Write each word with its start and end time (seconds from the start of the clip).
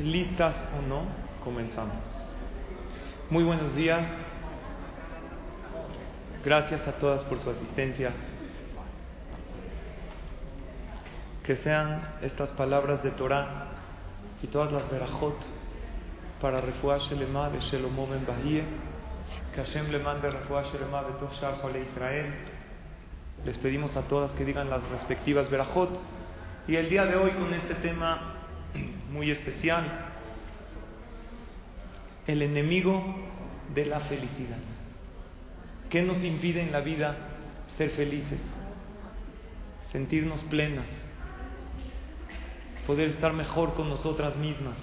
listas 0.00 0.54
o 0.78 0.88
no, 0.88 1.02
comenzamos. 1.42 2.02
Muy 3.30 3.44
buenos 3.44 3.74
días. 3.76 4.04
Gracias 6.44 6.86
a 6.86 6.92
todas 6.92 7.22
por 7.24 7.38
su 7.38 7.50
asistencia. 7.50 8.12
Que 11.42 11.56
sean 11.56 12.02
estas 12.22 12.50
palabras 12.50 13.02
de 13.02 13.10
Torah 13.12 13.68
y 14.42 14.46
todas 14.48 14.72
las 14.72 14.90
verajot 14.90 15.36
para 16.40 16.60
refuah 16.60 16.98
shelema 16.98 17.50
de 17.50 17.60
Shelomo 17.60 18.06
ben 18.08 18.26
Bahie. 18.26 18.64
Que 19.54 19.62
Hashem 19.62 19.90
le 19.90 20.00
mande 20.00 20.30
refuah 20.30 20.64
shelema 20.64 21.02
de 21.04 21.12
Tov 21.14 21.32
Shar 21.34 21.54
Israel. 21.76 22.34
Les 23.44 23.56
pedimos 23.58 23.96
a 23.96 24.02
todas 24.02 24.32
que 24.32 24.44
digan 24.44 24.68
las 24.68 24.82
respectivas 24.90 25.48
verajot. 25.50 25.90
Y 26.66 26.76
el 26.76 26.88
día 26.88 27.04
de 27.04 27.16
hoy 27.16 27.30
con 27.32 27.52
este 27.54 27.74
tema 27.76 28.34
muy 29.14 29.30
especial, 29.30 29.84
el 32.26 32.42
enemigo 32.42 33.00
de 33.72 33.86
la 33.86 34.00
felicidad. 34.00 34.58
¿Qué 35.88 36.02
nos 36.02 36.24
impide 36.24 36.62
en 36.62 36.72
la 36.72 36.80
vida 36.80 37.16
ser 37.78 37.90
felices? 37.90 38.40
Sentirnos 39.92 40.42
plenas, 40.50 40.86
poder 42.88 43.10
estar 43.10 43.32
mejor 43.32 43.74
con 43.74 43.88
nosotras 43.88 44.36
mismas. 44.36 44.74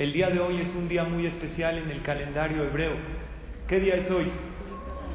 El 0.00 0.12
día 0.12 0.30
de 0.30 0.40
hoy 0.40 0.60
es 0.60 0.74
un 0.74 0.88
día 0.88 1.04
muy 1.04 1.26
especial 1.26 1.78
en 1.78 1.88
el 1.88 2.02
calendario 2.02 2.64
hebreo. 2.64 2.96
¿Qué 3.68 3.78
día 3.78 3.94
es 3.94 4.10
hoy? 4.10 4.26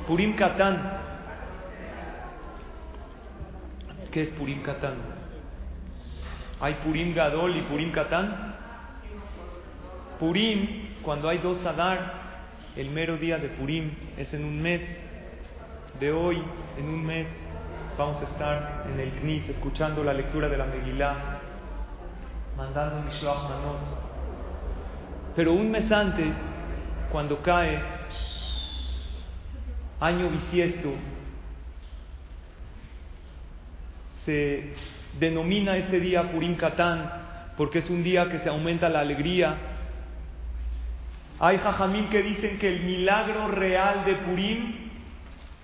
Purim 0.07 0.37
Katán. 0.37 1.01
¿Qué 4.09 4.21
es 4.21 4.29
Purim 4.29 4.61
Katán? 4.61 5.16
Hay 6.59 6.75
Purim 6.83 7.13
Gadol 7.13 7.55
y 7.55 7.61
Purim 7.61 7.91
Katán. 7.91 8.55
Purim, 10.19 11.01
cuando 11.03 11.29
hay 11.29 11.37
dos 11.37 11.63
Adar, 11.65 12.13
el 12.75 12.89
mero 12.89 13.17
día 13.17 13.37
de 13.37 13.49
Purim 13.49 13.91
es 14.17 14.33
en 14.33 14.43
un 14.43 14.61
mes. 14.61 14.81
De 15.99 16.11
hoy, 16.11 16.41
en 16.77 16.89
un 16.89 17.05
mes, 17.05 17.27
vamos 17.97 18.21
a 18.21 18.25
estar 18.25 18.85
en 18.91 18.99
el 18.99 19.11
Knis 19.13 19.49
escuchando 19.49 20.03
la 20.03 20.13
lectura 20.13 20.47
de 20.47 20.57
la 20.57 20.65
Megillah, 20.65 21.39
mandando 22.55 23.01
Mishloach 23.01 23.49
Manot. 23.49 23.79
Pero 25.35 25.53
un 25.53 25.71
mes 25.71 25.91
antes, 25.91 26.35
cuando 27.11 27.41
cae 27.41 27.79
año 29.99 30.29
bisiesto, 30.29 30.93
se 34.25 34.73
denomina 35.19 35.77
este 35.77 35.99
día 35.99 36.31
Purim 36.31 36.55
Katán 36.55 37.27
porque 37.57 37.79
es 37.79 37.89
un 37.89 38.03
día 38.03 38.29
que 38.29 38.39
se 38.39 38.49
aumenta 38.49 38.87
la 38.87 38.99
alegría. 38.99 39.57
Hay 41.39 41.57
jajamín 41.57 42.07
que 42.09 42.21
dicen 42.21 42.59
que 42.59 42.75
el 42.75 42.83
milagro 42.83 43.47
real 43.49 44.05
de 44.05 44.13
Purim 44.13 44.75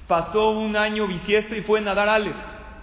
pasó 0.08 0.52
un 0.52 0.76
año 0.76 1.08
bisiesto 1.08 1.56
y 1.56 1.62
fue 1.62 1.82
Nadar 1.82 2.10
Aleph. 2.10 2.36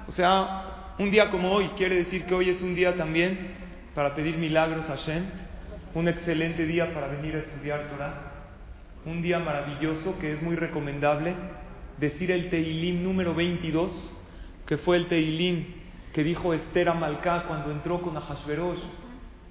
O 0.07 0.13
sea, 0.13 0.95
un 0.99 1.11
día 1.11 1.31
como 1.31 1.53
hoy, 1.53 1.69
quiere 1.77 1.97
decir 1.97 2.25
que 2.25 2.35
hoy 2.35 2.51
es 2.51 2.63
un 2.63 2.75
día 2.75 2.97
también 2.97 3.55
para 3.95 4.15
pedir 4.15 4.37
milagros 4.39 4.89
a 4.89 4.97
Shem. 4.97 5.25
Un 5.95 6.09
excelente 6.09 6.65
día 6.67 6.95
para 6.95 7.09
venir 7.09 7.35
a 7.35 7.41
estudiar 7.41 7.89
Torah. 7.89 8.15
Un 9.05 9.23
día 9.23 9.41
maravilloso 9.41 10.19
que 10.21 10.35
es 10.35 10.43
muy 10.43 10.55
recomendable 10.55 11.35
decir 11.99 12.31
el 12.31 12.49
Teilim 12.49 13.03
número 13.03 13.35
22, 13.35 14.17
que 14.67 14.79
fue 14.79 14.97
el 14.99 15.07
Teilim 15.07 15.80
que 16.13 16.25
dijo 16.25 16.53
Esther 16.53 16.89
a 16.89 16.95
Malká 16.95 17.45
cuando 17.45 17.71
entró 17.71 18.01
con 18.01 18.17
Ahashverosh, 18.17 18.81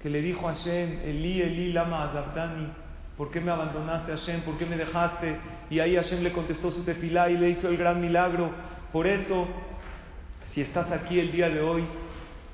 que 0.02 0.10
le 0.10 0.20
dijo 0.20 0.48
a 0.48 0.54
Hashem, 0.54 1.00
Eli, 1.04 1.42
Eli, 1.42 1.72
lama 1.72 2.04
azabtani, 2.04 2.68
¿por 3.16 3.30
qué 3.30 3.40
me 3.40 3.50
abandonaste 3.50 4.12
Hashem? 4.12 4.42
¿Por 4.42 4.58
qué 4.58 4.66
me 4.66 4.76
dejaste? 4.76 5.38
Y 5.70 5.80
ahí 5.80 5.96
Hashem 5.96 6.22
le 6.22 6.32
contestó 6.32 6.70
su 6.70 6.82
tefilá 6.84 7.30
y 7.30 7.38
le 7.38 7.50
hizo 7.50 7.68
el 7.68 7.76
gran 7.76 8.00
milagro. 8.00 8.50
Por 8.92 9.06
eso, 9.06 9.46
si 10.52 10.60
estás 10.60 10.90
aquí 10.90 11.18
el 11.18 11.32
día 11.32 11.48
de 11.48 11.60
hoy, 11.60 11.84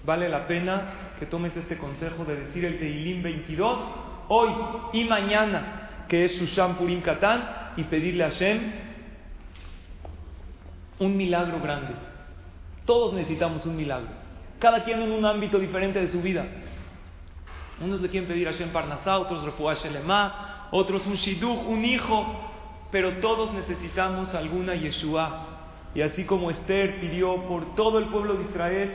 vale 0.05 0.28
la 0.28 0.47
pena 0.47 0.83
que 1.19 1.27
tomes 1.27 1.56
este 1.56 1.77
consejo 1.77 2.25
de 2.25 2.37
decir 2.37 2.65
el 2.65 2.78
Teilim 2.78 3.22
22, 3.22 3.78
hoy 4.28 4.50
y 4.93 5.05
mañana, 5.05 6.05
que 6.09 6.25
es 6.25 6.33
Shushan 6.39 6.77
Purim 6.77 7.00
Katán, 7.00 7.72
y 7.77 7.84
pedirle 7.84 8.25
a 8.25 8.31
Hashem 8.31 8.72
un 10.99 11.16
milagro 11.16 11.61
grande. 11.61 11.95
Todos 12.87 13.13
necesitamos 13.13 13.67
un 13.67 13.77
milagro. 13.77 14.09
Cada 14.59 14.85
quien 14.85 15.03
en 15.03 15.13
un 15.13 15.25
ámbito 15.27 15.59
diferente 15.59 16.01
de 16.01 16.09
su 16.09 16.23
vida. 16.23 16.47
Unos 17.81 18.01
le 18.01 18.09
quieren 18.09 18.29
pedir 18.29 18.49
a 18.49 18.53
Shem 18.53 18.71
Parnasá, 18.71 19.19
otros 19.19 19.45
Refuah 19.45 19.75
Shelema, 19.75 20.69
otros 20.71 21.07
un 21.07 21.15
Shidduch, 21.15 21.67
un 21.67 21.85
hijo. 21.85 22.25
Pero 22.91 23.19
todos 23.19 23.53
necesitamos 23.53 24.33
alguna 24.35 24.75
Yeshua. 24.75 25.47
Y 25.95 26.01
así 26.01 26.25
como 26.25 26.51
Esther 26.51 27.01
pidió 27.01 27.37
por 27.49 27.75
todo 27.75 27.99
el 27.99 28.07
pueblo 28.07 28.35
de 28.35 28.45
Israel, 28.45 28.93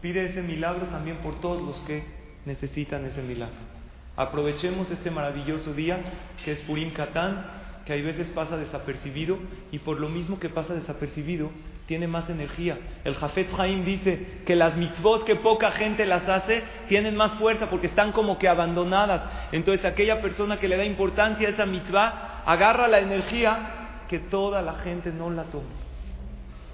pide 0.00 0.26
ese 0.26 0.42
milagro 0.42 0.86
también 0.86 1.18
por 1.18 1.40
todos 1.40 1.62
los 1.62 1.76
que 1.86 2.04
necesitan 2.44 3.04
ese 3.04 3.22
milagro. 3.22 3.56
Aprovechemos 4.16 4.90
este 4.90 5.10
maravilloso 5.10 5.74
día 5.74 5.98
que 6.44 6.52
es 6.52 6.60
Purim 6.60 6.92
Katán, 6.92 7.44
que 7.84 7.92
hay 7.92 8.02
veces 8.02 8.30
pasa 8.30 8.56
desapercibido 8.56 9.36
y 9.70 9.80
por 9.80 10.00
lo 10.00 10.08
mismo 10.08 10.40
que 10.40 10.48
pasa 10.48 10.74
desapercibido, 10.74 11.50
tiene 11.86 12.06
más 12.08 12.28
energía. 12.28 12.78
El 13.04 13.14
Jafet 13.14 13.48
Haim 13.58 13.84
dice 13.84 14.42
que 14.44 14.56
las 14.56 14.76
mitzvot 14.76 15.24
que 15.24 15.36
poca 15.36 15.70
gente 15.72 16.04
las 16.04 16.28
hace 16.28 16.62
tienen 16.88 17.16
más 17.16 17.32
fuerza 17.34 17.70
porque 17.70 17.86
están 17.86 18.12
como 18.12 18.38
que 18.38 18.48
abandonadas. 18.48 19.22
Entonces 19.52 19.84
aquella 19.84 20.20
persona 20.20 20.58
que 20.58 20.68
le 20.68 20.76
da 20.76 20.84
importancia 20.84 21.48
a 21.48 21.50
esa 21.52 21.66
mitzvah 21.66 22.42
agarra 22.44 22.88
la 22.88 22.98
energía 22.98 24.04
que 24.08 24.18
toda 24.18 24.62
la 24.62 24.74
gente 24.74 25.10
no 25.10 25.30
la 25.30 25.44
toma. 25.44 25.64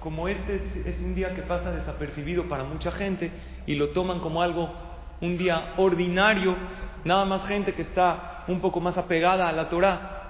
Como 0.00 0.26
este 0.28 0.60
es, 0.86 1.00
un 1.00 1.14
día 1.14 1.34
que 1.34 1.42
pasa 1.42 1.70
desapercibido 1.70 2.44
para 2.44 2.64
mucha 2.64 2.90
gente 2.90 3.30
y 3.66 3.76
lo 3.76 3.90
toman 3.90 4.18
como 4.18 4.42
algo, 4.42 4.72
un 5.20 5.38
día 5.38 5.74
ordinario, 5.76 6.56
nada 7.04 7.24
más 7.24 7.46
gente 7.46 7.74
que 7.74 7.82
está 7.82 8.44
un 8.48 8.60
poco 8.60 8.80
más 8.80 8.98
apegada 8.98 9.48
a 9.48 9.52
la 9.52 9.68
Torah 9.68 10.22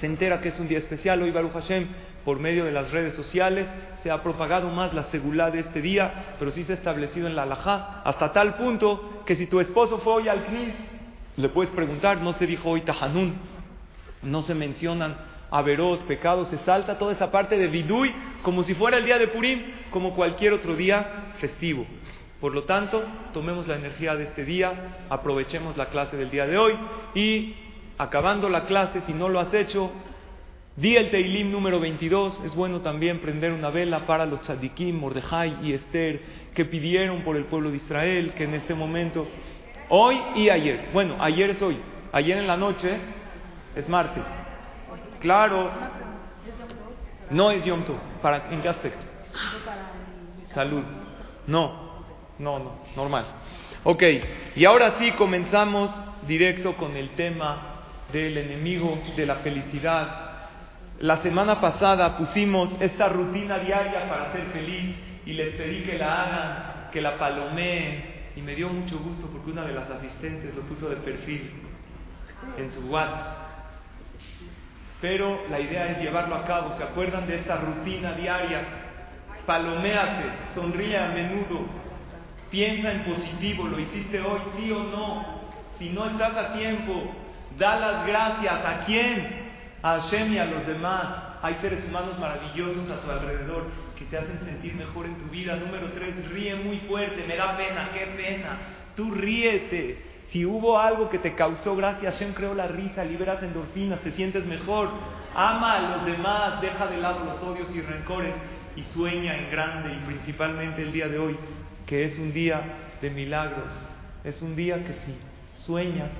se 0.00 0.06
entera 0.06 0.40
que 0.40 0.48
es 0.48 0.58
un 0.58 0.68
día 0.68 0.78
especial. 0.78 1.22
Hoy 1.22 1.30
Baruch 1.30 1.52
Hashem 1.52 1.86
por 2.24 2.38
medio 2.38 2.64
de 2.64 2.72
las 2.72 2.90
redes 2.90 3.14
sociales, 3.14 3.66
se 4.02 4.10
ha 4.10 4.22
propagado 4.22 4.68
más 4.70 4.92
la 4.94 5.04
seguridad 5.04 5.52
de 5.52 5.60
este 5.60 5.80
día, 5.80 6.36
pero 6.38 6.50
sí 6.50 6.64
se 6.64 6.72
ha 6.72 6.76
establecido 6.76 7.26
en 7.26 7.36
la 7.36 7.42
alajá, 7.42 8.02
hasta 8.04 8.32
tal 8.32 8.56
punto 8.56 9.22
que 9.26 9.36
si 9.36 9.46
tu 9.46 9.60
esposo 9.60 9.98
fue 9.98 10.14
hoy 10.14 10.28
al 10.28 10.44
Knis, 10.44 10.74
le 11.36 11.48
puedes 11.48 11.72
preguntar, 11.72 12.18
no 12.18 12.32
se 12.34 12.46
dijo 12.46 12.70
hoy 12.70 12.82
Tahanun, 12.82 13.34
no 14.22 14.42
se 14.42 14.54
mencionan 14.54 15.16
averot, 15.50 16.00
pecados, 16.02 16.48
se 16.48 16.58
salta 16.58 16.98
toda 16.98 17.12
esa 17.12 17.30
parte 17.30 17.58
de 17.58 17.66
Vidui 17.66 18.12
como 18.42 18.62
si 18.62 18.74
fuera 18.74 18.98
el 18.98 19.04
día 19.04 19.18
de 19.18 19.28
Purim, 19.28 19.62
como 19.90 20.14
cualquier 20.14 20.54
otro 20.54 20.74
día 20.74 21.34
festivo. 21.38 21.86
Por 22.40 22.54
lo 22.54 22.64
tanto, 22.64 23.04
tomemos 23.32 23.68
la 23.68 23.76
energía 23.76 24.16
de 24.16 24.24
este 24.24 24.44
día, 24.44 25.06
aprovechemos 25.10 25.76
la 25.76 25.86
clase 25.86 26.16
del 26.16 26.30
día 26.30 26.46
de 26.46 26.58
hoy 26.58 26.74
y 27.14 27.54
acabando 27.98 28.48
la 28.48 28.64
clase, 28.64 29.02
si 29.02 29.12
no 29.12 29.28
lo 29.28 29.38
has 29.38 29.54
hecho, 29.54 29.92
Di 30.74 30.96
el 30.96 31.10
Teilim 31.10 31.50
número 31.50 31.78
22, 31.78 32.44
es 32.46 32.54
bueno 32.54 32.80
también 32.80 33.18
prender 33.18 33.52
una 33.52 33.68
vela 33.68 34.06
para 34.06 34.24
los 34.24 34.40
tzadikim, 34.40 34.98
Mordejai 34.98 35.58
y 35.62 35.74
Esther, 35.74 36.22
que 36.54 36.64
pidieron 36.64 37.22
por 37.24 37.36
el 37.36 37.44
pueblo 37.44 37.70
de 37.70 37.76
Israel, 37.76 38.32
que 38.34 38.44
en 38.44 38.54
este 38.54 38.74
momento, 38.74 39.26
hoy 39.90 40.18
y 40.34 40.48
ayer, 40.48 40.88
bueno, 40.94 41.16
ayer 41.20 41.50
es 41.50 41.60
hoy, 41.60 41.76
ayer 42.10 42.38
en 42.38 42.46
la 42.46 42.56
noche 42.56 42.96
es 43.76 43.86
martes, 43.86 44.24
claro, 45.20 45.70
no 47.28 47.50
es 47.50 47.62
Yom 47.66 47.84
Tov, 47.84 47.98
¿para, 48.22 48.48
¿en 48.50 48.62
qué 48.62 48.68
aspecto? 48.70 49.04
Salud, 50.54 50.84
no, 51.48 52.02
no, 52.38 52.58
no, 52.58 52.72
normal. 52.96 53.26
Ok, 53.84 54.02
y 54.56 54.64
ahora 54.64 54.94
sí 54.98 55.12
comenzamos 55.12 55.90
directo 56.26 56.74
con 56.78 56.96
el 56.96 57.10
tema 57.10 57.82
del 58.10 58.38
enemigo 58.38 58.98
de 59.14 59.26
la 59.26 59.36
felicidad 59.36 60.31
la 61.02 61.16
semana 61.16 61.60
pasada 61.60 62.16
pusimos 62.16 62.70
esta 62.80 63.08
rutina 63.08 63.58
diaria 63.58 64.08
para 64.08 64.30
ser 64.30 64.44
feliz 64.52 64.94
y 65.26 65.32
les 65.32 65.52
pedí 65.56 65.82
que 65.82 65.98
la 65.98 66.22
hagan, 66.22 66.90
que 66.92 67.00
la 67.00 67.18
palomeen 67.18 68.04
y 68.36 68.40
me 68.40 68.54
dio 68.54 68.68
mucho 68.68 69.00
gusto 69.00 69.26
porque 69.26 69.50
una 69.50 69.64
de 69.64 69.72
las 69.72 69.90
asistentes 69.90 70.54
lo 70.54 70.62
puso 70.62 70.88
de 70.88 70.96
perfil 70.96 71.50
en 72.56 72.70
su 72.70 72.86
WhatsApp. 72.86 73.36
Pero 75.00 75.40
la 75.50 75.58
idea 75.58 75.90
es 75.90 75.98
llevarlo 75.98 76.36
a 76.36 76.44
cabo. 76.44 76.76
¿Se 76.78 76.84
acuerdan 76.84 77.26
de 77.26 77.34
esta 77.34 77.56
rutina 77.56 78.12
diaria? 78.12 78.60
Paloméate, 79.44 80.30
sonríe 80.54 80.96
a 80.96 81.08
menudo, 81.08 81.66
piensa 82.48 82.92
en 82.92 83.02
positivo, 83.02 83.66
lo 83.66 83.80
hiciste 83.80 84.20
hoy, 84.20 84.40
sí 84.56 84.70
o 84.70 84.84
no. 84.84 85.42
Si 85.80 85.90
no 85.90 86.06
estás 86.06 86.36
a 86.36 86.52
tiempo, 86.52 87.12
da 87.58 87.74
las 87.74 88.06
gracias. 88.06 88.64
¿A 88.64 88.84
quién? 88.86 89.41
A 89.82 90.00
Hashem 90.00 90.32
y 90.32 90.38
a 90.38 90.44
los 90.46 90.66
demás. 90.66 91.06
Hay 91.42 91.54
seres 91.60 91.84
humanos 91.88 92.18
maravillosos 92.18 92.88
a 92.90 93.00
tu 93.00 93.10
alrededor 93.10 93.66
que 93.98 94.04
te 94.04 94.16
hacen 94.16 94.38
sentir 94.44 94.74
mejor 94.74 95.06
en 95.06 95.16
tu 95.16 95.28
vida. 95.28 95.56
Número 95.56 95.88
tres, 95.92 96.30
ríe 96.30 96.54
muy 96.54 96.78
fuerte. 96.80 97.24
Me 97.26 97.36
da 97.36 97.56
pena, 97.56 97.90
qué 97.92 98.06
pena. 98.16 98.58
Tú 98.96 99.10
ríete. 99.10 100.10
Si 100.28 100.46
hubo 100.46 100.78
algo 100.78 101.10
que 101.10 101.18
te 101.18 101.34
causó 101.34 101.76
gracia, 101.76 102.10
Hashem 102.10 102.32
creó 102.32 102.54
la 102.54 102.66
risa, 102.66 103.04
liberas 103.04 103.42
endorfinas, 103.42 104.00
te 104.00 104.12
sientes 104.12 104.46
mejor. 104.46 104.88
Ama 105.34 105.74
a 105.74 105.80
los 105.96 106.06
demás, 106.06 106.60
deja 106.62 106.86
de 106.86 106.98
lado 106.98 107.24
los 107.24 107.42
odios 107.42 107.74
y 107.74 107.80
rencores 107.82 108.34
y 108.76 108.82
sueña 108.84 109.36
en 109.36 109.50
grande 109.50 109.92
y 109.92 110.06
principalmente 110.06 110.82
el 110.82 110.92
día 110.92 111.08
de 111.08 111.18
hoy, 111.18 111.36
que 111.86 112.04
es 112.04 112.18
un 112.18 112.32
día 112.32 112.62
de 113.02 113.10
milagros. 113.10 113.72
Es 114.24 114.40
un 114.40 114.56
día 114.56 114.76
que 114.76 114.94
si 115.04 115.18
sueñas, 115.64 116.10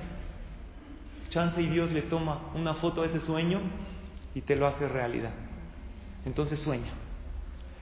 chance 1.33 1.59
y 1.61 1.65
Dios 1.65 1.91
le 1.91 2.03
toma 2.03 2.51
una 2.53 2.75
foto 2.75 3.01
a 3.01 3.07
ese 3.07 3.19
sueño 3.21 3.59
y 4.35 4.41
te 4.41 4.55
lo 4.55 4.67
hace 4.67 4.87
realidad. 4.87 5.31
Entonces 6.25 6.59
sueña. 6.59 6.91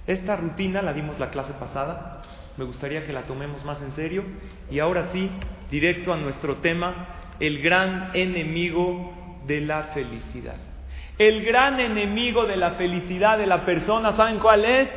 Esta 0.08 0.36
rutina 0.36 0.82
la 0.82 0.94
dimos 0.94 1.20
la 1.20 1.30
clase 1.30 1.54
pasada, 1.54 2.24
me 2.58 2.64
gustaría 2.66 3.06
que 3.06 3.14
la 3.14 3.24
tomemos 3.24 3.64
más 3.64 3.82
en 3.82 3.92
serio 3.94 4.24
y 4.72 4.80
ahora 4.80 5.10
sí, 5.12 5.30
directo 5.70 6.14
a 6.14 6.18
nuestro 6.18 6.58
tema, 6.58 7.08
el 7.40 7.62
gran 7.62 8.12
enemigo 8.14 9.14
de 9.46 9.62
la 9.62 9.84
felicidad. 9.94 10.56
El 11.18 11.46
gran 11.46 11.80
enemigo 11.80 12.46
de 12.46 12.56
la 12.56 12.72
felicidad 12.72 13.38
de 13.38 13.46
la 13.46 13.66
persona, 13.66 14.16
¿saben 14.16 14.40
cuál 14.40 14.66
es? 14.66 14.90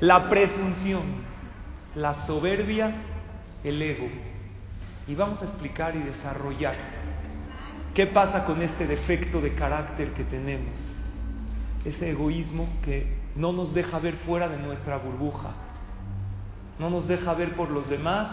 La 0.00 0.28
presunción, 0.28 1.02
la 1.96 2.26
soberbia, 2.26 2.92
el 3.64 3.82
ego. 3.82 4.08
Y 5.08 5.14
vamos 5.14 5.42
a 5.42 5.46
explicar 5.46 5.96
y 5.96 6.00
desarrollar 6.00 7.03
qué 7.94 8.06
pasa 8.08 8.44
con 8.44 8.60
este 8.60 8.86
defecto 8.86 9.40
de 9.40 9.54
carácter 9.54 10.12
que 10.14 10.24
tenemos, 10.24 10.78
ese 11.84 12.10
egoísmo 12.10 12.68
que 12.84 13.06
no 13.36 13.52
nos 13.52 13.72
deja 13.72 13.98
ver 14.00 14.14
fuera 14.26 14.48
de 14.48 14.58
nuestra 14.58 14.96
burbuja, 14.98 15.52
no 16.78 16.90
nos 16.90 17.06
deja 17.06 17.34
ver 17.34 17.54
por 17.54 17.70
los 17.70 17.88
demás 17.88 18.28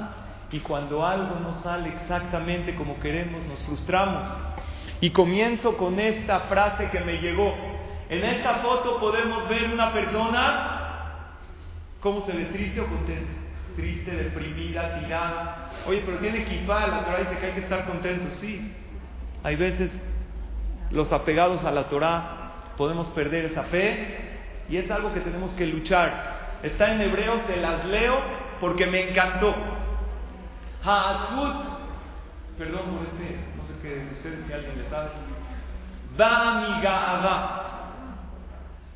y 0.52 0.60
cuando 0.60 1.06
algo 1.06 1.40
no 1.40 1.54
sale 1.62 1.90
exactamente 1.90 2.75
como 2.75 3.00
queremos 3.00 3.44
nos 3.46 3.62
frustramos. 3.63 4.28
Y 5.00 5.12
comienzo 5.12 5.78
con 5.78 6.00
esta 6.00 6.42
frase 6.42 6.90
que 6.90 7.00
me 7.00 7.18
llegó. 7.18 7.54
En 8.10 8.24
esta 8.24 8.56
foto 8.56 9.00
podemos 9.00 9.48
ver 9.48 9.72
una 9.74 9.94
persona, 9.94 11.38
¿cómo 12.02 12.22
se 12.25 12.34
ve? 12.34 12.46
¿Triste 12.46 12.81
o 12.81 12.88
contenta? 12.88 13.31
Triste, 13.75 14.12
deprimida, 14.12 15.00
tirada. 15.00 15.72
Oye, 15.88 16.04
pero 16.06 16.18
tiene 16.18 16.40
equipada, 16.40 16.88
la 16.88 17.06
Torah 17.06 17.19
dice 17.19 17.38
que 17.38 17.46
hay 17.46 17.54
que 17.54 17.62
estar 17.62 17.86
contento. 17.86 18.31
Sí, 18.36 18.74
hay 19.43 19.55
veces 19.55 19.91
los 20.91 21.11
apegados 21.11 21.63
a 21.63 21.71
la 21.71 21.85
Torah 21.89 22.73
podemos 22.77 23.07
perder 23.09 23.45
esa 23.45 23.63
fe 23.63 24.17
y 24.69 24.77
es 24.77 24.89
algo 24.91 25.13
que 25.13 25.21
tenemos 25.21 25.53
que 25.55 25.65
luchar. 25.65 26.59
Está 26.63 26.93
en 26.93 27.01
hebreo, 27.01 27.39
se 27.47 27.57
las 27.57 27.85
leo 27.85 28.19
porque 28.59 28.85
me 28.85 29.09
encantó. 29.09 29.53
Haasut, 30.83 31.65
perdón 32.57 32.81
por 32.81 33.07
este, 33.07 33.38
no 33.57 33.63
sé 33.65 33.73
qué 33.81 34.05
sucede 34.15 34.43
si 34.45 34.53
alguien 34.53 34.77
le 34.77 34.89
sabe. 34.89 35.09
Damigaaba. 36.17 37.67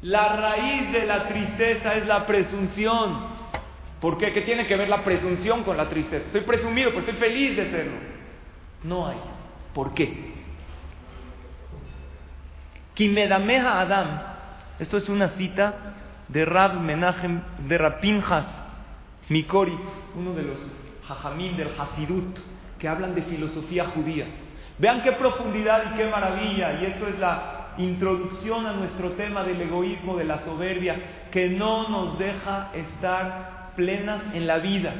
La 0.01 0.35
raíz 0.35 0.91
de 0.91 1.05
la 1.05 1.27
tristeza 1.27 1.95
es 1.95 2.05
la 2.05 2.27
presunción. 2.27 3.35
¿Por 3.99 4.17
qué? 4.19 4.33
¿Qué 4.33 4.41
tiene 4.41 4.67
que 4.67 4.75
ver 4.75 4.87
la 4.87 5.03
presunción 5.03 5.63
con 5.63 5.77
la 5.77 5.89
tristeza? 5.89 6.25
Estoy 6.27 6.41
presumido, 6.41 6.89
pero 6.89 6.99
estoy 6.99 7.15
feliz 7.15 7.57
de 7.57 7.71
serlo. 7.71 7.97
No 8.83 9.07
hay. 9.07 9.17
¿Por 9.73 9.93
qué? 9.95 10.34
Kimedameha 12.95 13.81
Adam 13.81 14.35
esto 14.77 14.97
es 14.97 15.07
una 15.07 15.29
cita 15.29 15.73
de 16.27 16.43
Rab 16.43 16.81
Menachem, 16.81 17.41
de 17.67 17.77
Rapinjas 17.77 18.45
Mikori, 19.29 19.77
uno 20.15 20.33
de 20.33 20.43
los 20.43 20.59
hajamim 21.07 21.55
del 21.55 21.69
Hasidut, 21.79 22.37
que 22.77 22.89
hablan 22.89 23.15
de 23.15 23.21
filosofía 23.21 23.85
judía. 23.85 24.25
Vean 24.77 25.01
qué 25.01 25.13
profundidad 25.13 25.93
y 25.93 25.97
qué 25.97 26.07
maravilla, 26.07 26.81
y 26.81 26.85
esto 26.87 27.07
es 27.07 27.17
la 27.19 27.73
introducción 27.77 28.65
a 28.65 28.73
nuestro 28.73 29.11
tema 29.11 29.43
del 29.43 29.61
egoísmo, 29.61 30.17
de 30.17 30.25
la 30.25 30.39
soberbia, 30.43 31.29
que 31.31 31.49
no 31.49 31.87
nos 31.87 32.19
deja 32.19 32.71
estar 32.73 33.71
plenas 33.77 34.23
en 34.33 34.45
la 34.45 34.57
vida. 34.57 34.93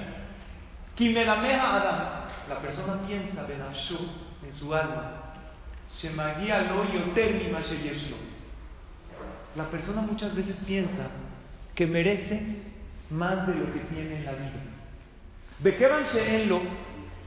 Kimedameha 0.96 1.76
Adam, 1.76 2.00
la 2.48 2.60
persona 2.60 3.06
piensa 3.06 3.46
en 3.46 4.54
su 4.54 4.74
alma, 4.74 5.25
Lo 6.04 6.84
yoter 6.92 7.52
la 9.56 9.70
persona 9.70 10.02
muchas 10.02 10.36
veces 10.36 10.58
piensa 10.66 11.08
que 11.74 11.88
merece 11.88 12.42
más 13.10 13.48
de 13.48 13.56
lo 13.56 13.72
que 13.74 13.80
tiene 13.80 14.18
en 14.18 14.26
la 14.26 14.34
vida. 14.34 14.52
lo 16.48 16.62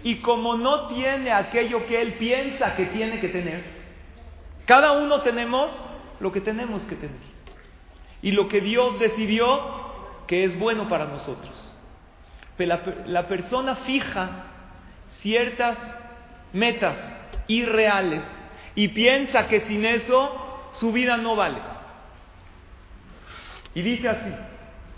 y 0.04 0.16
como 0.16 0.56
no 0.56 0.88
tiene 0.88 1.32
aquello 1.32 1.86
que 1.86 2.00
él 2.00 2.14
piensa 2.14 2.76
que 2.76 2.86
tiene 2.86 3.18
que 3.20 3.28
tener, 3.28 3.64
cada 4.66 4.92
uno 4.92 5.22
tenemos 5.22 5.72
lo 6.20 6.30
que 6.30 6.40
tenemos 6.40 6.82
que 6.82 6.96
tener. 6.96 7.28
Y 8.20 8.32
lo 8.32 8.48
que 8.48 8.60
Dios 8.60 8.98
decidió 8.98 9.60
que 10.26 10.44
es 10.44 10.58
bueno 10.58 10.88
para 10.88 11.06
nosotros. 11.06 11.52
Pero 12.56 12.68
la, 12.68 12.82
la 13.06 13.28
persona 13.28 13.76
fija 13.76 14.44
ciertas 15.20 15.78
metas 16.52 16.96
irreales 17.46 18.22
y 18.74 18.88
piensa 18.88 19.48
que 19.48 19.62
sin 19.62 19.84
eso 19.84 20.70
su 20.72 20.92
vida 20.92 21.16
no 21.16 21.36
vale. 21.36 21.58
Y 23.74 23.82
dice 23.82 24.08
así, 24.08 24.30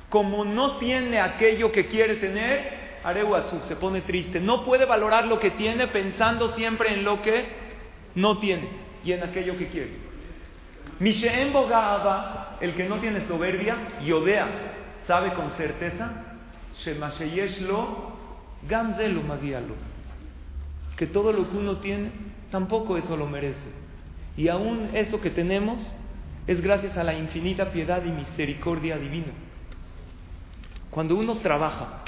como 0.08 0.44
no 0.44 0.78
tiene 0.78 1.20
aquello 1.20 1.70
que 1.72 1.87
quiere 1.87 2.17
tener, 2.17 2.81
Areuatzuk 3.05 3.64
se 3.64 3.76
pone 3.76 4.02
triste. 4.02 4.40
No 4.40 4.64
puede 4.64 4.84
valorar 4.84 5.26
lo 5.26 5.38
que 5.38 5.52
tiene 5.52 5.87
pensando 5.88 6.49
siempre 6.50 6.93
en 6.93 7.05
lo 7.05 7.22
que 7.22 7.46
no 8.14 8.38
tiene 8.38 8.69
y 9.05 9.12
en 9.12 9.22
aquello 9.22 9.56
que 9.56 9.69
quiere. 9.69 10.11
Bogaba, 11.52 12.58
el 12.61 12.75
que 12.75 12.88
no 12.88 12.99
tiene 12.99 13.26
soberbia, 13.26 13.76
Yodea, 14.05 14.46
sabe 15.06 15.32
con 15.32 15.50
certeza, 15.52 16.11
Shemasheyeshlo, 16.78 18.11
Gamzelo 18.69 19.22
Magialo, 19.22 19.75
que 20.96 21.06
todo 21.06 21.32
lo 21.32 21.50
que 21.50 21.56
uno 21.56 21.76
tiene, 21.78 22.11
tampoco 22.50 22.97
eso 22.97 23.17
lo 23.17 23.26
merece. 23.26 23.70
Y 24.37 24.49
aún 24.49 24.91
eso 24.94 25.20
que 25.20 25.31
tenemos, 25.31 25.94
es 26.47 26.61
gracias 26.61 26.97
a 26.97 27.05
la 27.05 27.14
infinita 27.14 27.70
piedad 27.73 28.05
y 28.05 28.11
misericordia 28.11 28.97
divina. 28.97 29.32
Cuando 30.91 31.17
uno 31.17 31.37
trabaja 31.38 32.02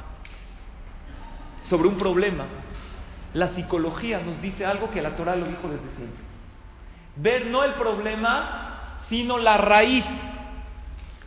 sobre 1.65 1.89
un 1.89 1.97
problema, 1.97 2.47
la 3.35 3.49
psicología 3.49 4.21
nos 4.21 4.41
dice 4.43 4.67
algo 4.67 4.91
que 4.91 5.01
la 5.01 5.17
Torah 5.17 5.37
lo 5.37 5.47
dijo 5.47 5.69
desde 5.69 5.97
siempre. 5.97 6.25
Ver 7.17 7.47
no 7.47 7.63
el 7.65 7.75
problema, 7.75 8.99
sino 9.09 9.39
la 9.39 9.57
raíz 9.59 10.05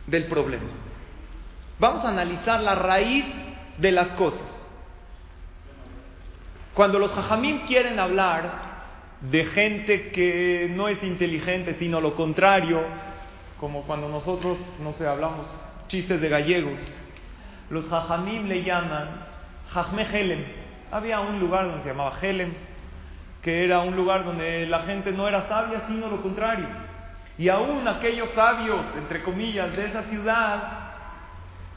del 0.06 0.24
problema. 0.24 0.68
Vamos 1.78 2.04
a 2.04 2.08
analizar 2.08 2.60
la 2.60 2.74
raíz 2.74 3.24
de 3.78 3.92
las 3.92 4.08
cosas. 4.08 4.46
Cuando 6.74 6.98
los 6.98 7.10
jajamim 7.12 7.66
quieren 7.66 7.98
hablar 7.98 8.65
de 9.20 9.44
gente 9.46 10.10
que 10.10 10.70
no 10.74 10.88
es 10.88 11.02
inteligente, 11.02 11.76
sino 11.78 12.00
lo 12.00 12.14
contrario, 12.14 12.80
como 13.58 13.82
cuando 13.82 14.08
nosotros, 14.08 14.58
no 14.80 14.92
sé, 14.92 15.06
hablamos 15.06 15.46
chistes 15.88 16.20
de 16.20 16.28
gallegos. 16.28 16.78
Los 17.70 17.88
jajamim 17.88 18.46
le 18.46 18.62
llaman 18.62 19.08
Jajme 19.72 20.06
Helem. 20.12 20.44
Había 20.92 21.20
un 21.20 21.40
lugar 21.40 21.66
donde 21.66 21.82
se 21.82 21.88
llamaba 21.88 22.18
Helem, 22.20 22.52
que 23.42 23.64
era 23.64 23.80
un 23.80 23.96
lugar 23.96 24.24
donde 24.24 24.66
la 24.66 24.80
gente 24.80 25.12
no 25.12 25.26
era 25.26 25.48
sabia, 25.48 25.82
sino 25.88 26.08
lo 26.08 26.22
contrario. 26.22 26.66
Y 27.38 27.48
aún 27.48 27.86
aquellos 27.88 28.30
sabios, 28.30 28.84
entre 28.96 29.22
comillas, 29.22 29.74
de 29.76 29.86
esa 29.86 30.02
ciudad, 30.04 30.86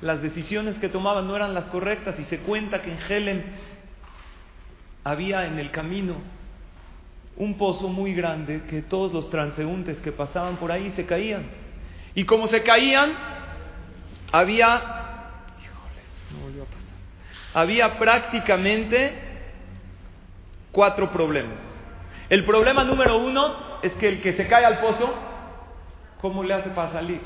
las 0.01 0.21
decisiones 0.21 0.77
que 0.77 0.89
tomaban 0.89 1.27
no 1.27 1.35
eran 1.35 1.53
las 1.53 1.65
correctas 1.65 2.19
y 2.19 2.25
se 2.25 2.39
cuenta 2.39 2.81
que 2.81 2.91
en 2.91 2.99
Helem 3.09 3.43
había 5.03 5.45
en 5.45 5.59
el 5.59 5.71
camino 5.71 6.15
un 7.39 7.57
pozo 7.57 7.87
muy 7.87 8.13
grande 8.13 8.63
que 8.69 8.81
todos 8.81 9.13
los 9.13 9.29
transeúntes 9.29 9.97
que 9.99 10.11
pasaban 10.11 10.57
por 10.57 10.71
ahí 10.71 10.91
se 10.91 11.05
caían. 11.05 11.49
Y 12.13 12.25
como 12.25 12.47
se 12.47 12.61
caían, 12.63 13.13
había, 14.31 15.31
había 17.53 17.97
prácticamente 17.97 19.13
cuatro 20.73 21.11
problemas. 21.11 21.57
El 22.29 22.43
problema 22.43 22.83
número 22.83 23.17
uno 23.17 23.79
es 23.81 23.93
que 23.93 24.09
el 24.09 24.21
que 24.21 24.33
se 24.33 24.47
cae 24.47 24.65
al 24.65 24.79
pozo, 24.79 25.09
¿cómo 26.19 26.43
le 26.43 26.53
hace 26.53 26.69
para 26.71 26.91
salir? 26.91 27.21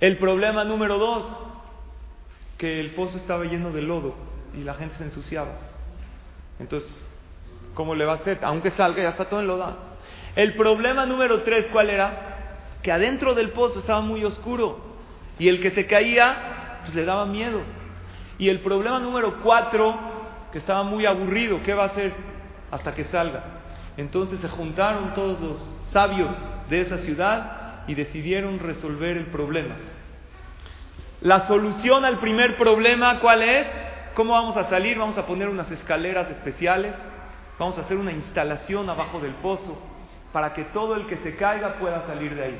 El 0.00 0.18
problema 0.18 0.64
número 0.64 0.98
dos, 0.98 1.24
que 2.58 2.78
el 2.78 2.90
pozo 2.90 3.16
estaba 3.16 3.44
lleno 3.44 3.70
de 3.70 3.80
lodo 3.80 4.14
y 4.54 4.58
la 4.58 4.74
gente 4.74 4.96
se 4.98 5.04
ensuciaba. 5.04 5.52
Entonces, 6.60 7.04
¿Cómo 7.74 7.94
le 7.94 8.04
va 8.04 8.12
a 8.12 8.16
hacer? 8.16 8.38
Aunque 8.42 8.70
salga, 8.72 9.02
ya 9.02 9.10
está 9.10 9.26
todo 9.26 9.40
enlodado. 9.40 9.76
El 10.36 10.54
problema 10.54 11.06
número 11.06 11.42
tres, 11.42 11.68
¿cuál 11.72 11.90
era? 11.90 12.78
Que 12.82 12.92
adentro 12.92 13.34
del 13.34 13.50
pozo 13.50 13.80
estaba 13.80 14.00
muy 14.00 14.24
oscuro 14.24 14.80
y 15.38 15.48
el 15.48 15.60
que 15.60 15.70
se 15.70 15.86
caía, 15.86 16.80
pues 16.82 16.94
le 16.94 17.04
daba 17.04 17.26
miedo. 17.26 17.60
Y 18.38 18.48
el 18.48 18.60
problema 18.60 18.98
número 18.98 19.40
cuatro, 19.42 19.94
que 20.52 20.58
estaba 20.58 20.82
muy 20.82 21.06
aburrido, 21.06 21.60
¿qué 21.64 21.74
va 21.74 21.84
a 21.84 21.86
hacer? 21.86 22.34
hasta 22.74 22.92
que 22.92 23.04
salga. 23.04 23.44
Entonces 23.96 24.40
se 24.40 24.48
juntaron 24.48 25.14
todos 25.14 25.40
los 25.40 25.76
sabios 25.92 26.34
de 26.68 26.80
esa 26.80 26.98
ciudad 26.98 27.84
y 27.86 27.94
decidieron 27.94 28.58
resolver 28.58 29.16
el 29.16 29.26
problema. 29.26 29.76
La 31.20 31.46
solución 31.46 32.04
al 32.04 32.18
primer 32.18 32.56
problema, 32.56 33.20
¿cuál 33.20 33.42
es? 33.42 33.66
¿Cómo 34.14 34.32
vamos 34.32 34.56
a 34.56 34.64
salir? 34.64 34.98
Vamos 34.98 35.16
a 35.18 35.26
poner 35.26 35.48
unas 35.48 35.70
escaleras 35.70 36.28
especiales, 36.30 36.94
vamos 37.58 37.78
a 37.78 37.82
hacer 37.82 37.96
una 37.96 38.12
instalación 38.12 38.88
abajo 38.88 39.20
del 39.20 39.34
pozo 39.34 39.78
para 40.32 40.52
que 40.52 40.64
todo 40.64 40.96
el 40.96 41.06
que 41.06 41.16
se 41.18 41.36
caiga 41.36 41.74
pueda 41.74 42.06
salir 42.06 42.34
de 42.34 42.44
ahí. 42.44 42.58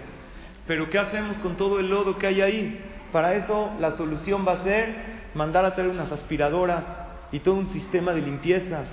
Pero 0.67 0.89
¿qué 0.89 0.99
hacemos 0.99 1.37
con 1.39 1.57
todo 1.57 1.81
el 1.81 1.91
lodo 1.91 2.17
que 2.19 2.27
hay 2.27 2.41
ahí? 2.41 2.81
Para 3.13 3.35
eso 3.35 3.73
la 3.81 3.93
solución 3.93 4.45
va 4.47 4.53
a 4.53 4.65
ser 4.65 5.15
mandar 5.35 5.65
a 5.65 5.75
traer 5.75 5.91
unas 5.91 6.11
aspiradoras 6.11 6.85
y 7.33 7.41
todo 7.41 7.55
un 7.55 7.69
sistema 7.69 8.13
de 8.13 8.23
limpieza 8.23 8.85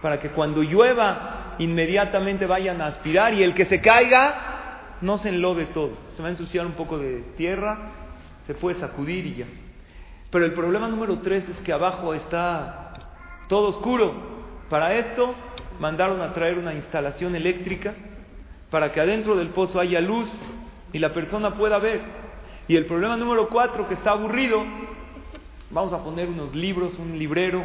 para 0.00 0.20
que 0.20 0.30
cuando 0.30 0.62
llueva 0.62 1.56
inmediatamente 1.58 2.46
vayan 2.46 2.80
a 2.80 2.86
aspirar 2.86 3.34
y 3.34 3.42
el 3.42 3.54
que 3.54 3.66
se 3.66 3.80
caiga 3.80 4.96
no 5.00 5.18
se 5.18 5.28
enlode 5.30 5.66
todo. 5.66 5.90
Se 6.14 6.22
va 6.22 6.28
a 6.28 6.30
ensuciar 6.30 6.66
un 6.66 6.72
poco 6.72 6.98
de 6.98 7.20
tierra, 7.36 7.92
se 8.46 8.54
puede 8.54 8.78
sacudir 8.78 9.26
y 9.26 9.34
ya. 9.36 9.46
Pero 10.30 10.44
el 10.44 10.52
problema 10.52 10.88
número 10.88 11.18
tres 11.18 11.48
es 11.48 11.56
que 11.58 11.72
abajo 11.72 12.14
está 12.14 12.94
todo 13.48 13.68
oscuro. 13.68 14.38
Para 14.68 14.94
esto 14.94 15.34
mandaron 15.80 16.20
a 16.20 16.32
traer 16.32 16.58
una 16.58 16.74
instalación 16.74 17.34
eléctrica 17.34 17.94
para 18.70 18.92
que 18.92 19.00
adentro 19.00 19.36
del 19.36 19.48
pozo 19.48 19.80
haya 19.80 20.00
luz 20.00 20.30
y 20.92 20.98
la 20.98 21.12
persona 21.12 21.54
pueda 21.54 21.78
ver. 21.78 22.00
Y 22.66 22.76
el 22.76 22.86
problema 22.86 23.16
número 23.16 23.48
cuatro, 23.48 23.88
que 23.88 23.94
está 23.94 24.10
aburrido, 24.10 24.62
vamos 25.70 25.92
a 25.92 26.02
poner 26.04 26.28
unos 26.28 26.54
libros, 26.54 26.98
un 26.98 27.18
librero. 27.18 27.64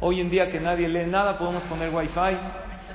Hoy 0.00 0.20
en 0.20 0.30
día 0.30 0.50
que 0.50 0.58
nadie 0.58 0.88
lee 0.88 1.06
nada, 1.06 1.38
podemos 1.38 1.62
poner 1.64 1.94
wifi, 1.94 2.36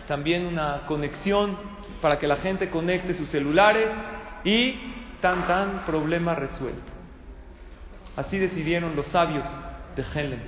también 0.08 0.46
una 0.46 0.82
conexión 0.88 1.58
para 2.02 2.20
que 2.20 2.28
la 2.28 2.38
gente 2.38 2.70
conecte 2.70 3.14
sus 3.14 3.30
celulares 3.30 3.90
y 4.44 4.76
tan 5.22 5.48
tan 5.48 5.86
problema 5.86 6.36
resuelto. 6.36 6.94
Así 8.16 8.38
decidieron 8.38 8.96
los 8.96 9.06
sabios 9.08 9.46
de 9.96 10.04
Helen. 10.14 10.42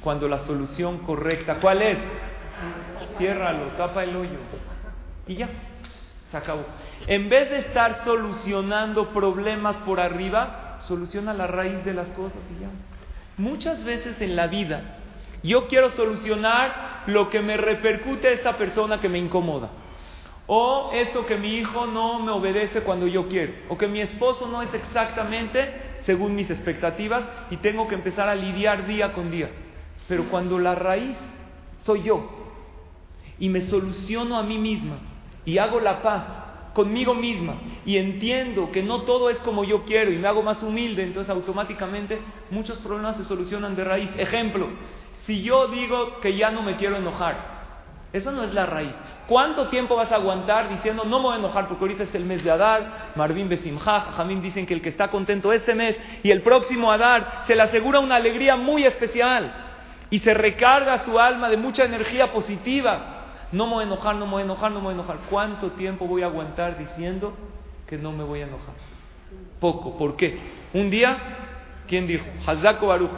Cuando 0.00 0.26
la 0.28 0.40
solución 0.40 0.98
correcta, 0.98 1.56
¿cuál 1.60 1.82
es? 1.82 1.98
Ciérralo, 3.18 3.66
tapa 3.76 4.04
el 4.04 4.16
hoyo. 4.16 4.38
Y 5.26 5.36
ya, 5.36 5.48
se 6.30 6.36
acabó. 6.36 6.64
En 7.06 7.28
vez 7.28 7.50
de 7.50 7.58
estar 7.58 8.04
solucionando 8.04 9.08
problemas 9.10 9.76
por 9.78 10.00
arriba, 10.00 10.78
soluciona 10.80 11.32
la 11.34 11.46
raíz 11.46 11.84
de 11.84 11.94
las 11.94 12.08
cosas 12.08 12.40
y 12.56 12.62
ya. 12.62 12.68
Muchas 13.36 13.84
veces 13.84 14.20
en 14.20 14.36
la 14.36 14.46
vida 14.46 14.98
yo 15.42 15.66
quiero 15.66 15.90
solucionar 15.90 17.02
lo 17.06 17.28
que 17.30 17.40
me 17.40 17.56
repercute 17.56 18.28
a 18.28 18.32
esa 18.32 18.56
persona 18.56 19.00
que 19.00 19.08
me 19.08 19.18
incomoda. 19.18 19.70
O 20.46 20.90
eso 20.92 21.24
que 21.26 21.36
mi 21.36 21.54
hijo 21.54 21.86
no 21.86 22.18
me 22.18 22.30
obedece 22.32 22.82
cuando 22.82 23.06
yo 23.06 23.28
quiero. 23.28 23.52
O 23.68 23.78
que 23.78 23.88
mi 23.88 24.00
esposo 24.00 24.48
no 24.48 24.62
es 24.62 24.72
exactamente 24.74 26.00
según 26.04 26.34
mis 26.34 26.50
expectativas 26.50 27.24
y 27.50 27.56
tengo 27.58 27.88
que 27.88 27.94
empezar 27.94 28.28
a 28.28 28.34
lidiar 28.34 28.86
día 28.86 29.12
con 29.12 29.30
día. 29.30 29.50
Pero 30.08 30.28
cuando 30.28 30.58
la 30.58 30.74
raíz 30.74 31.16
soy 31.78 32.02
yo 32.02 32.41
y 33.38 33.48
me 33.48 33.62
soluciono 33.62 34.36
a 34.36 34.42
mí 34.42 34.58
misma 34.58 34.96
y 35.44 35.58
hago 35.58 35.80
la 35.80 36.02
paz 36.02 36.22
conmigo 36.74 37.14
misma 37.14 37.54
y 37.84 37.98
entiendo 37.98 38.70
que 38.72 38.82
no 38.82 39.02
todo 39.02 39.30
es 39.30 39.38
como 39.38 39.64
yo 39.64 39.84
quiero 39.84 40.10
y 40.10 40.16
me 40.16 40.28
hago 40.28 40.42
más 40.42 40.62
humilde, 40.62 41.02
entonces 41.02 41.30
automáticamente 41.30 42.20
muchos 42.50 42.78
problemas 42.78 43.16
se 43.16 43.24
solucionan 43.24 43.76
de 43.76 43.84
raíz. 43.84 44.10
Ejemplo, 44.16 44.68
si 45.26 45.42
yo 45.42 45.68
digo 45.68 46.20
que 46.20 46.36
ya 46.36 46.50
no 46.50 46.62
me 46.62 46.76
quiero 46.76 46.96
enojar, 46.96 47.52
eso 48.12 48.32
no 48.32 48.42
es 48.42 48.52
la 48.52 48.66
raíz. 48.66 48.94
¿Cuánto 49.26 49.68
tiempo 49.68 49.96
vas 49.96 50.10
a 50.12 50.16
aguantar 50.16 50.68
diciendo 50.68 51.04
no 51.04 51.18
me 51.18 51.24
voy 51.26 51.34
a 51.34 51.38
enojar 51.38 51.68
porque 51.68 51.84
ahorita 51.84 52.02
es 52.02 52.14
el 52.14 52.24
mes 52.24 52.42
de 52.44 52.50
Adar? 52.50 53.12
Marvin 53.14 53.48
Besimha, 53.48 54.12
Jamín 54.16 54.42
dicen 54.42 54.66
que 54.66 54.74
el 54.74 54.82
que 54.82 54.88
está 54.88 55.08
contento 55.08 55.52
este 55.52 55.74
mes 55.74 55.96
y 56.22 56.30
el 56.30 56.42
próximo 56.42 56.90
Adar 56.90 57.44
se 57.46 57.54
le 57.54 57.62
asegura 57.62 58.00
una 58.00 58.16
alegría 58.16 58.56
muy 58.56 58.84
especial 58.84 59.52
y 60.10 60.18
se 60.18 60.34
recarga 60.34 61.04
su 61.04 61.18
alma 61.18 61.48
de 61.48 61.56
mucha 61.56 61.84
energía 61.84 62.32
positiva. 62.32 63.21
No 63.52 63.66
me 63.66 63.74
voy 63.74 63.84
a 63.84 63.86
enojar, 63.86 64.16
no 64.16 64.24
me 64.26 64.32
voy 64.32 64.42
a 64.42 64.44
enojar, 64.46 64.72
no 64.72 64.78
me 64.78 64.84
voy 64.84 64.92
a 64.92 64.94
enojar. 64.94 65.16
¿Cuánto 65.28 65.72
tiempo 65.72 66.06
voy 66.06 66.22
a 66.22 66.26
aguantar 66.26 66.78
diciendo 66.78 67.34
que 67.86 67.98
no 67.98 68.10
me 68.12 68.24
voy 68.24 68.40
a 68.40 68.46
enojar? 68.46 68.74
Poco. 69.60 69.96
¿Por 69.98 70.16
qué? 70.16 70.40
Un 70.72 70.90
día, 70.90 71.16
¿quién 71.86 72.06
dijo? 72.06 72.24
Hazako 72.46 72.86
Baruch 72.88 73.12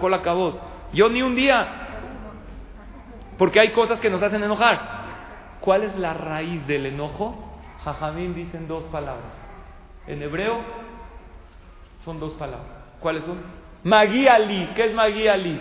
Yo 0.93 1.09
ni 1.09 1.23
un 1.23 1.37
día. 1.37 1.69
Porque 3.39 3.61
hay 3.61 3.71
cosas 3.71 4.01
que 4.01 4.11
nos 4.11 4.23
hacen 4.23 4.43
enojar. 4.43 4.95
¿Cuál 5.61 5.85
es 5.85 5.97
la 5.97 6.15
raíz 6.15 6.67
del 6.67 6.87
enojo? 6.87 7.61
Jajamín 7.85 8.35
dicen 8.35 8.67
dos 8.67 8.85
palabras. 8.85 9.33
En 10.07 10.23
hebreo 10.23 10.61
son 12.05 12.19
dos 12.19 12.33
palabras. 12.35 12.69
¿Cuáles 13.01 13.25
son? 13.25 13.39
Magiali. 13.85 14.71
¿Qué 14.75 14.87
es 14.87 14.95
Magiali? 14.95 15.61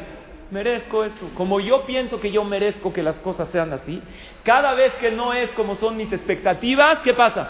Merezco 0.53 1.03
esto. 1.03 1.31
Como 1.33 1.60
yo 1.60 1.83
pienso 1.88 2.22
que 2.22 2.31
yo 2.31 2.43
merezco 2.43 2.93
que 2.93 3.01
las 3.01 3.15
cosas 3.17 3.50
sean 3.50 3.74
así, 3.74 4.00
cada 4.43 4.75
vez 4.75 4.93
que 5.01 5.10
no 5.10 5.33
es 5.33 5.50
como 5.53 5.74
son 5.74 5.98
mis 5.98 6.13
expectativas, 6.13 7.00
¿qué 7.00 7.15
pasa? 7.15 7.50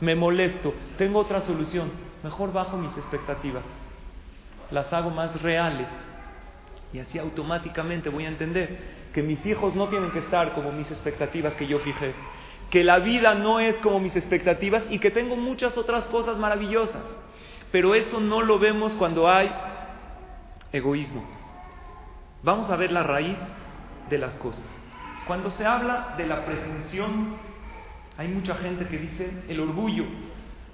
Me 0.00 0.14
molesto. 0.14 0.72
Tengo 0.96 1.18
otra 1.18 1.40
solución. 1.40 1.90
Mejor 2.22 2.52
bajo 2.52 2.76
mis 2.76 2.96
expectativas. 2.96 3.64
Las 4.70 4.92
hago 4.92 5.10
más 5.10 5.42
reales. 5.42 5.88
Y 6.92 7.00
así 7.00 7.18
automáticamente 7.18 8.10
voy 8.10 8.26
a 8.26 8.28
entender 8.28 8.78
que 9.12 9.24
mis 9.24 9.44
hijos 9.44 9.74
no 9.74 9.88
tienen 9.88 10.12
que 10.12 10.20
estar 10.20 10.52
como 10.52 10.70
mis 10.70 10.88
expectativas 10.88 11.54
que 11.54 11.66
yo 11.66 11.80
fijé, 11.80 12.14
que 12.70 12.84
la 12.84 13.00
vida 13.00 13.34
no 13.34 13.58
es 13.58 13.74
como 13.78 13.98
mis 13.98 14.14
expectativas 14.14 14.84
y 14.88 15.00
que 15.00 15.10
tengo 15.10 15.34
muchas 15.34 15.76
otras 15.76 16.04
cosas 16.04 16.38
maravillosas. 16.38 17.02
Pero 17.72 17.96
eso 17.96 18.20
no 18.20 18.40
lo 18.40 18.60
vemos 18.60 18.94
cuando 18.94 19.28
hay 19.28 19.52
egoísmo. 20.72 21.39
Vamos 22.42 22.70
a 22.70 22.76
ver 22.76 22.90
la 22.90 23.02
raíz 23.02 23.36
de 24.08 24.18
las 24.18 24.34
cosas. 24.36 24.64
Cuando 25.26 25.50
se 25.50 25.66
habla 25.66 26.14
de 26.16 26.26
la 26.26 26.44
presunción, 26.46 27.36
hay 28.16 28.28
mucha 28.28 28.54
gente 28.56 28.86
que 28.86 28.98
dice 28.98 29.30
el 29.48 29.60
orgullo. 29.60 30.04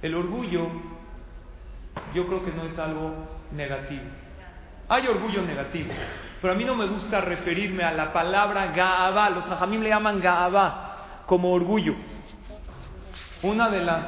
El 0.01 0.15
orgullo 0.15 0.69
yo 2.15 2.27
creo 2.27 2.45
que 2.45 2.53
no 2.53 2.65
es 2.65 2.79
algo 2.79 3.13
negativo. 3.53 4.05
Hay 4.89 5.09
orgullo 5.09 5.43
negativo, 5.43 5.93
pero 6.41 6.53
a 6.53 6.57
mí 6.57 6.65
no 6.65 6.77
me 6.77 6.87
gusta 6.87 7.21
referirme 7.21 7.83
a 7.83 7.91
la 7.91 8.13
palabra 8.13 8.69
Gaaba. 8.69 9.31
Los 9.31 9.47
hajamim 9.51 9.83
le 9.83 9.89
llaman 9.89 10.21
Gaaba 10.21 11.25
como 11.27 11.53
orgullo. 11.53 11.95
Una 13.43 13.69
de 13.69 13.83
las 13.83 14.05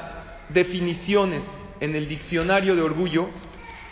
definiciones 0.50 1.42
en 1.80 1.96
el 1.96 2.08
diccionario 2.08 2.76
de 2.76 2.82
orgullo 2.82 3.28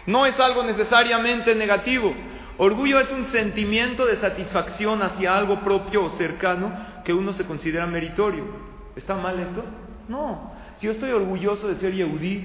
no 0.07 0.25
es 0.25 0.39
algo 0.39 0.63
necesariamente 0.63 1.55
negativo. 1.57 2.15
Orgullo 2.59 3.01
es 3.01 3.11
un 3.11 3.27
sentimiento 3.27 4.07
de 4.07 4.17
satisfacción 4.17 5.03
hacia 5.03 5.37
algo 5.37 5.61
propio 5.61 6.05
o 6.05 6.11
cercano 6.11 6.73
que 7.05 7.13
uno 7.13 7.35
se 7.35 7.45
considera 7.45 7.87
meritorio. 7.87 8.45
¿Está 8.97 9.15
mal 9.15 9.39
esto? 9.39 9.63
No. 10.09 10.53
Si 10.77 10.87
yo 10.87 10.93
estoy 10.93 11.11
orgulloso 11.11 11.69
de 11.69 11.77
ser 11.77 11.93
Yehudí, 11.93 12.45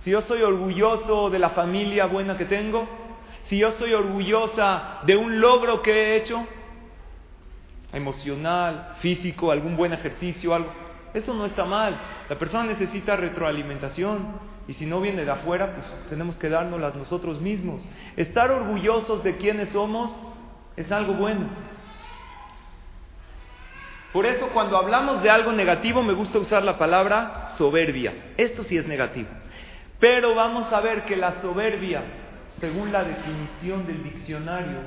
si 0.00 0.10
yo 0.10 0.18
estoy 0.18 0.42
orgulloso 0.42 1.30
de 1.30 1.38
la 1.38 1.50
familia 1.50 2.06
buena 2.06 2.36
que 2.36 2.44
tengo, 2.44 2.86
si 3.44 3.58
yo 3.58 3.68
estoy 3.68 3.94
orgullosa 3.94 5.00
de 5.06 5.16
un 5.16 5.40
logro 5.40 5.80
que 5.80 5.92
he 5.92 6.16
hecho, 6.16 6.46
emocional, 7.92 8.96
físico, 8.98 9.50
algún 9.50 9.76
buen 9.76 9.94
ejercicio, 9.94 10.54
algo, 10.54 10.70
eso 11.14 11.32
no 11.32 11.46
está 11.46 11.64
mal. 11.64 11.96
La 12.28 12.38
persona 12.38 12.64
necesita 12.64 13.16
retroalimentación 13.16 14.55
y 14.68 14.74
si 14.74 14.86
no 14.86 15.00
viene 15.00 15.24
de 15.24 15.30
afuera, 15.30 15.74
pues 15.74 15.86
tenemos 16.08 16.36
que 16.36 16.48
dárnoslas 16.48 16.94
nosotros 16.94 17.40
mismos. 17.40 17.82
Estar 18.16 18.50
orgullosos 18.50 19.22
de 19.22 19.36
quienes 19.36 19.70
somos 19.70 20.16
es 20.76 20.90
algo 20.90 21.14
bueno. 21.14 21.46
Por 24.12 24.26
eso 24.26 24.48
cuando 24.48 24.76
hablamos 24.76 25.22
de 25.22 25.30
algo 25.30 25.52
negativo 25.52 26.02
me 26.02 26.14
gusta 26.14 26.38
usar 26.38 26.62
la 26.64 26.78
palabra 26.78 27.46
soberbia. 27.56 28.32
Esto 28.36 28.64
sí 28.64 28.76
es 28.76 28.86
negativo. 28.86 29.28
Pero 30.00 30.34
vamos 30.34 30.72
a 30.72 30.80
ver 30.80 31.04
que 31.04 31.16
la 31.16 31.40
soberbia 31.40 32.02
según 32.60 32.90
la 32.92 33.04
definición 33.04 33.86
del 33.86 34.02
diccionario, 34.02 34.78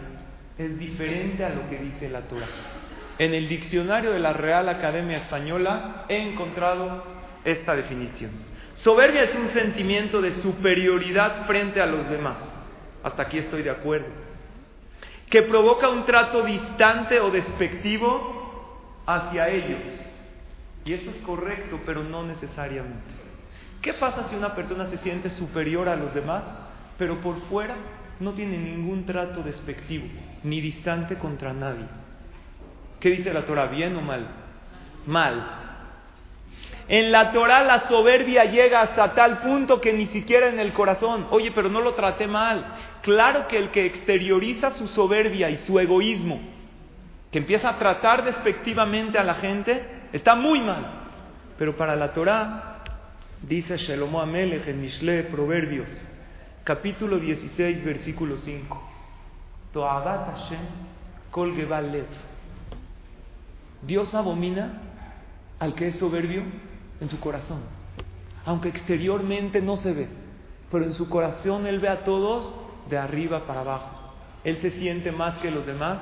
es 0.57 0.77
diferente 0.77 1.45
a 1.45 1.49
lo 1.49 1.69
que 1.69 1.77
dice 1.77 2.09
la 2.09 2.21
Torah. 2.21 2.47
En 3.17 3.33
el 3.33 3.47
diccionario 3.47 4.11
de 4.11 4.19
la 4.19 4.33
Real 4.33 4.67
Academia 4.69 5.17
Española 5.17 6.05
he 6.09 6.17
encontrado 6.17 7.03
esta 7.45 7.75
definición. 7.75 8.31
Soberbia 8.83 9.23
es 9.23 9.35
un 9.35 9.47
sentimiento 9.49 10.21
de 10.21 10.33
superioridad 10.37 11.45
frente 11.45 11.81
a 11.81 11.85
los 11.85 12.09
demás. 12.09 12.37
Hasta 13.03 13.23
aquí 13.23 13.37
estoy 13.37 13.63
de 13.63 13.69
acuerdo. 13.69 14.07
Que 15.29 15.43
provoca 15.43 15.89
un 15.89 16.05
trato 16.05 16.43
distante 16.43 17.19
o 17.19 17.29
despectivo 17.29 19.01
hacia 19.05 19.49
ellos. 19.49 19.81
Y 20.85 20.93
eso 20.93 21.09
es 21.09 21.17
correcto, 21.17 21.79
pero 21.85 22.03
no 22.03 22.23
necesariamente. 22.23 23.19
¿Qué 23.81 23.93
pasa 23.93 24.27
si 24.29 24.35
una 24.35 24.55
persona 24.55 24.87
se 24.87 24.97
siente 24.97 25.29
superior 25.29 25.87
a 25.87 25.95
los 25.95 26.13
demás? 26.13 26.43
pero 26.99 27.21
por 27.21 27.39
fuera 27.43 27.75
no 28.19 28.33
tiene 28.33 28.57
ningún 28.57 29.05
trato 29.05 29.41
despectivo 29.41 30.05
ni 30.43 30.59
distante 30.59 31.17
contra 31.17 31.53
nadie. 31.53 31.85
¿Qué 32.99 33.09
dice 33.09 33.33
la 33.33 33.45
Torah? 33.45 33.67
¿Bien 33.67 33.95
o 33.95 34.01
mal? 34.01 34.27
Mal. 35.07 35.68
En 36.89 37.11
la 37.11 37.31
Torah 37.31 37.63
la 37.63 37.87
soberbia 37.87 38.45
llega 38.45 38.81
hasta 38.81 39.13
tal 39.13 39.41
punto 39.41 39.79
que 39.79 39.93
ni 39.93 40.07
siquiera 40.07 40.49
en 40.49 40.59
el 40.59 40.73
corazón. 40.73 41.27
Oye, 41.29 41.51
pero 41.51 41.69
no 41.69 41.81
lo 41.81 41.93
traté 41.93 42.25
mal. 42.25 42.65
Claro 43.03 43.47
que 43.47 43.57
el 43.59 43.69
que 43.69 43.85
exterioriza 43.85 44.71
su 44.71 44.87
soberbia 44.87 45.51
y 45.51 45.57
su 45.57 45.79
egoísmo, 45.79 46.41
que 47.31 47.37
empieza 47.37 47.69
a 47.69 47.77
tratar 47.77 48.25
despectivamente 48.25 49.19
a 49.19 49.23
la 49.23 49.35
gente, 49.35 49.85
está 50.11 50.33
muy 50.33 50.61
mal. 50.61 50.83
Pero 51.59 51.77
para 51.77 51.95
la 51.95 52.11
Torah, 52.11 52.83
dice 53.43 53.77
Shelomo 53.77 54.19
Amelech 54.19 54.67
en 54.67 54.81
Mishle, 54.81 55.25
Proverbios, 55.25 55.89
capítulo 56.63 57.19
16, 57.19 57.85
versículo 57.85 58.37
5. 58.37 58.91
Hashem 59.75 60.59
kol 61.29 61.53
Dios 63.83 64.15
abomina 64.15 64.81
al 65.59 65.75
que 65.75 65.89
es 65.89 65.99
soberbio 65.99 66.41
en 67.01 67.09
su 67.09 67.19
corazón. 67.19 67.59
Aunque 68.45 68.69
exteriormente 68.69 69.61
no 69.61 69.77
se 69.77 69.93
ve, 69.93 70.07
pero 70.71 70.85
en 70.85 70.93
su 70.93 71.09
corazón 71.09 71.67
Él 71.67 71.79
ve 71.79 71.89
a 71.89 72.03
todos 72.03 72.53
de 72.89 72.97
arriba 72.97 73.45
para 73.45 73.61
abajo. 73.61 74.13
Él 74.43 74.57
se 74.57 74.71
siente 74.71 75.11
más 75.11 75.37
que 75.39 75.51
los 75.51 75.65
demás 75.65 75.97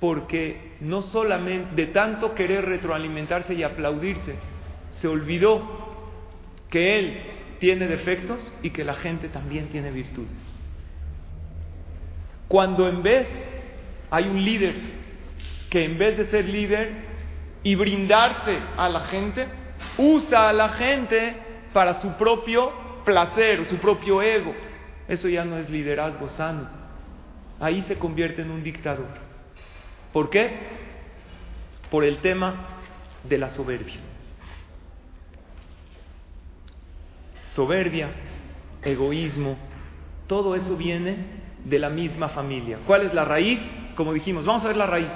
porque 0.00 0.72
no 0.80 1.02
solamente 1.02 1.74
de 1.76 1.86
tanto 1.92 2.34
querer 2.34 2.64
retroalimentarse 2.64 3.54
y 3.54 3.62
aplaudirse, 3.62 4.34
se 4.92 5.06
olvidó 5.06 5.62
que 6.70 6.98
Él 6.98 7.22
tiene 7.60 7.86
defectos 7.86 8.52
y 8.62 8.70
que 8.70 8.84
la 8.84 8.94
gente 8.94 9.28
también 9.28 9.68
tiene 9.68 9.92
virtudes. 9.92 10.28
Cuando 12.48 12.88
en 12.88 13.02
vez 13.02 13.28
hay 14.10 14.28
un 14.28 14.44
líder 14.44 14.74
que 15.70 15.84
en 15.86 15.96
vez 15.96 16.18
de 16.18 16.26
ser 16.26 16.46
líder 16.46 16.92
y 17.62 17.76
brindarse 17.76 18.58
a 18.76 18.88
la 18.90 19.00
gente, 19.06 19.46
usa 19.98 20.48
a 20.48 20.52
la 20.52 20.70
gente 20.70 21.36
para 21.72 22.00
su 22.00 22.12
propio 22.12 22.72
placer, 23.04 23.64
su 23.66 23.76
propio 23.78 24.22
ego. 24.22 24.54
Eso 25.08 25.28
ya 25.28 25.44
no 25.44 25.56
es 25.58 25.68
liderazgo 25.70 26.28
sano. 26.30 26.68
Ahí 27.60 27.82
se 27.82 27.98
convierte 27.98 28.42
en 28.42 28.50
un 28.50 28.62
dictador. 28.62 29.08
¿Por 30.12 30.30
qué? 30.30 30.50
Por 31.90 32.04
el 32.04 32.18
tema 32.18 32.54
de 33.24 33.38
la 33.38 33.50
soberbia. 33.50 34.00
Soberbia, 37.46 38.08
egoísmo, 38.82 39.56
todo 40.26 40.54
eso 40.54 40.76
viene 40.76 41.16
de 41.64 41.78
la 41.78 41.90
misma 41.90 42.28
familia. 42.30 42.78
¿Cuál 42.86 43.02
es 43.02 43.14
la 43.14 43.24
raíz? 43.24 43.60
Como 43.94 44.12
dijimos, 44.12 44.46
vamos 44.46 44.64
a 44.64 44.68
ver 44.68 44.76
la 44.76 44.86
raíz. 44.86 45.10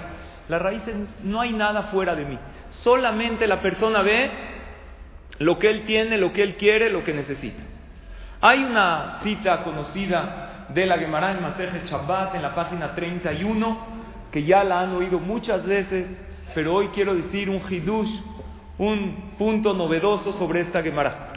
La 0.49 0.59
raíz 0.59 0.87
es 0.87 1.25
no 1.25 1.41
hay 1.41 1.53
nada 1.53 1.85
fuera 1.85 2.15
de 2.15 2.25
mí. 2.25 2.39
Solamente 2.71 3.47
la 3.47 3.61
persona 3.63 4.03
ve 4.03 4.31
lo 5.39 5.59
que 5.59 5.71
él 5.71 5.85
tiene, 5.85 6.19
lo 6.19 6.33
que 6.33 6.43
él 6.43 6.57
quiere, 6.57 6.91
lo 6.91 7.05
que 7.05 7.13
necesita. 7.13 7.63
Hay 8.41 8.65
una 8.65 9.21
cita 9.23 9.63
conocida 9.63 10.67
de 10.69 10.87
la 10.87 10.99
Gemara 10.99 11.33
en 11.33 11.43
Maseje 11.43 11.83
Shabbat 11.87 12.35
en 12.35 12.43
la 12.43 12.55
página 12.55 12.95
31 12.95 13.97
que 14.31 14.45
ya 14.45 14.65
la 14.65 14.81
han 14.81 14.95
oído 14.95 15.19
muchas 15.19 15.65
veces, 15.65 16.09
pero 16.55 16.75
hoy 16.75 16.89
quiero 16.89 17.15
decir 17.15 17.49
un 17.49 17.63
hidush, 17.69 18.21
un 18.79 19.33
punto 19.39 19.73
novedoso 19.73 20.33
sobre 20.35 20.61
esta 20.61 20.83
Gemara. 20.83 21.33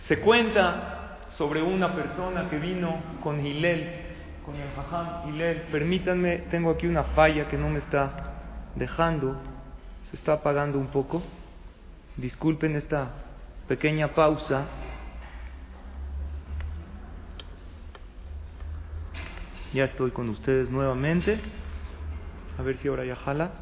Se 0.00 0.20
cuenta 0.20 1.18
sobre 1.28 1.62
una 1.62 1.94
persona 1.94 2.50
que 2.50 2.58
vino 2.58 2.96
con 3.22 3.44
Hilel, 3.44 3.88
con 4.44 4.56
el 4.56 4.68
Jajam 4.76 5.28
Hilel. 5.30 5.62
Permítanme, 5.72 6.38
tengo 6.50 6.70
aquí 6.70 6.86
una 6.86 7.04
falla 7.04 7.48
que 7.48 7.56
no 7.56 7.70
me 7.70 7.78
está 7.78 8.10
dejando, 8.74 9.36
se 10.10 10.16
está 10.16 10.34
apagando 10.34 10.78
un 10.78 10.88
poco. 10.88 11.22
Disculpen 12.16 12.76
esta 12.76 13.10
pequeña 13.68 14.08
pausa. 14.08 14.66
Ya 19.72 19.84
estoy 19.84 20.10
con 20.10 20.28
ustedes 20.28 20.68
nuevamente. 20.68 21.38
A 22.58 22.62
ver 22.62 22.76
si 22.76 22.88
ahora 22.88 23.06
ya 23.06 23.16
jala. 23.16 23.52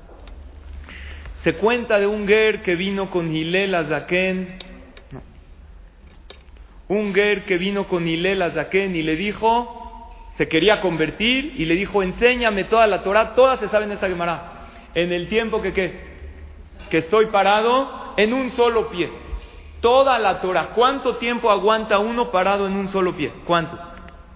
Se 1.44 1.54
cuenta 1.54 1.98
de 1.98 2.06
un 2.06 2.26
ger 2.26 2.62
que 2.62 2.74
vino 2.74 3.08
con 3.10 3.30
Hilel 3.30 3.74
Azaken. 3.74 4.58
No. 5.12 5.22
Un 6.88 7.14
ger 7.14 7.44
que 7.44 7.56
vino 7.56 7.86
con 7.86 8.06
Hilel 8.06 8.42
Azaken 8.42 8.96
y 8.96 9.02
le 9.02 9.14
dijo, 9.14 10.12
se 10.34 10.48
quería 10.48 10.80
convertir 10.80 11.54
y 11.56 11.66
le 11.66 11.76
dijo, 11.76 12.02
enséñame 12.02 12.64
toda 12.64 12.88
la 12.88 13.04
Torah, 13.04 13.34
todas 13.34 13.60
se 13.60 13.68
saben 13.68 13.92
esta 13.92 14.08
Gemara. 14.08 14.52
En 14.92 15.12
el 15.12 15.28
tiempo 15.28 15.62
que 15.62 15.72
qué? 15.72 16.09
Que 16.90 16.98
estoy 16.98 17.26
parado, 17.26 18.14
en 18.16 18.32
un 18.32 18.50
solo 18.50 18.90
pie. 18.90 19.10
Toda 19.80 20.18
la 20.18 20.40
Torah. 20.40 20.70
¿Cuánto 20.74 21.16
tiempo 21.16 21.50
aguanta 21.50 21.98
uno 21.98 22.30
parado 22.30 22.66
en 22.66 22.74
un 22.74 22.88
solo 22.88 23.14
pie? 23.14 23.32
¿Cuánto? 23.46 23.78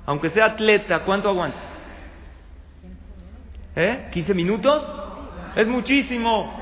Aunque 0.07 0.31
sea 0.31 0.47
atleta, 0.47 1.01
¿cuánto 1.01 1.29
aguanta? 1.29 1.59
¿Eh? 3.77 4.11
¿15 4.13 4.35
minutos? 4.35 4.83
Es 5.57 5.67
muchísimo. 5.67 6.55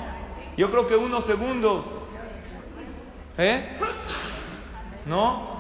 Yo 0.56 0.70
creo 0.70 0.88
que 0.88 0.96
unos 0.96 1.24
segundos. 1.26 1.84
¿Eh? 3.38 3.78
¿No? 5.06 5.52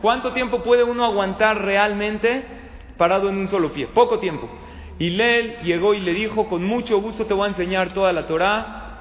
¿Cuánto 0.00 0.32
tiempo 0.32 0.62
puede 0.62 0.84
uno 0.84 1.04
aguantar 1.04 1.62
realmente 1.62 2.44
parado 2.96 3.28
en 3.28 3.38
un 3.38 3.48
solo 3.48 3.72
pie? 3.72 3.86
Poco 3.88 4.18
tiempo. 4.18 4.48
Y 4.98 5.10
Lel 5.10 5.60
llegó 5.62 5.94
y 5.94 6.00
le 6.00 6.12
dijo, 6.12 6.46
con 6.48 6.64
mucho 6.64 7.00
gusto 7.00 7.26
te 7.26 7.34
voy 7.34 7.46
a 7.46 7.50
enseñar 7.50 7.92
toda 7.92 8.12
la 8.12 8.26
Torah 8.26 9.00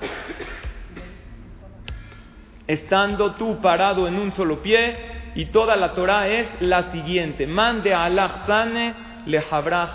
estando 2.68 3.34
tú 3.36 3.60
parado 3.62 4.08
en 4.08 4.20
un 4.20 4.32
solo 4.32 4.62
pie, 4.62 5.18
y 5.36 5.46
toda 5.46 5.76
la 5.76 5.94
Torah 5.94 6.28
es 6.28 6.48
la 6.62 6.92
siguiente: 6.92 7.48
Mande 7.48 7.94
Allah 7.94 8.44
sane 8.46 8.94
le 9.26 9.44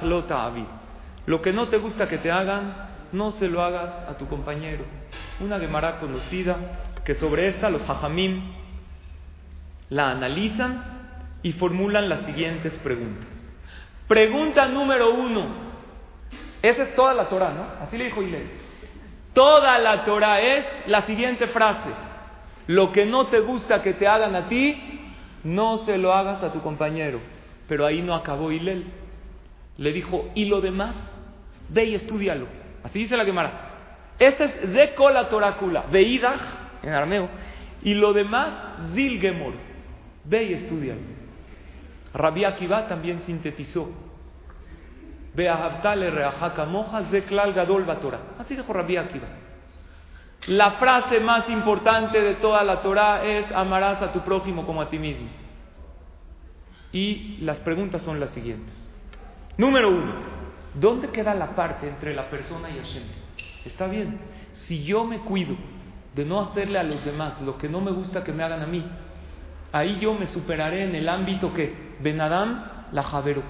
lo 0.02 0.24
Lo 1.26 1.42
que 1.42 1.52
no 1.52 1.68
te 1.68 1.78
gusta 1.78 2.08
que 2.08 2.18
te 2.18 2.30
hagan, 2.30 2.74
no 3.12 3.32
se 3.32 3.48
lo 3.48 3.62
hagas 3.62 3.90
a 4.08 4.16
tu 4.16 4.28
compañero. 4.28 4.84
Una 5.40 5.58
Gemara 5.58 5.98
conocida 5.98 6.56
que 7.04 7.14
sobre 7.14 7.48
esta 7.48 7.70
los 7.70 7.88
hajamim 7.88 8.52
la 9.90 10.10
analizan 10.10 10.84
y 11.42 11.52
formulan 11.52 12.08
las 12.08 12.24
siguientes 12.24 12.76
preguntas. 12.78 13.28
Pregunta 14.08 14.66
número 14.68 15.14
uno. 15.14 15.72
Esa 16.62 16.84
es 16.84 16.94
toda 16.94 17.14
la 17.14 17.28
Torah, 17.28 17.50
¿no? 17.50 17.84
Así 17.84 17.98
le 17.98 18.04
dijo 18.04 18.22
Ilé. 18.22 18.46
Toda 19.34 19.78
la 19.78 20.04
Torah 20.04 20.40
es 20.40 20.66
la 20.86 21.02
siguiente 21.02 21.48
frase. 21.48 21.90
Lo 22.66 22.92
que 22.92 23.06
no 23.06 23.26
te 23.26 23.40
gusta 23.40 23.82
que 23.82 23.94
te 23.94 24.06
hagan 24.06 24.34
a 24.34 24.48
ti, 24.48 24.80
no 25.44 25.78
se 25.78 25.98
lo 25.98 26.12
hagas 26.12 26.42
a 26.42 26.52
tu 26.52 26.60
compañero. 26.60 27.20
Pero 27.68 27.86
ahí 27.86 28.02
no 28.02 28.14
acabó 28.14 28.52
Hilel. 28.52 28.84
Le 29.78 29.92
dijo, 29.92 30.30
¿y 30.34 30.44
lo 30.44 30.60
demás? 30.60 30.94
Ve 31.68 31.86
y 31.86 31.94
estudialo. 31.94 32.46
Así 32.84 33.00
dice 33.00 33.16
la 33.16 33.24
Gemara. 33.24 33.70
Este 34.18 34.44
es 34.44 34.72
de 34.72 34.94
la 35.12 35.28
torácula, 35.28 35.84
veidach 35.90 36.40
en 36.82 36.92
arameo. 36.92 37.28
Y 37.82 37.94
lo 37.94 38.12
demás, 38.12 38.52
zilgemor. 38.94 39.54
Ve 40.24 40.44
y 40.44 40.52
estudialo. 40.54 41.00
Rabbi 42.14 42.44
Akiva 42.44 42.86
también 42.86 43.22
sintetizó. 43.22 43.90
Ve 45.34 45.48
a 45.48 45.80
reajaka 45.80 46.66
moja 46.66 47.04
zeklal 47.10 47.54
gadol 47.54 47.84
batora. 47.84 48.20
Así 48.38 48.54
dijo 48.54 48.72
Rabbi 48.72 48.96
Akiva. 48.96 49.28
La 50.46 50.72
frase 50.72 51.20
más 51.20 51.48
importante 51.48 52.20
de 52.20 52.34
toda 52.34 52.64
la 52.64 52.82
Torah 52.82 53.24
es 53.24 53.50
amarás 53.52 54.02
a 54.02 54.12
tu 54.12 54.20
prójimo 54.20 54.66
como 54.66 54.82
a 54.82 54.90
ti 54.90 54.98
mismo. 54.98 55.28
Y 56.92 57.38
las 57.42 57.58
preguntas 57.58 58.02
son 58.02 58.18
las 58.18 58.30
siguientes. 58.30 58.74
Número 59.56 59.88
uno, 59.88 60.14
¿dónde 60.74 61.08
queda 61.08 61.32
la 61.34 61.54
parte 61.54 61.88
entre 61.88 62.14
la 62.14 62.28
persona 62.28 62.70
y 62.70 62.78
Hashem? 62.78 63.02
Está 63.64 63.86
bien, 63.86 64.18
si 64.66 64.82
yo 64.84 65.04
me 65.04 65.20
cuido 65.20 65.54
de 66.14 66.24
no 66.24 66.40
hacerle 66.40 66.78
a 66.78 66.82
los 66.82 67.04
demás 67.04 67.40
lo 67.42 67.56
que 67.56 67.68
no 67.68 67.80
me 67.80 67.92
gusta 67.92 68.24
que 68.24 68.32
me 68.32 68.42
hagan 68.42 68.62
a 68.62 68.66
mí, 68.66 68.84
ahí 69.70 70.00
yo 70.00 70.14
me 70.14 70.26
superaré 70.26 70.84
en 70.84 70.94
el 70.94 71.08
ámbito 71.08 71.54
que 71.54 71.94
Benadam 72.00 72.64
la 72.90 73.02
Javero. 73.04 73.42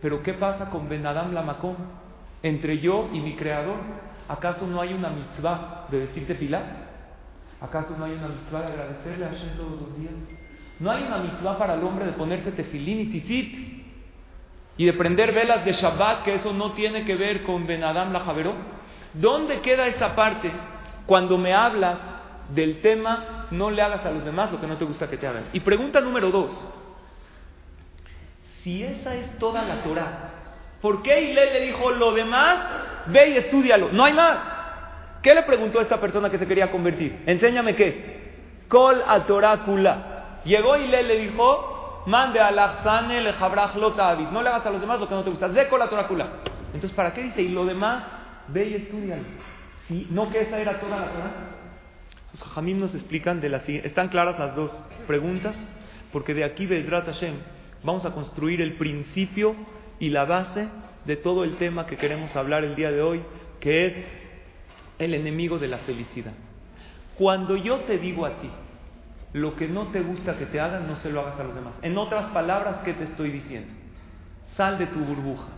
Pero 0.00 0.22
¿qué 0.22 0.32
pasa 0.34 0.70
con 0.70 0.88
Benadam 0.88 1.34
la 1.34 1.42
Macón? 1.42 1.76
Entre 2.42 2.78
yo 2.78 3.08
y 3.12 3.20
mi 3.20 3.36
creador. 3.36 3.76
¿Acaso 4.28 4.66
no 4.66 4.80
hay 4.80 4.94
una 4.94 5.10
mitzvah 5.10 5.86
de 5.90 6.00
decirte 6.00 6.34
fila? 6.34 6.62
¿Acaso 7.60 7.96
no 7.98 8.04
hay 8.04 8.12
una 8.12 8.28
mitzvah 8.28 8.60
de 8.60 8.66
agradecerle 8.66 9.24
a 9.26 9.28
Hashem 9.28 9.56
todos 9.56 9.82
los 9.82 9.98
días? 9.98 10.12
¿No 10.80 10.90
hay 10.90 11.04
una 11.04 11.18
mitzvah 11.18 11.58
para 11.58 11.74
el 11.74 11.84
hombre 11.84 12.06
de 12.06 12.12
ponerse 12.12 12.52
tefilín 12.52 13.00
y 13.00 13.06
tzitzit? 13.08 13.84
Y 14.76 14.86
de 14.86 14.92
prender 14.94 15.32
velas 15.32 15.64
de 15.64 15.72
Shabbat, 15.72 16.24
que 16.24 16.34
eso 16.34 16.52
no 16.52 16.72
tiene 16.72 17.04
que 17.04 17.14
ver 17.14 17.44
con 17.44 17.66
Ben 17.66 17.84
Adam 17.84 18.12
la 18.12 18.20
Javeró. 18.20 18.54
¿Dónde 19.12 19.60
queda 19.60 19.86
esa 19.86 20.16
parte 20.16 20.50
cuando 21.06 21.38
me 21.38 21.54
hablas 21.54 21.98
del 22.48 22.80
tema 22.80 23.46
no 23.50 23.70
le 23.70 23.82
hagas 23.82 24.04
a 24.04 24.10
los 24.10 24.24
demás 24.24 24.50
lo 24.50 24.60
que 24.60 24.66
no 24.66 24.76
te 24.76 24.84
gusta 24.84 25.08
que 25.08 25.16
te 25.16 25.26
hagan? 25.26 25.44
Y 25.52 25.60
pregunta 25.60 26.00
número 26.00 26.30
dos. 26.30 26.50
Si 28.62 28.82
esa 28.82 29.14
es 29.14 29.38
toda 29.38 29.62
la 29.62 29.82
Torah, 29.84 30.30
¿por 30.80 31.02
qué 31.02 31.20
Hillel 31.20 31.52
le 31.52 31.66
dijo 31.66 31.90
lo 31.92 32.12
demás 32.12 32.58
ve 33.06 33.30
y 33.30 33.36
estudialo. 33.36 33.90
No 33.92 34.04
hay 34.04 34.12
más. 34.12 34.38
¿Qué 35.22 35.34
le 35.34 35.42
preguntó 35.42 35.78
a 35.78 35.82
esta 35.82 36.00
persona 36.00 36.28
que 36.30 36.38
se 36.38 36.46
quería 36.46 36.70
convertir? 36.70 37.22
Enséñame 37.26 37.74
qué. 37.74 38.24
Kol 38.68 39.02
a 39.06 39.20
Torácula. 39.26 40.40
Llegó 40.44 40.76
y 40.76 40.86
le, 40.86 41.02
le 41.02 41.18
dijo, 41.18 42.02
mande 42.06 42.40
a 42.40 42.50
la 42.50 43.02
le 43.08 43.32
jabraj 43.32 43.76
No 43.76 44.42
le 44.42 44.48
hagas 44.48 44.66
a 44.66 44.70
los 44.70 44.80
demás 44.80 45.00
lo 45.00 45.08
que 45.08 45.14
no 45.14 45.24
te 45.24 45.30
gusta. 45.30 45.48
De 45.48 45.68
Kol 45.68 45.80
a 45.80 45.88
Torácula. 45.88 46.26
Entonces, 46.74 46.92
¿para 46.92 47.14
qué 47.14 47.22
dice? 47.22 47.40
Y 47.40 47.48
lo 47.48 47.64
demás, 47.64 48.04
ve 48.48 48.68
y 48.68 48.74
estudialo. 48.74 49.22
¿Sí? 49.88 50.08
¿No 50.10 50.30
que 50.30 50.40
esa 50.40 50.58
era 50.58 50.80
toda 50.80 50.98
la 50.98 51.06
Torah? 51.06 51.32
Los 52.32 52.42
Jajamim 52.42 52.80
nos 52.80 52.94
explican 52.94 53.40
de 53.40 53.48
las 53.48 53.68
¿Están 53.68 54.08
claras 54.08 54.38
las 54.38 54.56
dos 54.56 54.84
preguntas? 55.06 55.54
Porque 56.12 56.34
de 56.34 56.44
aquí, 56.44 56.66
Bezrat 56.66 57.06
Hashem, 57.06 57.34
vamos 57.82 58.04
a 58.04 58.12
construir 58.12 58.60
el 58.60 58.74
principio 58.74 59.54
y 60.00 60.10
la 60.10 60.24
base 60.24 60.68
de 61.04 61.16
todo 61.16 61.44
el 61.44 61.56
tema 61.56 61.86
que 61.86 61.96
queremos 61.96 62.34
hablar 62.36 62.64
el 62.64 62.74
día 62.74 62.90
de 62.90 63.02
hoy, 63.02 63.22
que 63.60 63.86
es 63.86 63.94
el 64.98 65.14
enemigo 65.14 65.58
de 65.58 65.68
la 65.68 65.78
felicidad. 65.78 66.32
Cuando 67.16 67.56
yo 67.56 67.80
te 67.80 67.98
digo 67.98 68.26
a 68.26 68.40
ti 68.40 68.50
lo 69.32 69.56
que 69.56 69.68
no 69.68 69.88
te 69.88 70.00
gusta 70.00 70.36
que 70.36 70.46
te 70.46 70.60
hagan, 70.60 70.86
no 70.86 70.96
se 70.96 71.10
lo 71.10 71.20
hagas 71.20 71.38
a 71.40 71.44
los 71.44 71.54
demás. 71.54 71.74
En 71.82 71.98
otras 71.98 72.30
palabras, 72.30 72.82
¿qué 72.84 72.92
te 72.94 73.04
estoy 73.04 73.30
diciendo? 73.30 73.72
Sal 74.56 74.78
de 74.78 74.86
tu 74.86 75.00
burbuja. 75.00 75.48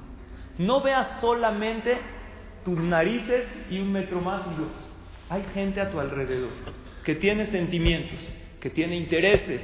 No 0.59 0.80
veas 0.80 1.20
solamente 1.20 1.98
tus 2.64 2.78
narices 2.78 3.44
y 3.70 3.78
un 3.78 3.92
metro 3.92 4.20
más 4.20 4.42
y 4.46 4.61
dos. 4.61 4.72
Hay 5.28 5.44
gente 5.52 5.80
a 5.80 5.90
tu 5.90 6.00
alrededor 6.00 6.50
que 7.04 7.14
tiene 7.14 7.46
sentimientos, 7.46 8.18
que 8.61 8.70
tiene 8.70 8.96
intereses, 8.96 9.62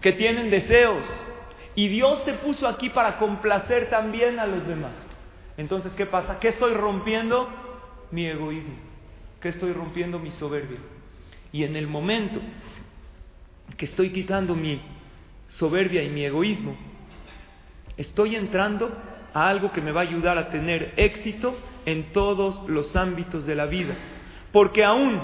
que 0.00 0.12
tienen 0.12 0.48
deseos. 0.50 1.04
Y 1.76 1.88
Dios 1.88 2.24
te 2.24 2.32
puso 2.32 2.66
aquí 2.66 2.88
para 2.88 3.18
complacer 3.18 3.90
también 3.90 4.40
a 4.40 4.46
los 4.46 4.66
demás. 4.66 4.92
Entonces, 5.58 5.92
¿qué 5.92 6.06
pasa? 6.06 6.40
¿Qué 6.40 6.48
estoy 6.48 6.72
rompiendo? 6.72 7.48
Mi 8.10 8.26
egoísmo. 8.26 8.74
¿Qué 9.40 9.50
estoy 9.50 9.72
rompiendo? 9.72 10.18
Mi 10.18 10.30
soberbia. 10.32 10.78
Y 11.52 11.64
en 11.64 11.76
el 11.76 11.86
momento 11.86 12.40
que 13.76 13.84
estoy 13.84 14.10
quitando 14.10 14.54
mi 14.54 14.80
soberbia 15.48 16.02
y 16.02 16.08
mi 16.08 16.24
egoísmo, 16.24 16.74
estoy 17.96 18.36
entrando 18.36 18.90
a 19.34 19.48
algo 19.48 19.70
que 19.70 19.82
me 19.82 19.92
va 19.92 20.00
a 20.00 20.04
ayudar 20.04 20.38
a 20.38 20.48
tener 20.48 20.94
éxito 20.96 21.54
en 21.84 22.12
todos 22.12 22.66
los 22.68 22.96
ámbitos 22.96 23.44
de 23.44 23.54
la 23.54 23.66
vida. 23.66 23.94
Porque 24.50 24.82
aún 24.82 25.20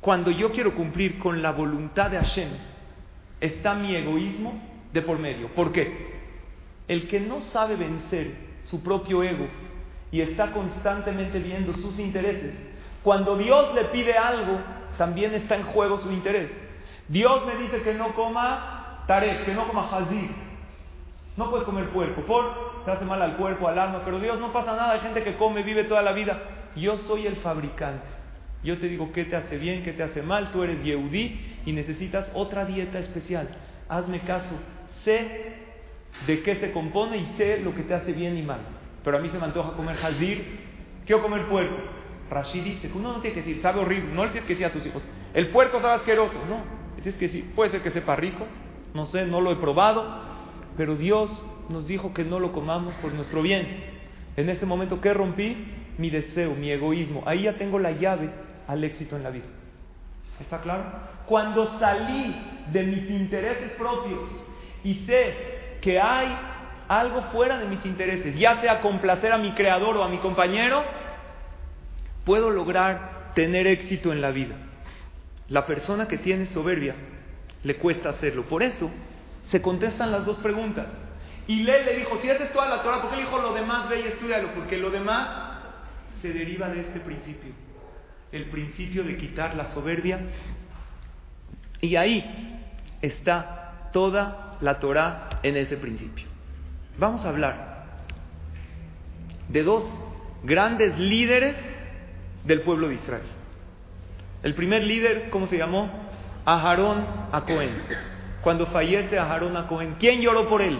cuando 0.00 0.30
yo 0.30 0.52
quiero 0.52 0.72
cumplir 0.72 1.18
con 1.18 1.42
la 1.42 1.50
voluntad 1.50 2.12
de 2.12 2.18
Hashem, 2.18 2.75
está 3.40 3.74
mi 3.74 3.94
egoísmo 3.94 4.60
de 4.92 5.02
por 5.02 5.18
medio. 5.18 5.48
¿Por 5.48 5.72
qué? 5.72 6.14
El 6.88 7.08
que 7.08 7.20
no 7.20 7.42
sabe 7.42 7.76
vencer 7.76 8.34
su 8.64 8.82
propio 8.82 9.22
ego 9.22 9.46
y 10.10 10.20
está 10.20 10.52
constantemente 10.52 11.38
viendo 11.38 11.72
sus 11.74 11.98
intereses, 11.98 12.54
cuando 13.02 13.36
Dios 13.36 13.74
le 13.74 13.84
pide 13.86 14.14
algo, 14.14 14.58
también 14.98 15.34
está 15.34 15.56
en 15.56 15.64
juego 15.64 15.98
su 15.98 16.10
interés. 16.10 16.50
Dios 17.08 17.44
me 17.46 17.56
dice 17.56 17.82
que 17.82 17.94
no 17.94 18.14
coma 18.14 19.04
tarek, 19.06 19.44
que 19.44 19.54
no 19.54 19.66
coma 19.66 19.88
hazir, 19.96 20.30
no 21.36 21.50
puedes 21.50 21.66
comer 21.66 21.90
puerco, 21.90 22.22
por 22.22 22.84
te 22.84 22.92
hace 22.92 23.04
mal 23.04 23.20
al 23.20 23.36
cuerpo, 23.36 23.68
al 23.68 23.78
alma, 23.78 24.02
pero 24.04 24.18
Dios 24.18 24.40
no 24.40 24.52
pasa 24.52 24.76
nada, 24.76 24.92
hay 24.92 25.00
gente 25.00 25.22
que 25.22 25.36
come, 25.36 25.62
vive 25.62 25.84
toda 25.84 26.02
la 26.02 26.12
vida. 26.12 26.40
Yo 26.76 26.96
soy 26.98 27.26
el 27.26 27.36
fabricante. 27.36 28.06
Yo 28.66 28.78
te 28.78 28.88
digo 28.88 29.12
qué 29.12 29.24
te 29.24 29.36
hace 29.36 29.58
bien, 29.58 29.84
qué 29.84 29.92
te 29.92 30.02
hace 30.02 30.22
mal, 30.22 30.50
tú 30.50 30.64
eres 30.64 30.82
Yehudí 30.82 31.38
y 31.66 31.72
necesitas 31.72 32.28
otra 32.34 32.64
dieta 32.64 32.98
especial. 32.98 33.48
Hazme 33.88 34.18
caso, 34.22 34.56
sé 35.04 35.54
de 36.26 36.42
qué 36.42 36.56
se 36.56 36.72
compone 36.72 37.16
y 37.16 37.26
sé 37.36 37.60
lo 37.60 37.72
que 37.72 37.84
te 37.84 37.94
hace 37.94 38.12
bien 38.12 38.36
y 38.36 38.42
mal. 38.42 38.58
Pero 39.04 39.18
a 39.18 39.20
mí 39.20 39.28
se 39.28 39.38
me 39.38 39.44
antoja 39.44 39.74
comer 39.74 39.96
hazir, 40.04 40.58
quiero 41.06 41.22
comer 41.22 41.46
puerco. 41.46 41.76
Rashid 42.28 42.64
dice 42.64 42.90
uno 42.92 43.12
no 43.12 43.20
tiene 43.20 43.36
que 43.36 43.42
decir, 43.42 43.62
sabe 43.62 43.78
horrible, 43.78 44.12
no 44.12 44.24
le 44.24 44.32
tienes 44.32 44.48
que 44.48 44.54
decir 44.54 44.66
a 44.66 44.72
tus 44.72 44.84
hijos, 44.84 45.06
el 45.32 45.50
puerco 45.50 45.80
sabe 45.80 45.94
asqueroso, 45.94 46.36
no, 46.48 46.64
tienes 46.96 47.14
que 47.14 47.28
decir, 47.28 47.52
puede 47.54 47.70
ser 47.70 47.82
que 47.82 47.92
sepa 47.92 48.16
rico, 48.16 48.48
no 48.94 49.06
sé, 49.06 49.26
no 49.26 49.40
lo 49.40 49.52
he 49.52 49.56
probado, 49.56 50.22
pero 50.76 50.96
Dios 50.96 51.30
nos 51.68 51.86
dijo 51.86 52.12
que 52.12 52.24
no 52.24 52.40
lo 52.40 52.50
comamos 52.50 52.96
por 52.96 53.12
nuestro 53.14 53.42
bien. 53.42 53.68
En 54.36 54.48
ese 54.48 54.66
momento, 54.66 55.00
¿qué 55.00 55.14
rompí? 55.14 55.56
Mi 55.98 56.10
deseo, 56.10 56.56
mi 56.56 56.72
egoísmo. 56.72 57.22
Ahí 57.26 57.42
ya 57.42 57.56
tengo 57.56 57.78
la 57.78 57.92
llave 57.92 58.28
al 58.66 58.84
éxito 58.84 59.16
en 59.16 59.22
la 59.22 59.30
vida. 59.30 59.46
¿Está 60.40 60.60
claro? 60.60 60.84
Cuando 61.26 61.78
salí 61.78 62.34
de 62.72 62.82
mis 62.82 63.10
intereses 63.10 63.72
propios 63.72 64.30
y 64.84 64.94
sé 65.06 65.78
que 65.80 66.00
hay 66.00 66.36
algo 66.88 67.22
fuera 67.32 67.58
de 67.58 67.66
mis 67.66 67.84
intereses, 67.84 68.38
ya 68.38 68.60
sea 68.60 68.80
complacer 68.80 69.32
a 69.32 69.38
mi 69.38 69.52
creador 69.52 69.96
o 69.96 70.04
a 70.04 70.08
mi 70.08 70.18
compañero, 70.18 70.84
puedo 72.24 72.50
lograr 72.50 73.32
tener 73.34 73.66
éxito 73.66 74.12
en 74.12 74.20
la 74.20 74.30
vida. 74.30 74.56
La 75.48 75.66
persona 75.66 76.08
que 76.08 76.18
tiene 76.18 76.46
soberbia 76.46 76.94
le 77.62 77.76
cuesta 77.76 78.10
hacerlo. 78.10 78.44
Por 78.44 78.62
eso, 78.62 78.90
se 79.46 79.62
contestan 79.62 80.12
las 80.12 80.26
dos 80.26 80.38
preguntas. 80.38 80.86
Y 81.48 81.62
le 81.62 81.96
dijo, 81.96 82.18
si 82.20 82.28
haces 82.28 82.52
toda 82.52 82.68
la 82.68 82.82
Torah, 82.82 83.00
¿por 83.00 83.10
qué 83.10 83.16
le 83.16 83.22
dijo 83.22 83.38
lo 83.38 83.54
demás? 83.54 83.88
Ve 83.88 84.00
y 84.00 84.08
estudialo, 84.08 84.52
porque 84.54 84.76
lo 84.76 84.90
demás 84.90 85.28
se 86.20 86.32
deriva 86.32 86.68
de 86.68 86.80
este 86.80 87.00
principio. 87.00 87.52
El 88.32 88.46
principio 88.46 89.04
de 89.04 89.16
quitar 89.16 89.54
la 89.56 89.72
soberbia. 89.72 90.20
Y 91.80 91.96
ahí 91.96 92.60
está 93.02 93.90
toda 93.92 94.56
la 94.60 94.78
Torah 94.78 95.40
en 95.42 95.56
ese 95.56 95.76
principio. 95.76 96.26
Vamos 96.98 97.24
a 97.24 97.28
hablar 97.28 97.84
de 99.48 99.62
dos 99.62 99.84
grandes 100.42 100.98
líderes 100.98 101.56
del 102.44 102.62
pueblo 102.62 102.88
de 102.88 102.94
Israel. 102.94 103.22
El 104.42 104.54
primer 104.54 104.82
líder, 104.82 105.30
¿cómo 105.30 105.46
se 105.46 105.58
llamó? 105.58 105.90
Aharón 106.44 107.04
a 107.32 107.44
Cohen 107.44 107.72
cuando 108.46 108.66
fallece 108.66 109.18
a 109.18 109.28
Harón 109.28 109.56
a 109.56 109.66
Cohen. 109.66 109.96
¿Quién 109.98 110.20
lloró 110.20 110.48
por 110.48 110.62
él? 110.62 110.78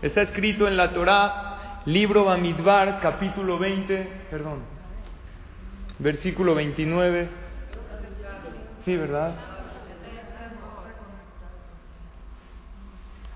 Está 0.00 0.22
escrito 0.22 0.68
en 0.68 0.76
la 0.76 0.92
Torá, 0.92 1.82
libro 1.86 2.26
Bamidbar, 2.26 3.00
capítulo 3.00 3.58
20, 3.58 4.08
perdón, 4.30 4.60
versículo 6.00 6.54
29. 6.54 7.28
Sí, 8.84 8.96
¿verdad? 8.96 9.34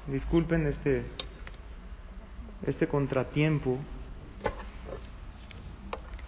Disculpen 0.07 0.67
este, 0.67 1.05
este 2.67 2.89
contratiempo. 2.89 3.79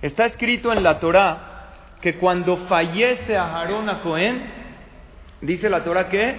Está 0.00 0.26
escrito 0.26 0.72
en 0.72 0.82
la 0.82 1.00
Torá 1.00 1.72
que 2.00 2.16
cuando 2.16 2.56
fallece 2.68 3.36
a 3.36 3.58
Harón 3.58 3.88
a 3.88 4.02
Cohen, 4.02 4.42
dice 5.40 5.68
la 5.68 5.82
Torá 5.82 6.08
que 6.08 6.38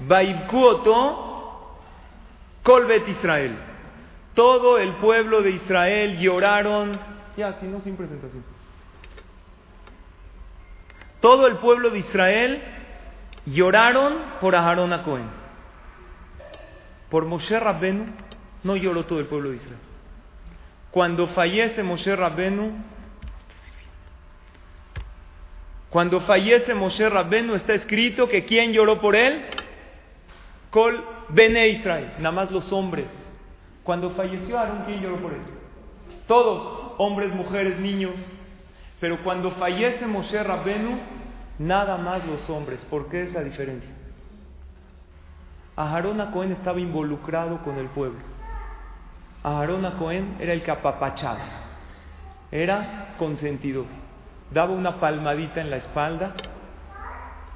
Vaibkuoto 0.00 1.78
Colbet 2.62 3.08
Israel. 3.08 3.56
Todo 4.34 4.78
el 4.78 4.94
pueblo 4.96 5.40
de 5.40 5.50
Israel 5.50 6.18
lloraron. 6.18 6.90
Ya, 7.36 7.58
si 7.60 7.66
no, 7.66 7.80
sin 7.80 7.96
presentación. 7.96 8.55
Todo 11.20 11.46
el 11.46 11.56
pueblo 11.56 11.90
de 11.90 11.98
Israel 12.00 12.62
lloraron 13.46 14.14
por 14.40 14.54
Aharón 14.54 14.92
a 14.92 15.02
Cohen. 15.02 15.28
Por 17.10 17.24
Moshe 17.24 17.58
Rabbenu 17.58 18.06
no 18.64 18.76
lloró 18.76 19.04
todo 19.06 19.20
el 19.20 19.26
pueblo 19.26 19.50
de 19.50 19.56
Israel. 19.56 19.78
Cuando 20.90 21.28
fallece 21.28 21.82
Moshe 21.82 22.14
Rabbenu, 22.14 22.72
cuando 25.90 26.20
fallece 26.22 26.74
Moshe 26.74 27.08
Rabbenu 27.08 27.54
está 27.54 27.74
escrito 27.74 28.28
que 28.28 28.44
quién 28.44 28.72
lloró 28.72 29.00
por 29.00 29.14
él? 29.14 29.44
Col 30.70 31.04
Bene 31.28 31.68
Israel, 31.68 32.12
nada 32.18 32.32
más 32.32 32.50
los 32.50 32.72
hombres. 32.72 33.06
Cuando 33.82 34.10
falleció 34.10 34.58
Aarón, 34.58 34.82
¿quién 34.84 35.00
lloró 35.00 35.16
por 35.20 35.32
él? 35.32 35.40
Todos, 36.26 36.92
hombres, 36.98 37.32
mujeres, 37.32 37.78
niños. 37.78 38.14
Pero 39.06 39.22
cuando 39.22 39.52
fallece 39.52 40.04
Moshe 40.04 40.42
Rabbenu, 40.42 40.98
nada 41.60 41.96
más 41.96 42.26
los 42.26 42.50
hombres. 42.50 42.84
¿Por 42.90 43.08
qué 43.08 43.22
es 43.22 43.32
la 43.32 43.44
diferencia? 43.44 43.88
Aarón 45.76 46.20
a 46.20 46.32
Cohen 46.32 46.50
estaba 46.50 46.80
involucrado 46.80 47.62
con 47.62 47.78
el 47.78 47.86
pueblo. 47.86 48.18
Aarón 49.44 49.84
a 49.86 49.92
Cohen 49.92 50.34
era 50.40 50.52
el 50.52 50.64
que 50.64 50.72
apapachaba, 50.72 51.38
era 52.50 53.14
consentido, 53.16 53.86
daba 54.50 54.72
una 54.72 54.98
palmadita 54.98 55.60
en 55.60 55.70
la 55.70 55.76
espalda 55.76 56.34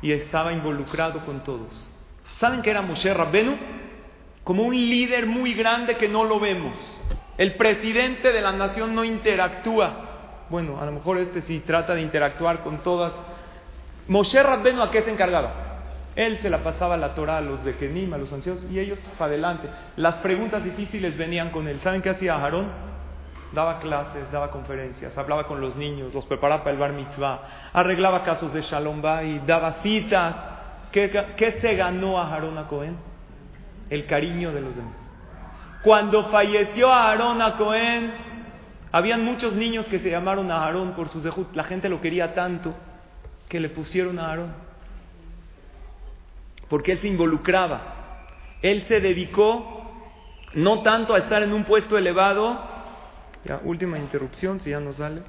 y 0.03 0.13
estaba 0.13 0.53
involucrado 0.53 1.27
con 1.27 1.43
todos. 1.43 1.73
¿Saben 2.39 2.63
qué 2.63 2.71
era 2.71 2.83
Moshe 2.83 3.13
Rabbenu? 3.13 3.57
Como 4.45 4.63
un 4.63 4.77
líder 4.77 5.27
muy 5.27 5.55
grande 5.55 5.97
que 5.97 6.09
no 6.09 6.23
lo 6.23 6.39
vemos. 6.39 6.77
El 7.39 7.57
presidente 7.57 8.31
de 8.31 8.41
la 8.41 8.53
nación 8.53 8.95
no 8.95 9.03
interactúa. 9.03 10.10
Bueno, 10.51 10.81
a 10.81 10.85
lo 10.85 10.93
mejor 10.93 11.19
este 11.19 11.43
sí 11.43 11.63
trata 11.65 11.95
de 11.95 12.03
interactuar 12.03 12.61
con 12.61 12.83
todas. 12.83 13.13
Moshe 14.09 14.43
Rabbenu 14.43 14.83
a 14.83 14.91
qué 14.91 15.03
se 15.03 15.11
encargaba? 15.11 15.53
Él 16.17 16.39
se 16.43 16.51
la 16.51 16.63
pasaba 16.65 16.97
la 16.97 17.15
Torah 17.15 17.39
a 17.39 17.41
los 17.41 17.65
de 17.65 17.77
Kenim, 17.77 18.13
a 18.13 18.19
los 18.19 18.33
ancianos, 18.33 18.67
y 18.71 18.79
ellos 18.79 18.99
para 19.17 19.31
adelante. 19.31 19.69
Las 19.97 20.17
preguntas 20.17 20.63
difíciles 20.65 21.17
venían 21.17 21.51
con 21.51 21.69
él. 21.69 21.81
¿Saben 21.81 22.03
qué 22.03 22.11
hacía 22.11 22.35
Aarón? 22.35 22.91
daba 23.53 23.81
clases, 23.81 24.31
daba 24.31 24.51
conferencias, 24.51 25.17
hablaba 25.17 25.45
con 25.45 25.61
los 25.61 25.77
niños, 25.77 26.15
los 26.15 26.25
preparaba 26.27 26.63
para 26.63 26.73
el 26.73 26.79
bar 26.79 26.93
mitzvah, 26.93 27.41
arreglaba 27.73 28.23
casos 28.23 28.53
de 28.53 28.63
Shalom 28.63 29.03
Bay, 29.03 29.43
daba 29.47 29.75
citas. 29.83 30.37
¿Qué, 30.93 31.59
se 31.61 31.75
ganó 31.75 32.19
a 32.19 32.29
Aarón 32.29 32.59
a 32.59 32.67
Cohen? 32.67 32.97
El 33.91 34.07
cariño 34.07 34.53
de 34.53 34.61
los 34.61 34.75
demás. 34.75 34.95
Cuando 35.83 36.25
falleció 36.25 36.93
Aarón 36.93 37.41
a 37.41 37.57
Cohen, 37.57 38.13
habían 38.93 39.25
muchos 39.25 39.55
niños 39.55 39.87
que 39.87 39.99
se 40.01 40.11
llamaron 40.11 40.51
a 40.51 40.65
Aarón 40.65 40.95
por 40.95 41.09
sus 41.09 41.23
dejut. 41.23 41.55
La 41.55 41.65
gente 41.65 41.89
lo 41.89 42.01
quería 42.01 42.35
tanto 42.35 42.75
que 43.49 43.61
le 43.61 43.69
pusieron 43.69 44.19
a 44.19 44.29
Aarón. 44.29 44.53
Porque 46.69 46.93
él 46.93 46.99
se 46.99 47.09
involucraba. 47.09 48.27
Él 48.63 48.83
se 48.83 49.01
dedicó 49.01 49.81
no 50.55 50.83
tanto 50.83 51.15
a 51.15 51.19
estar 51.19 51.43
en 51.43 51.53
un 51.53 51.65
puesto 51.65 51.97
elevado. 51.97 52.69
Ya, 53.45 53.61
última 53.65 53.99
interrupción, 53.99 54.61
si 54.61 54.71
ya 54.71 54.81
no 54.81 54.93
sale. 54.93 55.23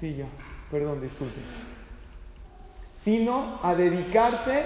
Sí, 0.00 0.14
ya, 0.16 0.26
perdón, 0.70 1.00
disculpe. 1.02 1.40
Sino 3.04 3.60
a 3.62 3.74
dedicarse 3.74 4.64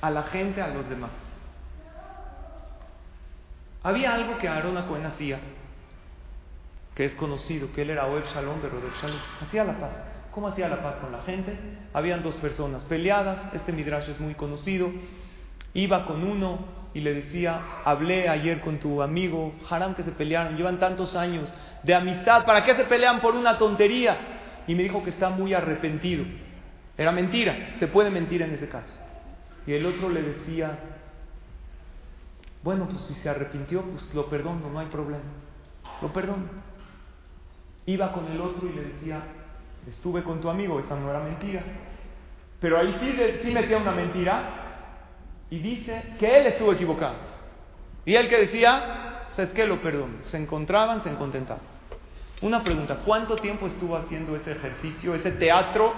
a 0.00 0.10
la 0.10 0.24
gente, 0.24 0.62
a 0.62 0.68
los 0.68 0.88
demás. 0.88 1.10
Había 3.82 4.14
algo 4.14 4.38
que 4.38 4.48
Aarón 4.48 4.80
Cohen 4.86 5.06
hacía, 5.06 5.40
que 6.94 7.04
es 7.04 7.14
conocido, 7.14 7.72
que 7.72 7.82
él 7.82 7.90
era 7.90 8.06
Oeb 8.06 8.24
Shalom 8.32 8.60
de 8.62 8.68
Rodeb 8.68 8.92
Shalom. 9.00 9.18
Hacía 9.40 9.64
la 9.64 9.78
paz. 9.78 9.90
¿Cómo 10.30 10.48
hacía 10.48 10.68
la 10.68 10.82
paz 10.82 10.96
con 10.96 11.12
la 11.12 11.22
gente? 11.22 11.58
Habían 11.92 12.22
dos 12.22 12.36
personas 12.36 12.84
peleadas, 12.84 13.52
este 13.54 13.72
Midrash 13.72 14.08
es 14.08 14.20
muy 14.20 14.34
conocido. 14.34 14.90
Iba 15.74 16.06
con 16.06 16.22
uno 16.22 16.58
y 16.94 17.00
le 17.00 17.14
decía, 17.14 17.60
hablé 17.84 18.28
ayer 18.28 18.60
con 18.60 18.78
tu 18.78 19.02
amigo, 19.02 19.54
Haram 19.68 19.94
que 19.94 20.04
se 20.04 20.12
pelearon, 20.12 20.56
llevan 20.56 20.78
tantos 20.78 21.16
años 21.16 21.52
de 21.82 21.94
amistad, 21.94 22.44
¿para 22.44 22.64
qué 22.64 22.74
se 22.74 22.84
pelean 22.84 23.20
por 23.20 23.34
una 23.34 23.58
tontería? 23.58 24.16
Y 24.66 24.74
me 24.74 24.84
dijo 24.84 25.02
que 25.02 25.10
está 25.10 25.30
muy 25.30 25.54
arrepentido. 25.54 26.24
Era 26.96 27.10
mentira, 27.10 27.74
se 27.78 27.88
puede 27.88 28.10
mentir 28.10 28.42
en 28.42 28.54
ese 28.54 28.68
caso. 28.68 28.92
Y 29.66 29.72
el 29.72 29.84
otro 29.86 30.08
le 30.08 30.22
decía, 30.22 30.78
bueno, 32.62 32.86
pues 32.86 33.02
si 33.06 33.14
se 33.14 33.28
arrepintió, 33.28 33.82
pues 33.82 34.14
lo 34.14 34.26
perdono, 34.26 34.70
no 34.70 34.78
hay 34.78 34.86
problema. 34.86 35.24
Lo 36.00 36.08
perdono. 36.08 36.44
Iba 37.86 38.12
con 38.12 38.26
el 38.30 38.40
otro 38.40 38.68
y 38.68 38.72
le 38.72 38.82
decía, 38.84 39.20
estuve 39.88 40.22
con 40.22 40.40
tu 40.40 40.48
amigo, 40.48 40.78
esa 40.78 40.96
no 40.96 41.10
era 41.10 41.20
mentira. 41.20 41.62
Pero 42.60 42.78
ahí 42.78 42.96
sí, 43.00 43.16
sí 43.42 43.52
metía 43.52 43.78
una 43.78 43.90
mentira 43.90 44.62
y 45.50 45.58
dice 45.58 46.14
que 46.18 46.38
él 46.38 46.46
estuvo 46.46 46.72
equivocado. 46.72 47.16
Y 48.04 48.14
él 48.14 48.28
que 48.28 48.38
decía, 48.38 49.26
¿sabes 49.32 49.52
qué? 49.52 49.66
Lo 49.66 49.82
perdono. 49.82 50.24
Se 50.24 50.36
encontraban, 50.36 51.02
se 51.02 51.12
contentaban. 51.14 51.64
Una 52.42 52.62
pregunta, 52.62 52.98
¿cuánto 53.04 53.36
tiempo 53.36 53.66
estuvo 53.66 53.96
haciendo 53.96 54.34
ese 54.36 54.52
ejercicio, 54.52 55.14
ese 55.14 55.32
teatro 55.32 55.92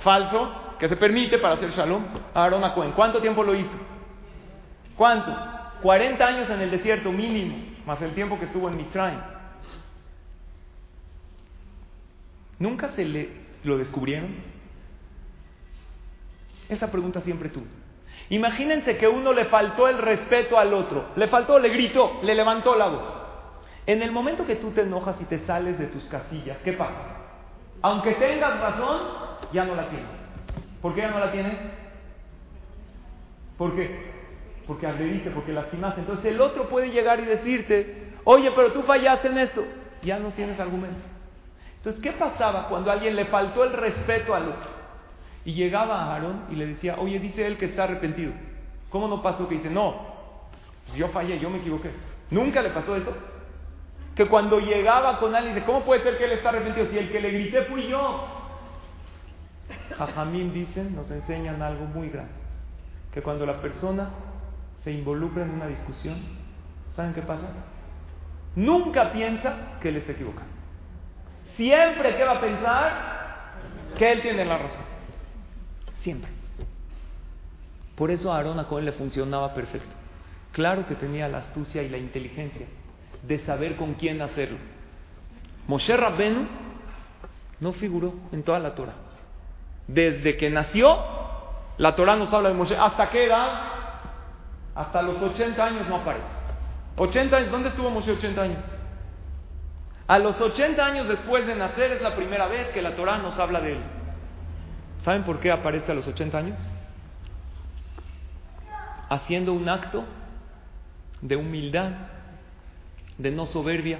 falso 0.00 0.76
que 0.78 0.88
se 0.88 0.96
permite 0.96 1.38
para 1.38 1.54
hacer 1.54 1.70
shalom? 1.70 2.04
Aaron 2.34 2.68
Cohen, 2.72 2.92
¿cuánto 2.92 3.20
tiempo 3.20 3.42
lo 3.42 3.54
hizo? 3.54 3.76
¿Cuánto? 4.96 5.57
40 5.82 6.26
años 6.26 6.50
en 6.50 6.60
el 6.60 6.70
desierto 6.70 7.12
mínimo, 7.12 7.56
más 7.86 8.00
el 8.02 8.14
tiempo 8.14 8.38
que 8.38 8.46
estuvo 8.46 8.68
en 8.68 8.76
Mitzrayim. 8.76 9.20
¿Nunca 12.58 12.90
se 12.92 13.04
le 13.04 13.28
lo 13.64 13.78
descubrieron? 13.78 14.34
Esa 16.68 16.90
pregunta 16.90 17.20
siempre 17.20 17.48
tuvo. 17.48 17.66
Imagínense 18.30 18.98
que 18.98 19.08
uno 19.08 19.32
le 19.32 19.46
faltó 19.46 19.88
el 19.88 19.98
respeto 19.98 20.58
al 20.58 20.74
otro, 20.74 21.06
le 21.16 21.28
faltó, 21.28 21.58
le 21.58 21.68
gritó, 21.70 22.20
le 22.22 22.34
levantó 22.34 22.74
la 22.74 22.88
voz. 22.88 23.22
En 23.86 24.02
el 24.02 24.12
momento 24.12 24.44
que 24.44 24.56
tú 24.56 24.70
te 24.72 24.82
enojas 24.82 25.16
y 25.20 25.24
te 25.24 25.38
sales 25.46 25.78
de 25.78 25.86
tus 25.86 26.04
casillas, 26.04 26.58
¿qué 26.58 26.74
pasa? 26.74 27.02
Aunque 27.80 28.12
tengas 28.14 28.60
razón, 28.60 29.00
ya 29.52 29.64
no 29.64 29.74
la 29.74 29.88
tienes. 29.88 30.08
¿Por 30.82 30.94
qué 30.94 31.02
ya 31.02 31.10
no 31.10 31.20
la 31.20 31.32
tienes? 31.32 31.54
¿Por 33.56 33.74
qué? 33.74 34.17
Porque 34.68 34.86
agrediste, 34.86 35.30
porque 35.30 35.52
lastimaste. 35.52 36.02
Entonces 36.02 36.26
el 36.26 36.40
otro 36.40 36.68
puede 36.68 36.90
llegar 36.90 37.18
y 37.20 37.24
decirte, 37.24 38.12
oye, 38.24 38.52
pero 38.54 38.70
tú 38.72 38.82
fallaste 38.82 39.28
en 39.28 39.38
esto. 39.38 39.64
Ya 40.02 40.18
no 40.18 40.28
tienes 40.28 40.60
argumento. 40.60 41.02
Entonces, 41.78 42.02
¿qué 42.02 42.12
pasaba 42.12 42.68
cuando 42.68 42.90
alguien 42.90 43.16
le 43.16 43.24
faltó 43.24 43.64
el 43.64 43.72
respeto 43.72 44.34
al 44.34 44.48
otro? 44.48 44.68
Y 45.44 45.54
llegaba 45.54 46.02
a 46.02 46.12
Aarón 46.12 46.44
y 46.50 46.56
le 46.56 46.66
decía, 46.66 46.96
oye, 46.98 47.18
dice 47.18 47.46
él 47.46 47.56
que 47.56 47.64
está 47.64 47.84
arrepentido. 47.84 48.32
¿Cómo 48.90 49.08
no 49.08 49.22
pasó 49.22 49.48
que 49.48 49.54
dice, 49.54 49.70
no, 49.70 49.96
pues 50.86 50.98
yo 50.98 51.08
fallé, 51.08 51.38
yo 51.38 51.48
me 51.48 51.58
equivoqué? 51.58 51.90
¿Nunca 52.30 52.60
le 52.60 52.70
pasó 52.70 52.94
eso? 52.94 53.16
Que 54.14 54.26
cuando 54.26 54.60
llegaba 54.60 55.18
con 55.18 55.34
alguien 55.34 55.54
dice, 55.54 55.64
¿cómo 55.64 55.82
puede 55.82 56.02
ser 56.02 56.18
que 56.18 56.24
él 56.24 56.32
está 56.32 56.50
arrepentido 56.50 56.88
si 56.88 56.98
el 56.98 57.10
que 57.10 57.20
le 57.20 57.30
grité 57.30 57.62
fui 57.62 57.88
yo? 57.88 58.26
Jajamín 59.96 60.52
dicen, 60.52 60.94
nos 60.94 61.10
enseñan 61.10 61.62
algo 61.62 61.86
muy 61.86 62.10
grande. 62.10 62.32
Que 63.14 63.22
cuando 63.22 63.46
la 63.46 63.62
persona 63.62 64.10
se 64.84 64.92
involucra 64.92 65.44
en 65.44 65.50
una 65.50 65.66
discusión, 65.66 66.18
¿saben 66.94 67.14
qué 67.14 67.22
pasa? 67.22 67.46
Nunca 68.56 69.12
piensa 69.12 69.78
que 69.80 69.90
él 69.90 69.96
está 69.96 70.12
equivocado. 70.12 70.48
Siempre 71.56 72.16
que 72.16 72.24
va 72.24 72.32
a 72.32 72.40
pensar 72.40 73.08
que 73.96 74.12
él 74.12 74.22
tiene 74.22 74.44
la 74.44 74.58
razón. 74.58 74.84
Siempre. 76.00 76.30
Por 77.96 78.10
eso 78.10 78.32
a 78.32 78.36
Aarón 78.36 78.60
a 78.60 78.68
Cohen 78.68 78.84
le 78.84 78.92
funcionaba 78.92 79.54
perfecto. 79.54 79.94
Claro 80.52 80.86
que 80.86 80.94
tenía 80.94 81.28
la 81.28 81.38
astucia 81.38 81.82
y 81.82 81.88
la 81.88 81.98
inteligencia 81.98 82.66
de 83.22 83.38
saber 83.40 83.76
con 83.76 83.94
quién 83.94 84.22
hacerlo. 84.22 84.58
Moshe 85.66 85.96
Rabbenu 85.96 86.46
no 87.60 87.72
figuró 87.72 88.14
en 88.32 88.42
toda 88.42 88.58
la 88.58 88.74
Torah. 88.74 88.94
Desde 89.86 90.36
que 90.36 90.50
nació, 90.50 90.96
la 91.76 91.94
Torah 91.96 92.16
nos 92.16 92.32
habla 92.32 92.50
de 92.50 92.54
Moshe. 92.54 92.76
¿Hasta 92.76 93.10
qué 93.10 93.26
edad? 93.26 93.77
Hasta 94.78 95.02
los 95.02 95.20
80 95.20 95.60
años 95.60 95.88
no 95.88 95.96
aparece. 95.96 96.24
80 96.96 97.36
años, 97.36 97.50
¿dónde 97.50 97.70
estuvo 97.70 97.90
Moshe 97.90 98.12
80 98.12 98.40
años? 98.40 98.58
A 100.06 100.20
los 100.20 100.40
80 100.40 100.86
años 100.86 101.08
después 101.08 101.48
de 101.48 101.56
nacer 101.56 101.90
es 101.90 102.00
la 102.00 102.14
primera 102.14 102.46
vez 102.46 102.68
que 102.68 102.80
la 102.80 102.94
Torah 102.94 103.18
nos 103.18 103.36
habla 103.40 103.60
de 103.60 103.72
él. 103.72 103.80
¿Saben 105.02 105.24
por 105.24 105.40
qué 105.40 105.50
aparece 105.50 105.90
a 105.90 105.96
los 105.96 106.06
80 106.06 106.38
años? 106.38 106.60
Haciendo 109.08 109.52
un 109.52 109.68
acto 109.68 110.04
de 111.22 111.34
humildad, 111.34 111.90
de 113.18 113.32
no 113.32 113.46
soberbia. 113.46 113.98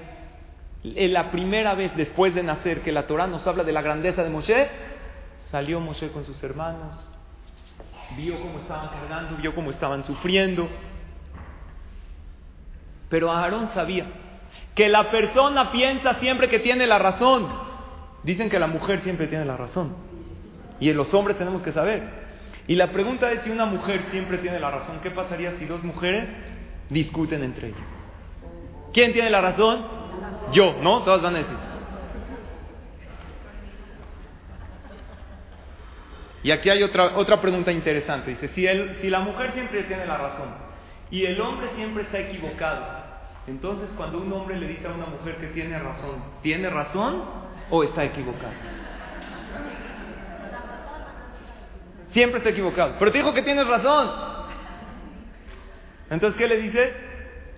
La 0.84 1.32
primera 1.32 1.74
vez 1.74 1.96
después 1.96 2.36
de 2.36 2.44
nacer 2.44 2.82
que 2.82 2.92
la 2.92 3.08
Torah 3.08 3.26
nos 3.26 3.44
habla 3.48 3.64
de 3.64 3.72
la 3.72 3.82
grandeza 3.82 4.22
de 4.22 4.30
Moshe, 4.30 4.70
salió 5.50 5.80
Moshe 5.80 6.12
con 6.12 6.24
sus 6.24 6.40
hermanos, 6.44 7.07
vio 8.16 8.40
cómo 8.40 8.58
estaban 8.58 8.88
cargando, 8.88 9.36
vio 9.36 9.54
cómo 9.54 9.70
estaban 9.70 10.04
sufriendo. 10.04 10.68
Pero 13.08 13.30
Aarón 13.30 13.68
sabía 13.70 14.06
que 14.74 14.88
la 14.88 15.10
persona 15.10 15.70
piensa 15.70 16.14
siempre 16.14 16.48
que 16.48 16.58
tiene 16.58 16.86
la 16.86 16.98
razón. 16.98 17.48
Dicen 18.22 18.50
que 18.50 18.58
la 18.58 18.66
mujer 18.66 19.00
siempre 19.02 19.26
tiene 19.26 19.44
la 19.44 19.56
razón. 19.56 19.94
Y 20.80 20.92
los 20.92 21.12
hombres 21.14 21.38
tenemos 21.38 21.62
que 21.62 21.72
saber. 21.72 22.02
Y 22.66 22.74
la 22.74 22.88
pregunta 22.88 23.30
es 23.32 23.42
si 23.42 23.50
una 23.50 23.64
mujer 23.64 24.04
siempre 24.10 24.38
tiene 24.38 24.60
la 24.60 24.70
razón, 24.70 25.00
¿qué 25.02 25.10
pasaría 25.10 25.52
si 25.58 25.64
dos 25.64 25.82
mujeres 25.82 26.28
discuten 26.90 27.42
entre 27.42 27.68
ellas? 27.68 27.80
¿Quién 28.92 29.12
tiene 29.12 29.30
la 29.30 29.40
razón? 29.40 29.84
Yo, 30.52 30.76
¿no? 30.82 31.02
Todas 31.02 31.22
van 31.22 31.36
a 31.36 31.38
decir. 31.38 31.67
Y 36.48 36.50
aquí 36.50 36.70
hay 36.70 36.82
otra, 36.82 37.14
otra 37.18 37.42
pregunta 37.42 37.70
interesante. 37.70 38.30
Dice, 38.30 38.48
si, 38.48 38.66
si 39.02 39.10
la 39.10 39.20
mujer 39.20 39.52
siempre 39.52 39.82
tiene 39.82 40.06
la 40.06 40.16
razón 40.16 40.48
y 41.10 41.26
el 41.26 41.38
hombre 41.42 41.68
siempre 41.76 42.04
está 42.04 42.20
equivocado, 42.20 42.86
entonces, 43.46 43.90
cuando 43.98 44.16
un 44.16 44.32
hombre 44.32 44.58
le 44.58 44.66
dice 44.66 44.86
a 44.86 44.92
una 44.92 45.04
mujer 45.04 45.36
que 45.36 45.48
tiene 45.48 45.78
razón, 45.78 46.24
¿tiene 46.40 46.70
razón 46.70 47.22
o 47.68 47.84
está 47.84 48.02
equivocado? 48.02 48.54
Siempre 52.12 52.38
está 52.38 52.48
equivocado. 52.48 52.94
Pero 52.98 53.12
te 53.12 53.18
dijo 53.18 53.34
que 53.34 53.42
tienes 53.42 53.66
razón. 53.66 54.08
Entonces, 56.08 56.38
¿qué 56.38 56.48
le 56.48 56.62
dices? 56.62 56.94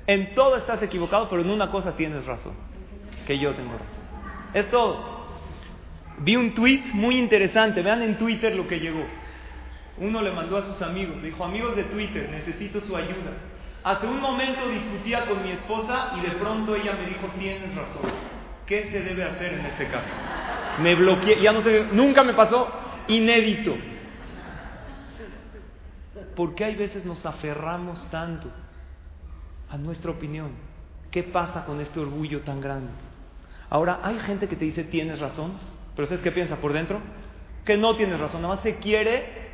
En 0.09 0.35
todo 0.35 0.57
estás 0.57 0.83
equivocado, 0.83 1.29
pero 1.29 1.43
en 1.43 1.51
una 1.51 1.71
cosa 1.71 1.95
tienes 1.95 2.25
razón. 2.27 2.55
Que 3.25 3.39
yo 3.39 3.55
tengo 3.55 3.71
razón. 3.71 4.53
Es 4.53 4.69
todo. 4.69 5.20
Vi 6.21 6.37
un 6.37 6.55
tweet 6.55 6.85
muy 6.93 7.19
interesante. 7.19 7.83
Vean 7.83 8.03
en 8.03 8.19
Twitter 8.19 8.55
lo 8.55 8.67
que 8.67 8.79
llegó. 8.79 9.05
Uno 9.99 10.23
le 10.23 10.31
mandó 10.33 10.57
a 10.57 10.65
sus 10.65 10.81
amigos. 10.83 11.23
Dijo, 11.23 11.45
amigos 11.45 11.77
de 11.77 11.85
Twitter, 11.85 12.29
necesito 12.31 12.81
su 12.81 12.97
ayuda. 12.97 13.33
Hace 13.83 14.07
un 14.07 14.21
momento 14.21 14.69
discutía 14.69 15.27
con 15.27 15.43
mi 15.43 15.53
esposa 15.53 16.13
y 16.19 16.21
de 16.23 16.33
pronto 16.37 16.75
ella 16.75 16.93
me 16.95 17.07
dijo, 17.07 17.27
tienes 17.39 17.75
razón. 17.75 18.11
¿Qué 18.67 18.91
se 18.91 19.01
debe 19.01 19.25
hacer 19.25 19.55
en 19.55 19.67
este 19.67 19.89
caso? 19.89 20.09
Me 20.83 20.95
bloqueé, 20.95 21.41
ya 21.41 21.53
no 21.53 21.63
sé, 21.63 21.87
nunca 21.93 22.23
me 22.23 22.35
pasó, 22.35 22.71
inédito. 23.09 23.77
¿Por 26.37 26.55
qué 26.55 26.67
hay 26.67 26.77
veces 26.77 27.05
nos 27.05 27.25
aferramos 27.27 28.09
tanto 28.11 28.51
a 29.71 29.79
nuestra 29.79 30.11
opinión. 30.11 30.51
¿Qué 31.11 31.23
pasa 31.23 31.65
con 31.65 31.81
este 31.81 32.01
orgullo 32.01 32.43
tan 32.43 32.61
grande? 32.61 32.91
Ahora, 33.69 34.01
hay 34.03 34.19
gente 34.19 34.49
que 34.49 34.57
te 34.57 34.65
dice 34.65 34.85
tienes 34.85 35.21
razón, 35.21 35.53
pero 35.95 36.07
¿sabes 36.07 36.23
qué 36.23 36.33
piensa 36.33 36.57
por 36.57 36.73
dentro? 36.73 37.01
Que 37.65 37.77
no 37.77 37.97
tienes 37.97 38.19
razón, 38.19 38.43
nada 38.43 38.55
más 38.55 38.63
se 38.63 38.77
quiere 38.77 39.51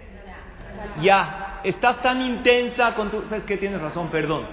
ya. 1.02 1.60
Estás 1.64 2.02
tan 2.02 2.20
intensa 2.20 2.94
con 2.94 3.10
tu... 3.10 3.22
¿Sabes 3.28 3.44
qué? 3.44 3.56
Tienes 3.56 3.80
razón, 3.80 4.08
perdón. 4.08 4.44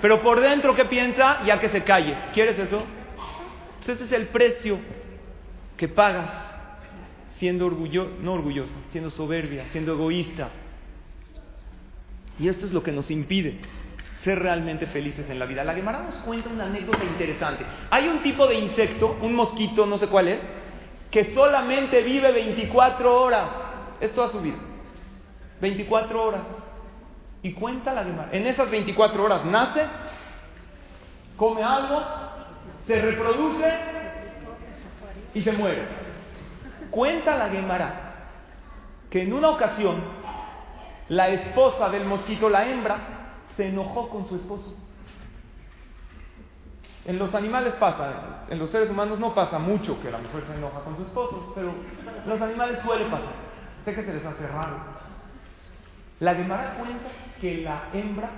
Pero 0.00 0.20
por 0.20 0.40
dentro, 0.40 0.74
¿qué 0.74 0.84
piensa? 0.86 1.42
Ya 1.44 1.60
que 1.60 1.68
se 1.68 1.84
calle. 1.84 2.16
¿Quieres 2.32 2.58
eso? 2.58 2.82
Pues 3.78 3.96
ese 3.96 4.04
es 4.04 4.12
el 4.12 4.28
precio 4.28 4.78
que 5.76 5.88
pagas 5.88 6.30
siendo 7.38 7.66
orgulloso, 7.66 8.10
no 8.20 8.32
orgullosa, 8.32 8.74
siendo 8.90 9.10
soberbia, 9.10 9.66
siendo 9.72 9.92
egoísta. 9.92 10.48
Y 12.38 12.48
esto 12.48 12.66
es 12.66 12.72
lo 12.72 12.82
que 12.82 12.92
nos 12.92 13.10
impide 13.10 13.58
ser 14.24 14.38
realmente 14.38 14.86
felices 14.86 15.28
en 15.28 15.38
la 15.38 15.44
vida. 15.44 15.62
La 15.64 15.74
Gemara 15.74 16.02
nos 16.02 16.16
cuenta 16.22 16.48
una 16.48 16.64
anécdota 16.64 17.04
interesante. 17.04 17.64
Hay 17.90 18.08
un 18.08 18.22
tipo 18.22 18.46
de 18.46 18.58
insecto, 18.58 19.18
un 19.20 19.34
mosquito, 19.34 19.84
no 19.84 19.98
sé 19.98 20.06
cuál 20.08 20.28
es, 20.28 20.40
que 21.14 21.32
solamente 21.32 22.02
vive 22.02 22.32
24 22.32 23.22
horas. 23.22 23.48
Esto 24.00 24.24
ha 24.24 24.30
subido. 24.30 24.56
24 25.60 26.24
horas. 26.24 26.40
Y 27.40 27.52
cuenta 27.52 27.94
la 27.94 28.02
Gemara. 28.02 28.30
En 28.32 28.44
esas 28.48 28.68
24 28.68 29.22
horas 29.22 29.44
nace, 29.44 29.86
come 31.36 31.62
algo, 31.62 32.02
se 32.88 33.00
reproduce 33.00 33.78
y 35.34 35.42
se 35.42 35.52
muere. 35.52 35.86
Cuenta 36.90 37.36
la 37.36 37.48
Gemara 37.48 38.00
que 39.08 39.22
en 39.22 39.34
una 39.34 39.50
ocasión 39.50 40.02
la 41.10 41.28
esposa 41.28 41.90
del 41.90 42.06
mosquito, 42.06 42.50
la 42.50 42.68
hembra, 42.68 42.96
se 43.56 43.68
enojó 43.68 44.08
con 44.08 44.28
su 44.28 44.34
esposo. 44.34 44.74
En 47.06 47.18
los 47.18 47.34
animales 47.34 47.74
pasa, 47.74 48.44
en 48.48 48.58
los 48.58 48.70
seres 48.70 48.88
humanos 48.90 49.18
no 49.18 49.34
pasa 49.34 49.58
mucho 49.58 50.00
que 50.00 50.10
la 50.10 50.18
mujer 50.18 50.44
se 50.46 50.54
enoja 50.54 50.80
con 50.80 50.96
su 50.96 51.02
esposo, 51.02 51.52
pero 51.54 51.68
en 51.68 52.28
los 52.28 52.40
animales 52.40 52.78
suele 52.82 53.04
pasar. 53.06 53.34
Sé 53.84 53.94
que 53.94 54.04
se 54.04 54.14
les 54.14 54.24
hace 54.24 54.46
raro. 54.48 54.76
La 56.20 56.34
Gemara 56.34 56.76
cuenta 56.78 57.10
que 57.40 57.58
la 57.58 57.90
hembra 57.92 58.30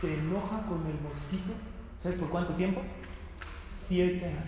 se 0.00 0.12
enoja 0.12 0.60
con 0.68 0.86
el 0.86 1.00
mosquito, 1.00 1.54
¿sabes 2.02 2.18
por 2.18 2.28
cuánto 2.28 2.52
tiempo? 2.54 2.82
Siete 3.88 4.26
años. 4.26 4.44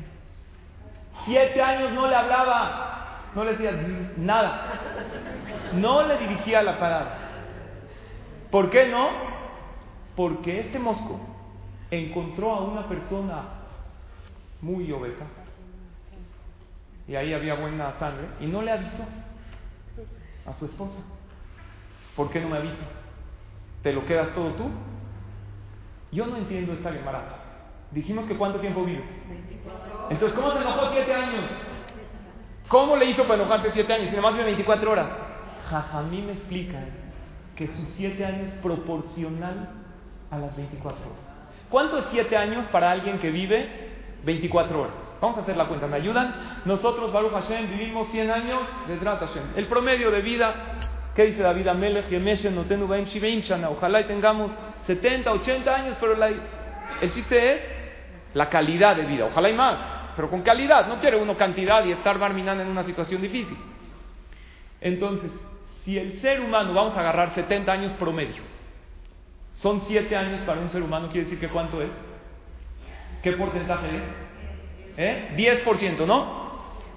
Siete 1.24 1.62
años 1.62 1.92
no 1.92 2.06
le 2.06 2.16
hablaba, 2.16 3.20
no 3.34 3.44
le 3.44 3.52
decía 3.52 3.72
nada, 4.18 4.72
no 5.72 6.06
le 6.06 6.18
dirigía 6.18 6.62
la 6.62 6.78
parada. 6.78 7.18
¿Por 8.50 8.68
qué 8.68 8.88
no? 8.88 9.08
Porque 10.16 10.60
este 10.60 10.78
mosco 10.78 11.33
encontró 11.98 12.52
a 12.54 12.60
una 12.60 12.88
persona 12.88 13.42
muy 14.60 14.90
obesa 14.92 15.26
y 17.06 17.14
ahí 17.16 17.34
había 17.34 17.54
buena 17.54 17.92
sangre 17.98 18.28
y 18.40 18.46
no 18.46 18.62
le 18.62 18.70
avisó 18.70 19.04
a 20.46 20.52
su 20.54 20.66
esposa. 20.66 21.04
¿Por 22.16 22.30
qué 22.30 22.40
no 22.40 22.48
me 22.48 22.58
avisas? 22.58 22.78
¿Te 23.82 23.92
lo 23.92 24.06
quedas 24.06 24.34
todo 24.34 24.50
tú? 24.52 24.70
Yo 26.12 26.26
no 26.26 26.36
entiendo 26.36 26.72
esta 26.72 26.92
Gemara. 26.92 27.22
Dijimos 27.90 28.26
que 28.26 28.36
cuánto 28.36 28.60
tiempo 28.60 28.84
vive. 28.84 29.04
Entonces, 30.10 30.38
¿cómo 30.38 30.52
se 30.52 30.60
enojó 30.60 30.92
siete 30.92 31.12
años? 31.12 31.44
¿Cómo 32.68 32.96
le 32.96 33.06
hizo 33.06 33.24
para 33.24 33.42
enojarse 33.42 33.70
siete 33.72 33.92
años? 33.92 34.10
Si 34.10 34.16
más 34.16 34.32
vive 34.32 34.44
24 34.44 34.90
horas. 34.90 35.08
Jajamí 35.68 36.22
me 36.22 36.32
explica 36.32 36.78
que 37.56 37.68
sus 37.68 37.88
siete 37.96 38.24
años 38.24 38.50
es 38.50 38.54
proporcional 38.56 39.70
a 40.30 40.38
las 40.38 40.56
24 40.56 41.00
horas. 41.00 41.33
¿Cuánto 41.74 41.98
es 41.98 42.04
siete 42.12 42.36
años 42.36 42.66
para 42.70 42.92
alguien 42.92 43.18
que 43.18 43.32
vive 43.32 43.68
24 44.22 44.80
horas? 44.80 44.94
Vamos 45.20 45.38
a 45.38 45.40
hacer 45.40 45.56
la 45.56 45.64
cuenta, 45.64 45.88
¿me 45.88 45.96
ayudan? 45.96 46.60
Nosotros, 46.66 47.12
Baruch 47.12 47.32
Hashem, 47.32 47.68
vivimos 47.68 48.12
100 48.12 48.30
años 48.30 48.60
de 48.86 48.96
Hashem. 48.96 49.42
El 49.56 49.66
promedio 49.66 50.12
de 50.12 50.20
vida, 50.20 50.54
¿qué 51.16 51.24
dice 51.24 51.42
David 51.42 51.66
Amelech? 51.66 52.06
Ojalá 53.70 54.00
y 54.02 54.04
tengamos 54.04 54.52
70, 54.86 55.32
80 55.32 55.74
años, 55.74 55.96
pero 55.98 56.14
el 56.24 57.12
chiste 57.12 57.54
es 57.54 57.60
la 58.34 58.48
calidad 58.48 58.94
de 58.94 59.06
vida. 59.06 59.24
Ojalá 59.24 59.50
y 59.50 59.54
más, 59.54 59.76
pero 60.14 60.30
con 60.30 60.42
calidad. 60.42 60.86
No 60.86 61.00
quiere 61.00 61.16
uno 61.16 61.36
cantidad 61.36 61.84
y 61.84 61.90
estar 61.90 62.20
barminando 62.20 62.62
en 62.62 62.68
una 62.68 62.84
situación 62.84 63.20
difícil. 63.20 63.58
Entonces, 64.80 65.28
si 65.84 65.98
el 65.98 66.20
ser 66.20 66.40
humano, 66.40 66.72
vamos 66.72 66.96
a 66.96 67.00
agarrar 67.00 67.34
70 67.34 67.72
años 67.72 67.92
promedio, 67.94 68.53
son 69.54 69.80
7 69.80 70.16
años 70.16 70.40
para 70.42 70.60
un 70.60 70.70
ser 70.70 70.82
humano, 70.82 71.08
quiere 71.10 71.24
decir 71.24 71.40
que 71.40 71.48
cuánto 71.48 71.80
es? 71.80 71.90
¿Qué 73.22 73.32
porcentaje 73.32 73.86
es? 73.96 74.02
¿Eh? 74.96 75.62
10%, 75.64 76.06
¿no? 76.06 76.44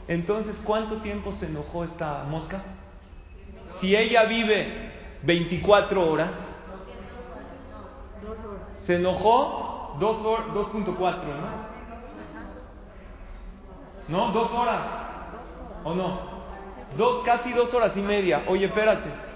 Entonces, 0.08 0.56
¿cuánto 0.64 0.98
tiempo 0.98 1.32
se 1.34 1.48
enojó 1.48 1.84
esta 1.84 2.24
mosca? 2.24 2.62
Si 3.80 3.96
ella 3.96 4.24
vive 4.26 4.92
24 5.24 6.12
horas, 6.12 6.32
se 8.86 8.96
enojó 8.96 9.98
2.4, 10.00 10.98
¿no? 10.98 11.68
¿No? 14.08 14.32
¿Dos 14.32 14.52
horas? 14.52 14.82
¿O 15.84 15.94
no? 15.94 16.38
Dos, 16.98 17.24
casi 17.24 17.52
dos 17.52 17.74
horas 17.74 17.96
y 17.98 18.02
media. 18.02 18.44
Oye, 18.48 18.66
espérate. 18.66 19.27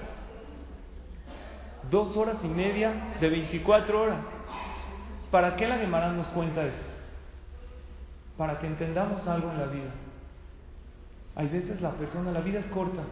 Dos 1.92 2.16
horas 2.16 2.38
y 2.42 2.48
media 2.48 3.16
de 3.20 3.30
24 3.30 4.02
horas. 4.02 4.20
¿Para 5.30 5.58
qué 5.58 5.68
la 5.68 5.78
Gemara 5.78 6.14
nos 6.14 6.28
cuenta 6.28 6.64
eso? 6.64 6.90
Para 8.38 8.60
que 8.60 8.68
entendamos 8.68 9.28
algo 9.28 9.52
en 9.52 9.60
la 9.60 9.66
vida. 9.66 9.92
Hay 11.36 11.48
veces 11.48 11.82
la 11.82 11.92
persona, 11.92 12.32
la 12.32 12.40
vida 12.40 12.60
es 12.60 12.68
corta, 12.68 13.04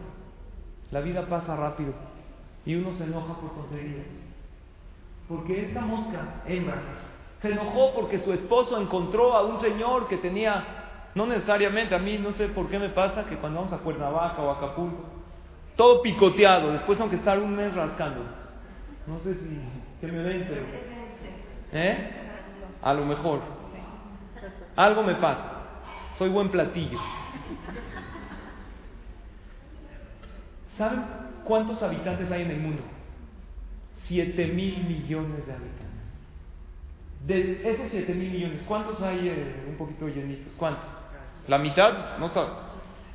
la 0.90 1.00
vida 1.00 1.26
pasa 1.26 1.56
rápido 1.56 1.92
y 2.64 2.74
uno 2.74 2.92
se 2.96 3.04
enoja 3.04 3.34
por 3.34 3.54
tonterías. 3.54 4.06
Porque 5.28 5.66
esta 5.66 5.82
mosca, 5.82 6.42
hembra, 6.46 6.76
se 7.42 7.52
enojó 7.52 7.92
porque 7.94 8.20
su 8.20 8.32
esposo 8.32 8.80
encontró 8.80 9.34
a 9.34 9.42
un 9.42 9.58
señor 9.58 10.08
que 10.08 10.16
tenía 10.16 10.64
no 11.14 11.26
necesariamente, 11.26 11.94
a 11.94 11.98
mí 11.98 12.16
no 12.16 12.32
sé 12.32 12.48
por 12.48 12.68
qué 12.68 12.78
me 12.78 12.88
pasa 12.88 13.26
que 13.26 13.36
cuando 13.36 13.60
vamos 13.60 13.74
a 13.74 13.78
Cuernavaca 13.82 14.40
o 14.40 14.50
Acapulco, 14.50 15.04
todo 15.76 16.00
picoteado, 16.00 16.72
después 16.72 16.96
tengo 16.96 17.10
que 17.10 17.16
estar 17.16 17.38
un 17.38 17.54
mes 17.54 17.74
rascando. 17.74 18.39
No 19.06 19.18
sé 19.20 19.34
si 19.34 19.60
que 20.00 20.06
me 20.06 20.22
pero. 20.22 20.62
¿Eh? 21.72 22.10
A 22.82 22.94
lo 22.94 23.04
mejor. 23.04 23.40
Algo 24.76 25.02
me 25.02 25.14
pasa. 25.16 25.52
Soy 26.18 26.28
buen 26.28 26.50
platillo. 26.50 26.98
¿Saben 30.76 31.04
cuántos 31.44 31.82
habitantes 31.82 32.30
hay 32.30 32.42
en 32.42 32.50
el 32.50 32.60
mundo? 32.60 32.82
Siete 34.06 34.46
mil 34.46 34.84
millones 34.84 35.46
de 35.46 35.52
habitantes. 35.52 35.90
De 37.26 37.70
esos 37.70 37.90
siete 37.90 38.14
mil 38.14 38.30
millones, 38.30 38.64
¿cuántos 38.66 39.00
hay 39.02 39.28
eh, 39.28 39.66
un 39.68 39.76
poquito 39.76 40.08
llenitos? 40.08 40.54
¿Cuántos? 40.56 40.88
La 41.48 41.58
mitad 41.58 42.18
no 42.18 42.26
está. 42.26 42.46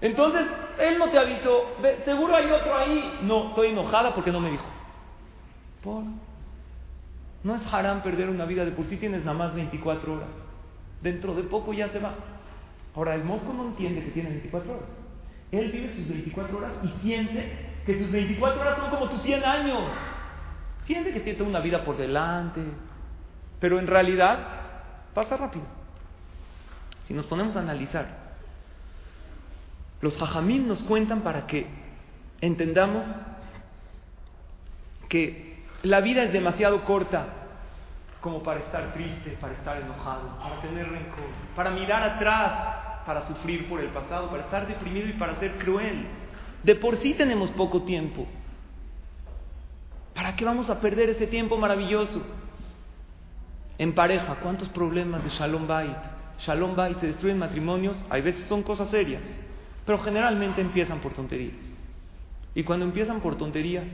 Entonces, 0.02 0.46
él 0.78 1.00
no 1.00 1.10
te 1.10 1.18
avisó. 1.18 1.76
Seguro 2.04 2.36
hay 2.36 2.52
otro 2.52 2.76
ahí. 2.76 3.20
No, 3.24 3.50
estoy 3.50 3.70
enojada 3.70 4.14
porque 4.14 4.32
no 4.32 4.40
me 4.40 4.52
dijo. 4.52 4.75
No 7.44 7.56
es 7.56 7.74
harán 7.74 8.02
perder 8.02 8.30
una 8.30 8.46
vida. 8.46 8.66
De 8.66 8.72
por 8.72 8.86
sí 8.86 8.98
tienes 8.98 9.24
nada 9.24 9.38
más 9.38 9.56
24 9.56 10.14
horas. 10.14 10.30
Dentro 11.02 11.36
de 11.36 11.44
poco 11.44 11.74
ya 11.74 11.90
se 11.90 12.00
va. 12.00 12.16
Ahora, 12.96 13.16
el 13.16 13.24
mozo 13.24 13.54
no 13.54 13.68
entiende 13.68 14.04
que 14.04 14.12
tiene 14.12 14.30
24 14.30 14.72
horas. 14.72 14.90
Él 15.52 15.72
vive 15.72 15.94
sus 15.94 16.10
24 16.10 16.58
horas 16.58 16.74
y 16.84 16.88
siente 17.02 17.52
que 17.86 18.00
sus 18.00 18.12
24 18.12 18.62
horas 18.62 18.80
son 18.80 18.90
como 18.90 19.10
tus 19.10 19.22
100 19.22 19.44
años. 19.44 19.92
Siente 20.86 21.12
que 21.12 21.20
tiene 21.20 21.38
toda 21.38 21.50
una 21.50 21.60
vida 21.60 21.84
por 21.86 21.98
delante. 21.98 22.62
Pero 23.60 23.80
en 23.80 23.88
realidad 23.88 24.40
pasa 25.14 25.38
rápido. 25.38 25.66
Si 27.08 27.14
nos 27.14 27.26
ponemos 27.28 27.56
a 27.56 27.60
analizar, 27.60 28.26
los 30.02 30.18
jajamim 30.18 30.68
nos 30.68 30.84
cuentan 30.84 31.22
para 31.22 31.46
que 31.46 31.68
entendamos 32.42 33.06
que 35.08 35.55
la 35.86 36.02
vida 36.02 36.24
es 36.24 36.34
demasiado 36.34 36.84
corta 36.84 37.28
como 38.20 38.42
para 38.42 38.60
estar 38.62 38.92
triste, 38.94 39.38
para 39.40 39.54
estar 39.54 39.78
enojado, 39.78 40.40
para 40.42 40.60
tener 40.62 40.90
rencor, 40.90 41.26
para 41.56 41.70
mirar 41.70 42.02
atrás, 42.02 43.04
para 43.06 43.28
sufrir 43.28 43.70
por 43.70 43.80
el 43.80 43.90
pasado, 43.90 44.30
para 44.30 44.44
estar 44.44 44.68
deprimido 44.68 45.08
y 45.08 45.14
para 45.14 45.36
ser 45.36 45.60
cruel. 45.60 46.08
De 46.64 46.74
por 46.74 46.98
sí 46.98 47.14
tenemos 47.14 47.52
poco 47.52 47.84
tiempo. 47.84 48.26
¿Para 50.16 50.36
qué 50.36 50.44
vamos 50.44 50.72
a 50.72 50.82
perder 50.82 51.12
ese 51.12 51.28
tiempo 51.28 51.56
maravilloso? 51.58 52.20
En 53.78 53.94
pareja, 53.94 54.38
¿cuántos 54.42 54.70
problemas 54.70 55.24
de 55.24 55.30
Shalom 55.30 55.68
Bait? 55.68 55.98
Shalom 56.40 56.76
Bait 56.76 57.00
se 57.00 57.08
destruyen 57.08 57.38
matrimonios, 57.38 57.96
hay 58.10 58.22
veces 58.22 58.48
son 58.48 58.64
cosas 58.64 58.90
serias. 58.90 59.22
Pero 59.86 60.00
generalmente 60.00 60.62
empiezan 60.62 61.00
por 61.00 61.14
tonterías. 61.14 61.58
Y 62.56 62.64
cuando 62.64 62.86
empiezan 62.86 63.20
por 63.20 63.36
tonterías, 63.36 63.86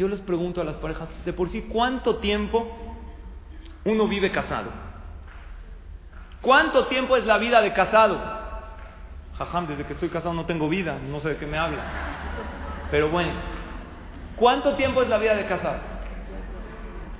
yo 0.00 0.08
les 0.08 0.20
pregunto 0.20 0.62
a 0.62 0.64
las 0.64 0.78
parejas, 0.78 1.10
de 1.26 1.34
por 1.34 1.50
sí, 1.50 1.66
¿cuánto 1.70 2.16
tiempo 2.16 2.66
uno 3.84 4.08
vive 4.08 4.32
casado. 4.32 4.70
¿Cuánto 6.40 6.86
tiempo 6.86 7.18
es 7.18 7.26
la 7.26 7.36
vida 7.36 7.60
de 7.60 7.74
casado? 7.74 8.18
Jajam, 9.36 9.66
desde 9.66 9.84
que 9.84 9.92
estoy 9.92 10.08
casado 10.08 10.32
no 10.32 10.46
tengo 10.46 10.70
vida, 10.70 10.98
no 11.06 11.20
sé 11.20 11.30
de 11.30 11.36
qué 11.36 11.46
me 11.46 11.58
habla. 11.58 11.82
Pero 12.90 13.10
bueno, 13.10 13.32
¿cuánto 14.36 14.74
tiempo 14.74 15.02
es 15.02 15.08
la 15.10 15.18
vida 15.18 15.34
de 15.34 15.44
casado? 15.44 15.80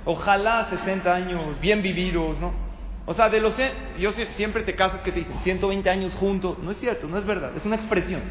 Ojalá 0.05 0.67
60 0.71 1.13
años, 1.13 1.59
bien 1.59 1.83
vividos, 1.83 2.39
¿no? 2.39 2.51
O 3.05 3.13
sea, 3.13 3.29
de 3.29 3.41
los 3.41 3.55
yo 3.99 4.11
siempre 4.11 4.63
te 4.63 4.73
casas 4.73 5.01
que 5.01 5.11
te 5.11 5.19
dicen 5.19 5.37
120 5.43 5.87
años 5.87 6.15
juntos. 6.15 6.57
No 6.57 6.71
es 6.71 6.77
cierto, 6.77 7.07
no 7.07 7.19
es 7.19 7.27
verdad, 7.27 7.51
es 7.55 7.63
una 7.63 7.75
expresión. 7.75 8.21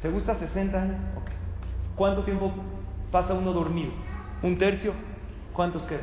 ¿Te 0.00 0.08
gusta 0.08 0.36
60 0.36 0.80
años? 0.80 1.04
¿Cuánto 1.96 2.24
tiempo 2.24 2.54
pasa 3.10 3.34
uno 3.34 3.52
dormido? 3.52 3.92
¿Un 4.42 4.58
tercio? 4.58 4.92
¿Cuántos 5.52 5.82
quedan? 5.82 6.02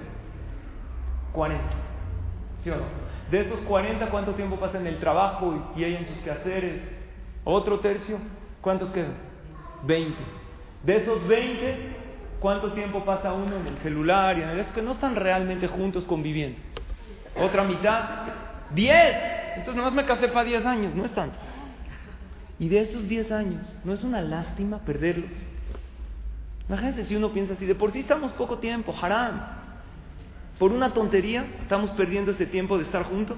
40. 1.34 1.64
¿Sí 2.64 2.70
o 2.70 2.76
no? 2.76 2.84
De 3.32 3.42
esos 3.42 3.60
40, 3.62 4.10
¿cuánto 4.10 4.34
tiempo 4.34 4.58
pasa 4.58 4.80
en 4.80 4.88
el 4.88 5.00
trabajo 5.00 5.74
y 5.76 5.84
ella 5.84 6.00
en 6.00 6.08
sus 6.08 6.24
quehaceres? 6.24 6.82
¿Otro 7.44 7.80
tercio? 7.80 8.18
¿Cuántos 8.62 8.90
quedan? 8.92 9.14
20. 9.84 10.18
De 10.84 10.98
esos 10.98 11.28
20, 11.28 11.96
¿cuánto 12.40 12.74
tiempo 12.74 13.04
pasa 13.06 13.34
uno 13.34 13.58
en 13.58 13.68
el 13.68 13.78
celular 13.78 14.38
y 14.38 14.44
en 14.44 14.50
el... 14.50 14.60
Es 14.60 14.68
que 14.68 14.82
no 14.82 14.92
están 14.94 15.16
realmente 15.16 15.68
juntos 15.68 16.04
conviviendo. 16.06 16.60
Otra 17.36 17.64
mitad, 17.64 18.04
10. 18.72 18.96
Entonces 19.58 19.76
nomás 19.76 19.94
me 19.94 20.06
casé 20.06 20.28
para 20.28 20.44
10 20.44 20.66
años, 20.66 20.96
no 20.96 21.06
es 21.06 21.12
tanto. 21.12 21.38
Y 22.60 22.70
de 22.70 22.82
esos 22.82 23.08
10 23.08 23.32
años, 23.32 23.62
¿no 23.84 23.94
es 23.94 24.04
una 24.04 24.22
lástima 24.22 24.80
perderlos? 24.80 25.32
Imagínense 26.74 27.06
si 27.06 27.16
uno 27.16 27.32
piensa 27.32 27.54
así, 27.54 27.68
de 27.68 27.76
por 27.76 27.92
sí 27.92 28.00
estamos 28.00 28.32
poco 28.32 28.58
tiempo, 28.58 28.96
haram. 29.00 29.40
Por 30.58 30.72
una 30.72 30.92
tontería 30.92 31.46
estamos 31.62 31.92
perdiendo 31.92 32.32
ese 32.32 32.48
tiempo 32.48 32.80
de 32.80 32.86
estar 32.86 33.04
juntos. 33.04 33.38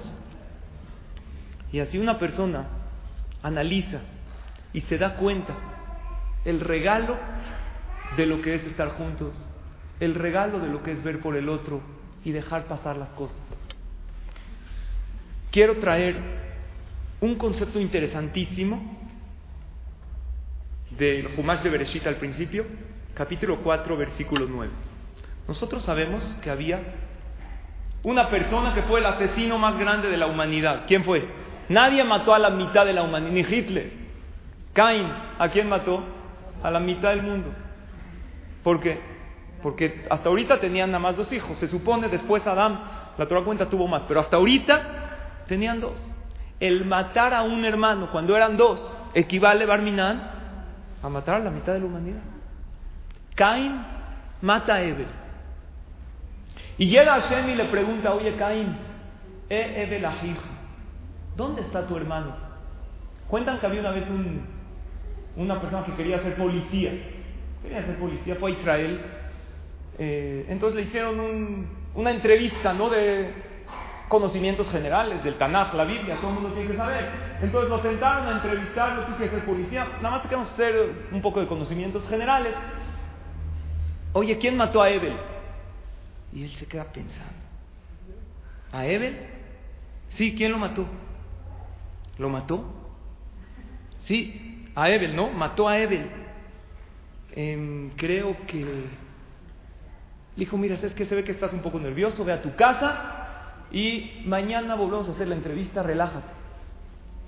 Y 1.70 1.80
así 1.80 1.98
una 1.98 2.18
persona 2.18 2.66
analiza 3.44 4.00
y 4.72 4.80
se 4.80 4.98
da 4.98 5.18
cuenta 5.18 5.54
el 6.46 6.62
regalo 6.62 7.18
de 8.16 8.26
lo 8.26 8.42
que 8.42 8.56
es 8.56 8.64
estar 8.64 8.92
juntos, 8.92 9.34
el 10.00 10.16
regalo 10.16 10.60
de 10.60 10.70
lo 10.70 10.82
que 10.82 10.94
es 10.94 11.04
ver 11.04 11.20
por 11.20 11.36
el 11.36 11.50
otro 11.50 11.82
y 12.24 12.32
dejar 12.32 12.68
pasar 12.68 12.96
las 12.96 13.10
cosas. 13.10 13.42
Quiero 15.52 15.76
traer 15.80 16.16
un 17.20 17.36
concepto 17.36 17.82
interesantísimo 17.82 18.98
del 20.98 21.36
Jumash 21.36 21.64
de 21.64 21.70
Bereshit 21.70 22.08
al 22.08 22.16
principio, 22.16 22.66
capítulo 23.16 23.58
4, 23.64 23.98
versículo 23.98 24.46
9. 24.48 24.72
Nosotros 25.48 25.84
sabemos 25.84 26.24
que 26.44 26.52
había 26.52 26.82
una 28.04 28.30
persona 28.30 28.74
que 28.74 28.84
fue 28.84 29.00
el 29.00 29.06
asesino 29.06 29.58
más 29.58 29.80
grande 29.80 30.10
de 30.10 30.18
la 30.18 30.28
humanidad. 30.28 30.84
¿Quién 30.86 31.04
fue? 31.04 31.28
Nadie 31.70 32.04
mató 32.04 32.36
a 32.36 32.40
la 32.40 32.52
mitad 32.52 32.86
de 32.86 32.94
la 32.94 33.02
humanidad, 33.02 33.32
ni 33.32 33.40
Hitler. 33.40 33.92
Cain, 34.74 35.08
¿a 35.40 35.50
quién 35.50 35.70
mató? 35.70 36.04
A 36.62 36.70
la 36.70 36.80
mitad 36.80 37.10
del 37.10 37.24
mundo. 37.24 37.50
¿Por 38.64 38.80
qué? 38.80 39.00
Porque 39.64 40.06
hasta 40.10 40.30
ahorita 40.30 40.60
tenían 40.60 40.92
nada 40.92 41.00
más 41.00 41.18
dos 41.18 41.32
hijos. 41.34 41.58
Se 41.58 41.68
supone 41.68 42.10
después 42.10 42.46
Adán, 42.46 42.80
la 43.18 43.26
Torah 43.26 43.44
cuenta, 43.44 43.68
tuvo 43.70 43.88
más. 43.88 44.04
Pero 44.08 44.20
hasta 44.20 44.38
ahorita 44.38 45.44
tenían 45.48 45.80
dos. 45.80 45.96
El 46.60 46.86
matar 46.86 47.34
a 47.34 47.44
un 47.44 47.66
hermano 47.66 48.12
cuando 48.12 48.36
eran 48.36 48.58
dos 48.58 48.80
equivale, 49.14 49.66
Barminan, 49.66 50.32
a 51.02 51.10
matar 51.10 51.36
a 51.36 51.40
la 51.40 51.50
mitad 51.50 51.74
de 51.74 51.80
la 51.80 51.86
humanidad. 51.86 52.35
Caín 53.36 53.86
mata 54.42 54.76
a 54.76 54.82
Ebel. 54.82 55.08
Y 56.78 56.88
llega 56.88 57.20
Hashem 57.20 57.50
y 57.50 57.56
le 57.56 57.66
pregunta, 57.66 58.14
oye 58.14 58.36
Caín, 58.36 58.76
e 59.50 59.84
Ebel 59.84 60.06
¿dónde 61.36 61.62
está 61.62 61.86
tu 61.86 61.96
hermano? 61.96 62.36
Cuentan 63.28 63.60
que 63.60 63.66
había 63.66 63.82
una 63.82 63.92
vez 63.92 64.10
un, 64.10 64.46
una 65.36 65.60
persona 65.60 65.86
que 65.86 65.94
quería 65.94 66.20
ser 66.20 66.36
policía. 66.36 66.92
Quería 67.62 67.86
ser 67.86 67.98
policía, 67.98 68.36
fue 68.40 68.52
a 68.52 68.54
Israel. 68.54 69.02
Eh, 69.98 70.46
entonces 70.50 70.76
le 70.76 70.82
hicieron 70.84 71.68
una 71.96 72.12
entrevista, 72.12 72.74
¿no? 72.74 72.90
De 72.90 73.34
conocimientos 74.08 74.70
generales 74.70 75.24
del 75.24 75.36
Tanaj, 75.36 75.74
la 75.74 75.84
Biblia, 75.84 76.18
todo 76.18 76.30
el 76.30 76.36
mundo 76.36 76.50
tiene 76.50 76.72
que 76.72 76.78
saber. 76.78 77.10
Entonces 77.42 77.70
lo 77.70 77.82
sentaron 77.82 78.28
a 78.28 78.32
entrevistarlo, 78.34 79.06
tú 79.06 79.16
quieres 79.16 79.32
ser 79.32 79.46
policía, 79.46 79.88
nada 80.02 80.18
más 80.18 80.22
queremos 80.24 80.52
hacer 80.52 81.08
un 81.12 81.22
poco 81.22 81.40
de 81.40 81.48
conocimientos 81.48 82.08
generales. 82.08 82.54
Oye, 84.18 84.38
¿quién 84.38 84.56
mató 84.56 84.82
a 84.82 84.90
Ebel? 84.90 85.18
Y 86.32 86.46
él 86.46 86.52
se 86.52 86.66
queda 86.66 86.86
pensando. 86.86 87.34
¿A 88.72 88.86
Ebel? 88.86 89.14
Sí, 90.12 90.34
¿quién 90.38 90.54
lo 90.54 90.58
mató? 90.58 90.86
¿Lo 92.18 92.30
mató? 92.30 92.64
Sí, 94.06 94.70
a 94.74 94.90
Ebel, 94.90 95.18
¿no? 95.18 95.32
Mató 95.32 95.68
a 95.68 95.78
Ebel. 95.78 96.10
Em, 97.34 97.90
creo 97.98 98.38
que... 98.48 98.64
Le 98.64 98.86
dijo, 100.38 100.58
mira, 100.58 100.76
es 100.76 100.94
que 100.94 101.06
se 101.06 101.14
ve 101.14 101.26
que 101.26 101.34
estás 101.34 101.52
un 101.52 101.60
poco 101.60 101.78
nervioso, 101.78 102.24
ve 102.24 102.32
a 102.32 102.42
tu 102.42 102.56
casa 102.56 103.66
y 103.70 104.24
mañana 104.26 104.76
volvemos 104.76 105.10
a 105.10 105.12
hacer 105.12 105.28
la 105.28 105.36
entrevista, 105.36 105.84
relájate. 105.84 106.32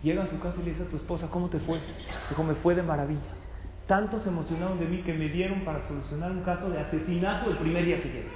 Llega 0.03 0.23
a 0.23 0.29
su 0.29 0.39
casa 0.39 0.55
y 0.61 0.63
le 0.63 0.71
dice 0.71 0.83
a 0.83 0.89
tu 0.89 0.95
esposa, 0.95 1.29
¿cómo 1.29 1.49
te 1.49 1.59
fue? 1.59 1.81
Dijo, 2.29 2.43
me 2.45 2.55
fue 2.55 2.75
de 2.75 2.83
maravilla. 2.83 3.46
Tantos 3.87 4.21
se 4.23 4.29
emocionaron 4.29 4.79
de 4.79 4.85
mí 4.85 4.97
que 4.97 5.13
me 5.13 5.29
dieron 5.29 5.61
para 5.61 5.87
solucionar 5.87 6.31
un 6.31 6.43
caso 6.43 6.69
de 6.69 6.79
asesinato 6.79 7.49
el 7.49 7.57
primer 7.57 7.85
día 7.85 8.01
que 8.01 8.09
llegué. 8.09 8.29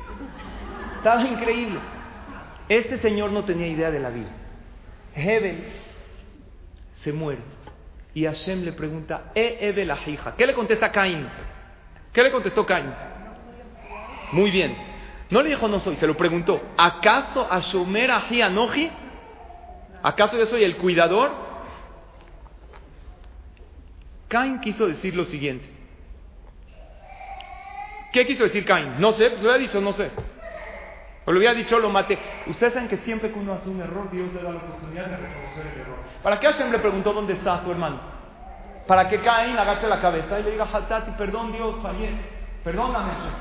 Estaba 0.97 1.23
increíble. 1.23 1.79
Este 2.69 2.97
señor 2.99 3.31
no 3.31 3.43
tenía 3.43 3.67
idea 3.67 3.91
de 3.91 3.99
la 3.99 4.09
vida. 4.09 4.29
Hebel 5.13 5.65
se 7.03 7.11
muere. 7.11 7.41
Y 8.13 8.25
Hashem 8.25 8.63
le 8.63 8.71
pregunta, 8.71 9.31
¿E 9.35 9.57
Ebel 9.61 9.91
hija? 10.07 10.35
¿Qué 10.37 10.45
le 10.45 10.53
contesta 10.53 10.91
Caín? 10.91 11.27
¿Qué 12.13 12.23
le 12.23 12.31
contestó 12.31 12.65
Caín? 12.65 12.91
Muy 14.31 14.51
bien. 14.51 14.75
No 15.29 15.41
le 15.41 15.49
dijo 15.49 15.67
no 15.67 15.79
soy, 15.79 15.95
se 15.97 16.07
lo 16.07 16.15
preguntó. 16.15 16.61
¿Acaso 16.77 17.47
Ashomer 17.49 18.11
Ahi 18.11 18.41
Anoji? 18.41 18.89
¿Acaso 20.03 20.37
yo 20.37 20.45
soy 20.45 20.63
el 20.63 20.77
cuidador? 20.77 21.50
Cain 24.31 24.61
quiso 24.61 24.87
decir 24.87 25.13
lo 25.13 25.25
siguiente. 25.25 25.67
¿Qué 28.13 28.25
quiso 28.25 28.43
decir 28.43 28.63
Cain? 28.63 28.95
No 28.97 29.11
sé, 29.11 29.29
pues 29.29 29.43
le 29.43 29.51
ha 29.51 29.57
dicho 29.57 29.81
no 29.81 29.91
sé. 29.91 30.09
O 31.25 31.33
le 31.33 31.37
hubiera 31.37 31.53
dicho 31.53 31.77
lo 31.77 31.89
maté. 31.89 32.17
Ustedes 32.47 32.73
saben 32.73 32.87
que 32.87 32.95
siempre 32.99 33.29
que 33.29 33.37
uno 33.37 33.55
hace 33.55 33.69
un 33.69 33.81
error, 33.81 34.09
Dios 34.09 34.33
le 34.33 34.41
da 34.41 34.51
la 34.51 34.57
oportunidad 34.59 35.07
de 35.07 35.17
reconocer 35.17 35.67
el 35.73 35.81
error. 35.81 35.97
¿Para 36.23 36.39
qué 36.39 36.47
Hashem 36.47 36.71
le 36.71 36.79
preguntó 36.79 37.11
dónde 37.11 37.33
está 37.33 37.61
tu 37.61 37.71
hermano? 37.71 37.99
Para 38.87 39.09
que 39.09 39.19
Cain 39.19 39.57
agache 39.57 39.85
la 39.89 39.99
cabeza 39.99 40.39
y 40.39 40.43
le 40.43 40.51
diga, 40.51 40.65
Hatati, 40.71 41.11
perdón 41.11 41.51
Dios, 41.51 41.75
fallé. 41.81 42.11
Perdóname 42.63 43.11
Hashem. 43.11 43.33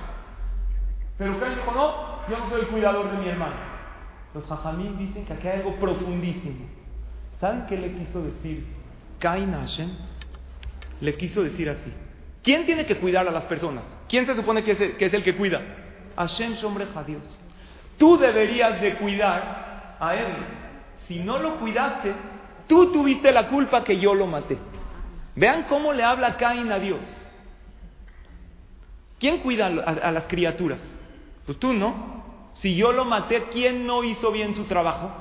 Pero 1.19 1.39
Caín 1.39 1.55
dijo, 1.55 1.71
no, 1.71 2.29
yo 2.29 2.37
no 2.37 2.51
soy 2.51 2.63
el 2.63 2.67
cuidador 2.67 3.13
de 3.13 3.19
mi 3.19 3.29
hermano. 3.29 3.55
Los 4.35 4.51
hajamim 4.51 4.99
dicen 4.99 5.25
que 5.25 5.35
aquí 5.35 5.47
hay 5.47 5.59
algo 5.59 5.77
profundísimo. 5.77 6.67
¿Saben 7.39 7.67
qué 7.67 7.77
le 7.77 7.93
quiso 7.93 8.23
decir 8.23 8.67
Cain 9.21 9.55
a 9.55 9.61
Hashem? 9.61 9.91
Le 11.01 11.15
quiso 11.17 11.43
decir 11.43 11.69
así. 11.71 11.93
¿Quién 12.43 12.67
tiene 12.67 12.87
que 12.87 12.97
cuidar 12.97 13.27
a 13.29 13.31
las 13.31 13.45
personas? 13.45 13.85
¿Quién 14.09 14.27
se 14.27 14.35
supone 14.35 14.63
que 14.63 14.73
es 14.73 14.81
el 14.81 14.97
que, 14.97 15.05
es 15.07 15.15
el 15.15 15.23
que 15.23 15.37
cuida? 15.37 15.61
Hashem 16.17 16.55
a 16.95 17.03
Dios. 17.05 17.23
Tú 17.99 18.17
deberías 18.17 18.81
de 18.81 18.97
cuidar 18.97 19.97
a 20.01 20.15
él. 20.15 20.35
Si 21.07 21.21
no 21.21 21.39
lo 21.39 21.57
cuidaste, 21.57 22.13
tú 22.67 22.93
tuviste 22.93 23.31
la 23.33 23.49
culpa 23.49 23.85
que 23.85 23.99
yo 23.99 24.15
lo 24.15 24.27
maté. 24.27 24.59
Vean 25.37 25.65
cómo 25.65 25.93
le 25.93 26.03
habla 26.03 26.37
Cain 26.37 26.71
a 26.73 26.79
Dios. 26.79 27.01
¿Quién 29.19 29.41
cuida 29.41 29.67
a 29.67 30.11
las 30.11 30.27
criaturas? 30.27 30.81
Pues 31.45 31.59
tú 31.59 31.73
no. 31.73 32.51
Si 32.55 32.75
yo 32.75 32.93
lo 32.93 33.05
maté, 33.05 33.45
¿quién 33.51 33.87
no 33.87 34.03
hizo 34.03 34.33
bien 34.33 34.55
su 34.55 34.65
trabajo? 34.65 35.13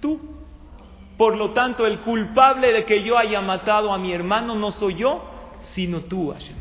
Tú. 0.00 0.33
Por 1.16 1.36
lo 1.36 1.52
tanto, 1.52 1.86
el 1.86 2.00
culpable 2.00 2.72
de 2.72 2.84
que 2.84 3.02
yo 3.02 3.16
haya 3.16 3.40
matado 3.40 3.92
a 3.92 3.98
mi 3.98 4.12
hermano 4.12 4.54
no 4.54 4.72
soy 4.72 4.96
yo, 4.96 5.22
sino 5.60 6.00
tú, 6.02 6.32
Hashem. 6.32 6.56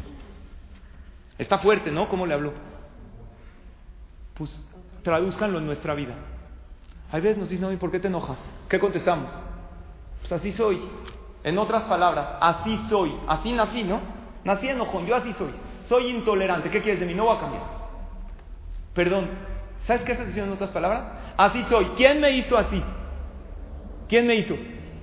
Está 1.38 1.58
fuerte, 1.60 1.92
¿no? 1.92 2.08
¿Cómo 2.08 2.26
le 2.28 2.36
habló? 2.36 2.54
Pues 4.36 4.70
tradúzcanlo 5.02 5.58
en 5.58 5.66
nuestra 5.66 5.96
vida. 5.96 6.16
Hay 7.12 7.22
veces 7.22 7.38
nos 7.38 7.50
dicen, 7.50 7.72
¿y 7.72 7.78
por 7.78 7.92
qué 7.92 8.00
te 8.00 8.08
enojas? 8.08 8.38
¿Qué 8.70 8.80
contestamos? 8.80 9.30
Pues 10.22 10.32
así 10.32 10.52
soy. 10.52 10.82
En 11.44 11.58
otras 11.58 11.84
palabras, 11.84 12.38
así 12.40 12.80
soy. 12.90 13.14
Así 13.28 13.52
nací, 13.52 13.84
¿no? 13.84 14.00
Nací 14.44 14.68
enojón, 14.68 15.06
yo 15.06 15.16
así 15.16 15.34
soy. 15.34 15.52
Soy 15.88 16.08
intolerante. 16.08 16.70
¿Qué 16.70 16.82
quieres 16.82 17.00
de 17.00 17.06
mí? 17.06 17.14
No 17.14 17.26
voy 17.26 17.38
a 17.38 17.40
cambiar. 17.40 17.64
Perdón, 18.94 19.30
¿sabes 19.86 20.04
qué 20.04 20.14
estás 20.14 20.28
diciendo 20.28 20.52
en 20.52 20.56
otras 20.56 20.72
palabras? 20.72 21.12
Así 21.36 21.64
soy. 21.64 21.86
¿Quién 21.98 22.22
me 22.22 22.32
hizo 22.32 22.58
así? 22.58 22.82
¿Quién 24.14 24.28
me 24.28 24.36
hizo? 24.36 24.56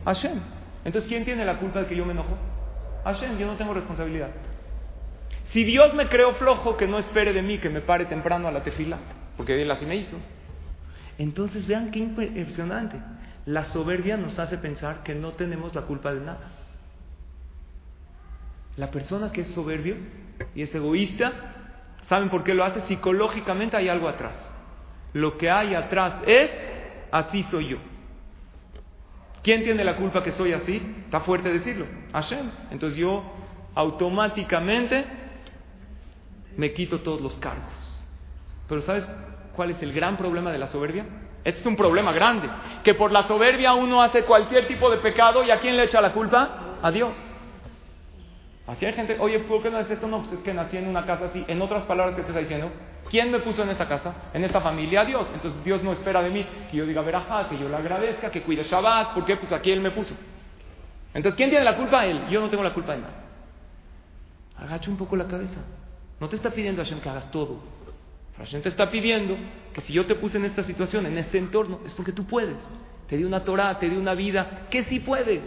Hashem. 0.05 0.39
Entonces, 0.85 1.09
¿quién 1.09 1.25
tiene 1.25 1.45
la 1.45 1.59
culpa 1.59 1.81
de 1.81 1.87
que 1.87 1.97
yo 1.97 2.07
me 2.07 2.13
enojo? 2.13 2.39
Hashem, 3.03 3.39
yo 3.39 3.47
no 3.49 3.57
tengo 3.57 3.75
responsabilidad. 3.75 4.29
Si 5.47 5.65
Dios 5.65 5.95
me 5.95 6.07
creó 6.07 6.35
flojo, 6.35 6.77
que 6.77 6.87
no 6.87 6.97
espere 6.97 7.33
de 7.33 7.43
mí 7.43 7.59
que 7.59 7.71
me 7.71 7.81
pare 7.81 8.05
temprano 8.05 8.47
a 8.47 8.53
la 8.53 8.63
tefila, 8.63 8.99
porque 9.37 9.61
Él 9.61 9.69
así 9.69 9.85
me 9.85 9.97
hizo. 9.97 10.17
Entonces 11.19 11.67
vean 11.67 11.91
qué 11.91 11.99
impresionante. 11.99 13.01
La 13.47 13.65
soberbia 13.65 14.17
nos 14.17 14.39
hace 14.39 14.59
pensar 14.59 15.03
que 15.03 15.17
no 15.17 15.33
tenemos 15.33 15.75
la 15.75 15.83
culpa 15.83 16.15
de 16.15 16.21
nada. 16.21 16.53
La 18.77 18.93
persona 18.93 19.33
que 19.33 19.41
es 19.41 19.49
soberbio 19.49 19.97
y 20.55 20.63
es 20.63 20.73
egoísta, 20.73 21.33
¿saben 22.03 22.29
por 22.29 22.45
qué 22.45 22.55
lo 22.55 22.63
hace? 22.63 22.83
Psicológicamente 22.83 23.77
hay 23.77 23.89
algo 23.89 24.07
atrás. 24.07 24.37
Lo 25.15 25.37
que 25.37 25.51
hay 25.51 25.75
atrás 25.75 26.23
es, 26.29 26.49
así 27.11 27.43
soy 27.43 27.71
yo. 27.71 27.90
¿Quién 29.43 29.65
tiene 29.65 29.85
la 29.85 29.97
culpa 29.97 30.23
que 30.23 30.33
soy 30.33 30.53
así? 30.53 30.83
Está 31.05 31.21
fuerte 31.21 31.53
decirlo. 31.53 31.87
Hashem. 32.13 32.51
Entonces 32.71 32.99
yo 32.99 33.23
automáticamente 33.75 35.05
me 36.57 36.73
quito 36.73 37.01
todos 37.01 37.21
los 37.21 37.37
cargos. 37.37 38.05
Pero 38.69 38.83
¿sabes 38.83 39.09
cuál 39.55 39.71
es 39.71 39.83
el 39.83 39.93
gran 39.93 40.17
problema 40.17 40.53
de 40.53 40.59
la 40.59 40.67
soberbia? 40.67 41.05
Este 41.43 41.61
es 41.61 41.67
un 41.67 41.77
problema 41.77 42.13
grande. 42.13 42.49
Que 42.85 42.95
por 42.95 43.13
la 43.13 43.23
soberbia 43.25 43.73
uno 43.73 44.03
hace 44.03 44.25
cualquier 44.25 44.69
tipo 44.69 44.91
de 44.91 44.99
pecado 44.99 45.43
y 45.43 45.51
¿a 45.51 45.59
quién 45.59 45.77
le 45.77 45.85
echa 45.85 46.01
la 46.01 46.13
culpa? 46.13 46.77
A 46.83 46.91
Dios. 46.91 47.13
Así 48.67 48.87
hay 48.87 48.93
gente, 48.93 49.17
oye, 49.19 49.41
¿por 49.41 49.63
qué 49.63 49.71
no 49.71 49.81
es 49.81 49.91
esto? 49.91 50.07
No, 50.07 50.19
pues 50.21 50.35
es 50.35 50.41
que 50.41 50.55
nací 50.55 50.77
en 50.77 50.87
una 50.87 51.07
casa 51.07 51.27
así. 51.27 51.45
En 51.49 51.61
otras 51.61 51.85
palabras, 51.85 52.15
¿qué 52.15 52.23
te 52.23 52.29
está 52.29 52.41
diciendo? 52.41 52.71
¿Quién 53.11 53.33
me 53.33 53.41
puso 53.41 53.65
en 53.65 53.71
esta 53.71 53.89
casa? 53.89 54.15
En 54.33 54.45
esta 54.45 54.61
familia, 54.61 55.05
Dios. 55.05 55.27
Entonces 55.35 55.65
Dios 55.65 55.83
no 55.83 55.93
espera 55.93 56.23
de 56.23 56.31
mí 56.31 56.47
que 56.71 56.77
yo 56.77 56.87
diga 56.87 57.03
verajá, 57.03 57.49
que 57.49 57.59
yo 57.59 57.69
le 57.69 57.77
agradezca, 57.77 58.31
que 58.31 58.43
cuide 58.43 58.63
Shabbat. 58.63 59.15
¿Por 59.15 59.25
qué? 59.25 59.37
Pues 59.37 59.51
aquí 59.51 59.73
Él 59.73 59.81
me 59.81 59.91
puso. 59.91 60.15
Entonces, 61.13 61.37
¿quién 61.37 61.51
tiene 61.51 61.65
la 61.65 61.77
culpa? 61.77 62.07
Él. 62.07 62.29
Yo 62.31 62.41
no 62.41 62.49
tengo 62.49 62.63
la 62.63 62.73
culpa 62.73 62.93
de 62.93 63.01
nada. 63.01 63.15
Agacha 64.57 64.89
un 64.89 64.97
poco 64.97 65.17
la 65.17 65.27
cabeza. 65.27 65.61
No 66.21 66.29
te 66.29 66.37
está 66.37 66.51
pidiendo 66.51 66.83
Hashem 66.83 67.01
que 67.01 67.09
hagas 67.09 67.33
todo. 67.33 67.59
Hashem 68.39 68.63
te 68.63 68.69
está 68.69 68.91
pidiendo 68.93 69.37
que 69.75 69.81
si 69.81 69.93
yo 69.93 70.07
te 70.07 70.15
puse 70.15 70.39
en 70.39 70.45
esta 70.45 70.63
situación, 70.63 71.05
en 71.07 71.19
este 71.19 71.39
entorno, 71.39 71.81
es 71.85 71.93
porque 71.95 72.13
tú 72.13 72.27
puedes. 72.27 72.57
Te 73.09 73.17
di 73.17 73.25
una 73.25 73.43
Torah, 73.43 73.77
te 73.81 73.91
di 73.91 73.97
una 73.97 74.15
vida, 74.15 74.69
que 74.71 74.85
sí 74.85 75.01
puedes. 75.01 75.43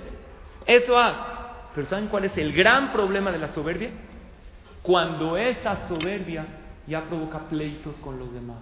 Eso 0.66 0.98
haz. 0.98 1.16
Pero 1.74 1.88
¿saben 1.88 2.08
cuál 2.08 2.26
es 2.26 2.38
el 2.38 2.52
gran 2.52 2.92
problema 2.92 3.32
de 3.32 3.38
la 3.38 3.54
soberbia? 3.54 3.92
Cuando 4.82 5.38
esa 5.38 5.88
soberbia 5.88 6.46
ya 6.88 7.04
provoca 7.04 7.40
pleitos 7.50 7.98
con 7.98 8.20
los 8.20 8.34
demás. 8.34 8.58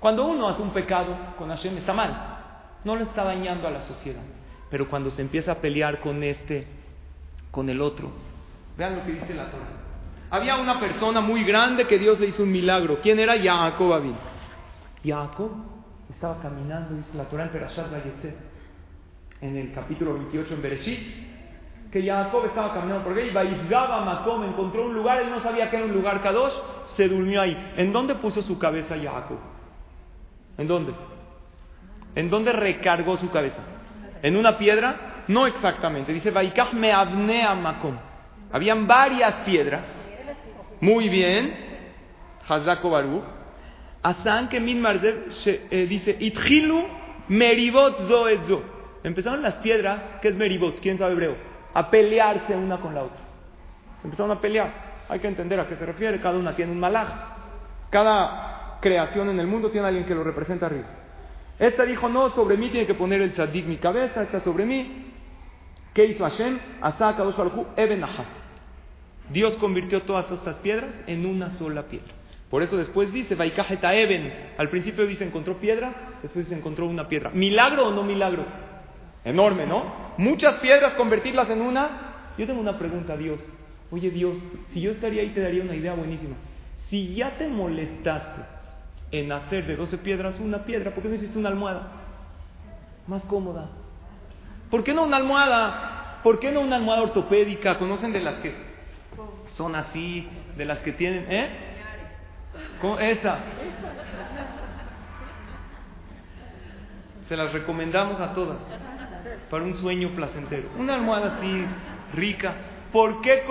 Cuando 0.00 0.26
uno 0.26 0.48
hace 0.48 0.62
un 0.62 0.70
pecado 0.70 1.16
con 1.38 1.48
Hashem 1.48 1.76
está 1.76 1.92
mal, 1.92 2.38
no 2.84 2.96
lo 2.96 3.02
está 3.02 3.24
dañando 3.24 3.68
a 3.68 3.70
la 3.70 3.82
sociedad. 3.82 4.22
Pero 4.70 4.88
cuando 4.88 5.10
se 5.10 5.22
empieza 5.22 5.52
a 5.52 5.54
pelear 5.56 6.00
con 6.00 6.22
este, 6.22 6.66
con 7.50 7.68
el 7.68 7.80
otro, 7.80 8.10
vean 8.76 8.96
lo 8.96 9.04
que 9.04 9.12
dice 9.12 9.34
la 9.34 9.50
Torah. 9.50 9.82
Había 10.30 10.56
una 10.56 10.80
persona 10.80 11.20
muy 11.20 11.44
grande 11.44 11.86
que 11.86 11.98
Dios 11.98 12.18
le 12.18 12.28
hizo 12.28 12.42
un 12.42 12.50
milagro. 12.50 13.00
¿Quién 13.02 13.18
era? 13.18 13.34
Jacob 13.40 13.92
Abin. 13.92 14.16
Jacob 15.04 15.50
estaba 16.08 16.40
caminando, 16.40 16.94
dice 16.96 17.16
la 17.16 17.24
Torah 17.24 17.44
en 17.44 17.50
Perashat 17.50 17.86
en 19.42 19.56
el 19.56 19.72
capítulo 19.72 20.14
28 20.14 20.54
en 20.54 20.62
Bereshit, 20.62 21.00
que 21.92 22.02
Jacob 22.02 22.46
estaba 22.46 22.72
caminando 22.72 23.04
por 23.04 23.16
ahí, 23.16 23.28
y 23.28 23.70
Makom 23.70 24.44
encontró 24.44 24.86
un 24.86 24.94
lugar, 24.94 25.20
él 25.20 25.30
no 25.30 25.40
sabía 25.40 25.68
que 25.68 25.76
era 25.76 25.84
un 25.84 25.92
lugar 25.92 26.22
Kadosh, 26.22 26.54
se 26.96 27.06
durmió 27.06 27.42
ahí. 27.42 27.74
¿En 27.76 27.92
dónde 27.92 28.14
puso 28.14 28.40
su 28.40 28.58
cabeza 28.58 28.96
Jacob? 28.96 29.38
¿En 30.56 30.66
dónde? 30.66 30.94
¿En 32.14 32.30
dónde 32.30 32.52
recargó 32.52 33.18
su 33.18 33.30
cabeza? 33.30 33.58
¿En 34.22 34.36
una 34.36 34.56
piedra? 34.56 35.24
No 35.28 35.46
exactamente. 35.46 36.14
Dice, 36.14 36.30
Vaikach 36.30 36.72
me 36.72 36.92
abnea 36.92 37.54
Makom. 37.54 37.96
Habían 38.50 38.86
varias 38.86 39.34
piedras. 39.44 39.84
Muy 40.80 41.10
bien. 41.10 41.54
Hazako 42.48 42.88
Baruch. 42.88 43.22
Asan 44.02 44.48
que 44.48 44.58
min 44.60 44.82
eh, 45.44 45.86
dice, 45.88 46.16
Itchilu 46.18 46.84
meribot 47.28 47.98
zo 48.08 48.26
zo. 48.46 48.62
Empezaron 49.04 49.42
las 49.42 49.56
piedras, 49.56 50.00
¿qué 50.22 50.28
es 50.28 50.36
meribot? 50.36 50.80
¿Quién 50.80 50.96
sabe 50.96 51.12
hebreo? 51.12 51.51
A 51.74 51.90
pelearse 51.90 52.54
una 52.54 52.78
con 52.78 52.94
la 52.94 53.04
otra. 53.04 53.20
Se 54.00 54.06
empezaron 54.06 54.30
a 54.30 54.40
pelear. 54.40 54.72
Hay 55.08 55.20
que 55.20 55.28
entender 55.28 55.60
a 55.60 55.68
qué 55.68 55.76
se 55.76 55.86
refiere. 55.86 56.20
Cada 56.20 56.38
una 56.38 56.54
tiene 56.56 56.72
un 56.72 56.80
malaj. 56.80 57.08
Cada 57.90 58.78
creación 58.80 59.28
en 59.28 59.38
el 59.38 59.46
mundo 59.46 59.70
tiene 59.70 59.86
alguien 59.86 60.06
que 60.06 60.14
lo 60.14 60.24
representa 60.24 60.66
arriba. 60.66 60.88
Esta 61.58 61.84
dijo, 61.84 62.08
no, 62.08 62.30
sobre 62.30 62.56
mí 62.56 62.70
tiene 62.70 62.86
que 62.86 62.94
poner 62.94 63.20
el 63.22 63.32
tzadik 63.32 63.66
mi 63.66 63.76
cabeza, 63.76 64.22
esta 64.22 64.40
sobre 64.40 64.64
mí. 64.64 65.12
¿Qué 65.94 66.06
hizo 66.06 66.24
Hashem? 66.24 66.58
Asaka 66.80 67.22
dos 67.22 67.36
Eben 67.76 68.02
Dios 69.30 69.56
convirtió 69.56 70.02
todas 70.02 70.30
estas 70.30 70.56
piedras 70.56 70.94
en 71.06 71.26
una 71.26 71.50
sola 71.50 71.82
piedra. 71.84 72.12
Por 72.50 72.62
eso 72.62 72.76
después 72.76 73.12
dice, 73.12 73.34
Vaikajeta 73.34 73.94
Eben. 73.94 74.32
Al 74.58 74.68
principio 74.68 75.06
dice, 75.06 75.24
encontró 75.24 75.58
piedras, 75.58 75.94
después 76.22 76.48
se 76.48 76.54
encontró 76.54 76.86
una 76.86 77.08
piedra. 77.08 77.30
¿Milagro 77.30 77.88
o 77.88 77.92
no 77.92 78.02
milagro? 78.02 78.44
Enorme, 79.24 79.66
¿no? 79.66 79.84
Muchas 80.18 80.56
piedras, 80.56 80.94
convertirlas 80.94 81.48
en 81.50 81.62
una. 81.62 82.12
Yo 82.36 82.46
tengo 82.46 82.60
una 82.60 82.78
pregunta 82.78 83.12
a 83.12 83.16
Dios. 83.16 83.40
Oye 83.90 84.10
Dios, 84.10 84.36
si 84.72 84.80
yo 84.80 84.90
estaría 84.90 85.22
ahí 85.22 85.30
te 85.30 85.40
daría 85.40 85.62
una 85.62 85.74
idea 85.74 85.94
buenísima. 85.94 86.34
Si 86.88 87.14
ya 87.14 87.36
te 87.38 87.46
molestaste 87.48 88.40
en 89.12 89.30
hacer 89.30 89.66
de 89.66 89.76
12 89.76 89.98
piedras 89.98 90.40
una 90.40 90.64
piedra, 90.64 90.92
¿por 90.92 91.02
qué 91.02 91.08
no 91.08 91.14
hiciste 91.14 91.38
una 91.38 91.50
almohada? 91.50 91.88
Más 93.06 93.22
cómoda. 93.24 93.68
¿Por 94.70 94.82
qué 94.82 94.94
no 94.94 95.04
una 95.04 95.18
almohada? 95.18 96.20
¿Por 96.22 96.40
qué 96.40 96.50
no 96.50 96.60
una 96.60 96.76
almohada 96.76 97.02
ortopédica? 97.02 97.78
¿Conocen 97.78 98.12
de 98.12 98.20
las 98.20 98.36
que 98.36 98.54
son 99.56 99.74
así? 99.74 100.28
De 100.56 100.64
las 100.64 100.78
que 100.80 100.92
tienen, 100.92 101.26
¿eh? 101.30 101.48
Esa. 103.00 103.38
Se 107.28 107.36
las 107.36 107.52
recomendamos 107.52 108.20
a 108.20 108.34
todas 108.34 108.58
para 109.52 109.64
un 109.64 109.74
sueño 109.74 110.12
placentero. 110.14 110.66
Una 110.78 110.94
almohada 110.94 111.36
así 111.36 111.66
rica. 112.14 112.54
¿Por 112.90 113.20
qué 113.20 113.44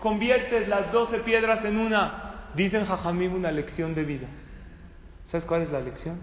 conviertes 0.00 0.66
las 0.66 0.90
doce 0.90 1.20
piedras 1.20 1.64
en 1.64 1.78
una? 1.78 2.48
Dicen 2.56 2.84
Jajamim 2.84 3.34
una 3.34 3.52
lección 3.52 3.94
de 3.94 4.02
vida. 4.02 4.26
¿Sabes 5.30 5.46
cuál 5.46 5.62
es 5.62 5.70
la 5.70 5.78
lección? 5.78 6.18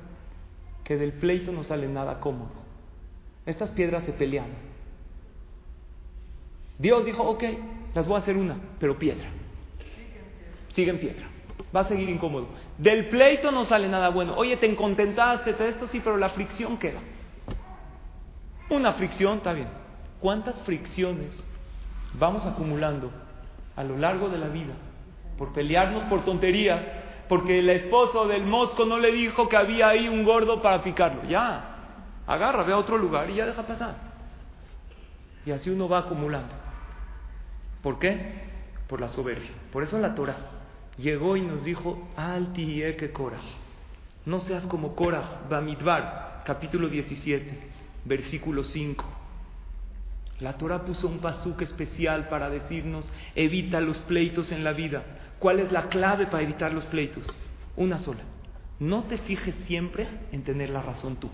Que 0.84 0.98
del 0.98 1.14
pleito 1.14 1.54
no 1.54 1.64
sale 1.64 1.88
nada 1.88 2.20
cómodo. 2.20 2.52
Estas 3.46 3.72
piedras 3.72 4.04
se 4.04 4.12
pelean. 4.12 4.48
Dios 6.78 7.06
dijo, 7.06 7.24
ok, 7.24 7.44
las 7.94 8.06
voy 8.06 8.18
a 8.18 8.20
hacer 8.20 8.36
una, 8.36 8.58
pero 8.82 9.00
piedra. 9.00 9.30
Sigue 10.74 10.92
en 10.92 11.00
piedra. 11.00 11.28
Va 11.74 11.82
a 11.82 11.88
seguir 11.88 12.10
incómodo. 12.10 12.50
Del 12.78 13.08
pleito 13.08 13.50
no 13.50 13.64
sale 13.64 13.88
nada 13.88 14.10
bueno. 14.10 14.36
Oye, 14.36 14.58
te 14.58 14.76
contentaste, 14.76 15.56
esto 15.70 15.88
sí, 15.88 16.02
pero 16.04 16.18
la 16.18 16.32
fricción 16.32 16.78
queda. 16.78 17.00
Una 18.70 18.94
fricción, 18.94 19.38
está 19.38 19.54
bien. 19.54 19.68
¿Cuántas 20.20 20.60
fricciones 20.62 21.30
vamos 22.14 22.46
acumulando 22.46 23.12
a 23.76 23.84
lo 23.84 23.98
largo 23.98 24.30
de 24.30 24.38
la 24.38 24.48
vida 24.48 24.74
por 25.38 25.54
pelearnos 25.54 26.04
por 26.06 26.26
tonterías? 26.26 26.82
Porque 27.30 27.60
el 27.60 27.70
esposo 27.70 28.28
del 28.28 28.46
mosco 28.46 28.86
no 28.86 28.98
le 28.98 29.12
dijo 29.12 29.48
que 29.50 29.58
había 29.58 29.90
ahí 29.90 30.08
un 30.08 30.24
gordo 30.24 30.62
para 30.62 30.84
picarlo. 30.84 31.24
Ya, 31.26 31.76
agarra, 32.26 32.64
ve 32.64 32.74
a 32.74 32.78
otro 32.78 32.98
lugar 32.98 33.30
y 33.30 33.36
ya 33.36 33.46
deja 33.46 33.64
pasar. 33.64 33.96
Y 35.46 35.52
así 35.52 35.70
uno 35.70 35.88
va 35.88 36.00
acumulando. 36.00 36.54
¿Por 37.84 38.00
qué? 38.00 38.46
Por 38.88 39.00
la 39.00 39.10
soberbia. 39.10 39.52
Por 39.72 39.84
eso 39.84 40.00
la 40.00 40.16
Torah 40.16 40.38
llegó 40.98 41.38
y 41.38 41.42
nos 41.42 41.64
dijo, 41.64 42.08
Alti 42.16 42.82
que 42.98 43.12
Korah. 43.12 43.38
No 44.26 44.40
seas 44.40 44.66
como 44.66 44.96
Korah, 44.96 45.42
Bamidbar, 45.50 46.42
capítulo 46.46 46.90
17 46.90 47.75
versículo 48.06 48.64
5. 48.64 49.06
La 50.40 50.54
Torah 50.58 50.84
puso 50.84 51.08
un 51.08 51.20
pasuk 51.20 51.62
especial 51.62 52.28
para 52.28 52.50
decirnos, 52.50 53.10
evita 53.36 53.80
los 53.82 54.00
pleitos 54.00 54.52
en 54.52 54.64
la 54.64 54.74
vida. 54.74 55.04
¿Cuál 55.40 55.60
es 55.60 55.72
la 55.72 55.90
clave 55.90 56.28
para 56.28 56.44
evitar 56.44 56.74
los 56.74 56.86
pleitos? 56.86 57.26
Una 57.76 58.00
sola. 58.00 58.22
No 58.80 59.04
te 59.04 59.18
fijes 59.18 59.56
siempre 59.66 60.08
en 60.32 60.44
tener 60.44 60.70
la 60.70 60.82
razón 60.82 61.18
tú. 61.18 61.30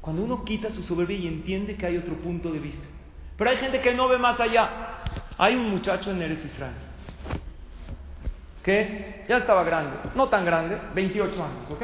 Cuando 0.00 0.22
uno 0.22 0.44
quita 0.44 0.70
su 0.70 0.82
soberbia 0.82 1.16
y 1.16 1.26
entiende 1.26 1.76
que 1.76 1.86
hay 1.86 1.96
otro 1.96 2.14
punto 2.16 2.50
de 2.50 2.58
vista. 2.58 2.86
Pero 3.36 3.50
hay 3.50 3.56
gente 3.56 3.80
que 3.80 3.94
no 3.94 4.08
ve 4.08 4.18
más 4.18 4.38
allá. 4.38 5.02
Hay 5.38 5.54
un 5.54 5.70
muchacho 5.70 6.10
en 6.10 6.22
Eretz 6.22 6.44
Israel 6.44 6.86
que 8.66 9.24
ya 9.28 9.36
estaba 9.36 9.62
grande, 9.62 9.96
no 10.16 10.28
tan 10.28 10.44
grande, 10.44 10.76
28 10.92 11.32
años, 11.32 11.70
¿ok? 11.70 11.82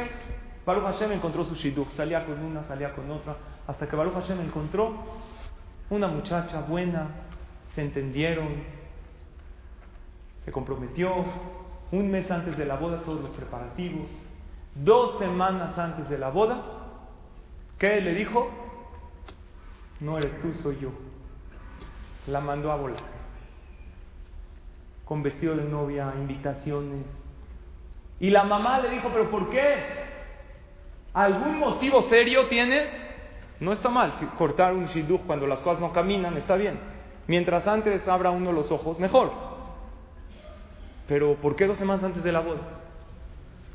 Baruch 0.64 0.84
Hashem 0.84 1.12
encontró 1.12 1.44
su 1.44 1.54
shidduch, 1.54 1.90
salía 1.92 2.24
con 2.24 2.38
una, 2.38 2.64
salía 2.64 2.92
con 2.94 3.10
otra, 3.10 3.36
hasta 3.66 3.88
que 3.88 3.96
Baruch 3.96 4.14
Hashem 4.14 4.40
encontró 4.40 4.94
una 5.90 6.06
muchacha 6.08 6.60
buena, 6.60 7.08
se 7.74 7.82
entendieron, 7.82 8.48
se 10.44 10.52
comprometió, 10.52 11.12
un 11.90 12.10
mes 12.10 12.30
antes 12.30 12.56
de 12.56 12.64
la 12.64 12.76
boda 12.76 13.02
todos 13.02 13.20
los 13.20 13.30
preparativos, 13.34 14.06
dos 14.74 15.18
semanas 15.18 15.76
antes 15.76 16.08
de 16.08 16.18
la 16.18 16.30
boda, 16.30 16.62
¿qué 17.78 18.00
le 18.00 18.14
dijo? 18.14 18.48
No 20.00 20.18
eres 20.18 20.40
tú, 20.40 20.52
soy 20.62 20.78
yo. 20.80 20.90
La 22.28 22.40
mandó 22.40 22.70
a 22.70 22.76
volar, 22.76 23.02
con 25.04 25.22
vestido 25.22 25.56
de 25.56 25.64
novia, 25.64 26.14
invitaciones. 26.16 27.04
Y 28.20 28.30
la 28.30 28.44
mamá 28.44 28.78
le 28.78 28.90
dijo, 28.90 29.08
pero 29.12 29.28
¿por 29.28 29.50
qué? 29.50 30.01
¿Algún 31.14 31.58
motivo 31.58 32.02
serio 32.04 32.46
tienes? 32.48 32.88
No 33.60 33.72
está 33.72 33.88
mal. 33.88 34.12
Cortar 34.36 34.72
un 34.74 34.86
shidduch 34.86 35.22
cuando 35.26 35.46
las 35.46 35.60
cosas 35.60 35.80
no 35.80 35.92
caminan 35.92 36.36
está 36.36 36.56
bien. 36.56 36.78
Mientras 37.26 37.66
antes 37.66 38.06
abra 38.08 38.30
uno 38.30 38.52
los 38.52 38.70
ojos, 38.72 38.98
mejor. 38.98 39.32
Pero 41.06 41.34
¿por 41.36 41.54
qué 41.56 41.66
dos 41.66 41.78
semanas 41.78 42.02
antes 42.02 42.24
de 42.24 42.32
la 42.32 42.40
boda? 42.40 42.60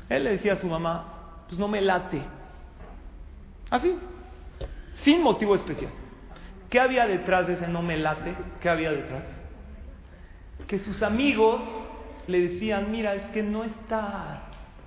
Él 0.08 0.24
le 0.24 0.30
decía 0.30 0.54
a 0.54 0.56
su 0.56 0.66
mamá, 0.66 1.44
pues 1.46 1.58
no 1.58 1.68
me 1.68 1.80
late. 1.80 2.20
Así, 3.70 3.98
sin 5.04 5.22
motivo 5.22 5.54
especial. 5.54 5.90
¿Qué 6.70 6.80
había 6.80 7.06
detrás 7.06 7.46
de 7.46 7.54
ese 7.54 7.68
no 7.68 7.82
me 7.82 7.96
late? 7.96 8.34
¿Qué 8.60 8.68
había 8.68 8.90
detrás? 8.90 9.22
Que 10.66 10.78
sus 10.78 11.02
amigos 11.02 11.60
le 12.26 12.40
decían, 12.40 12.90
mira, 12.90 13.14
es 13.14 13.22
que 13.28 13.42
no 13.42 13.64
está 13.64 14.42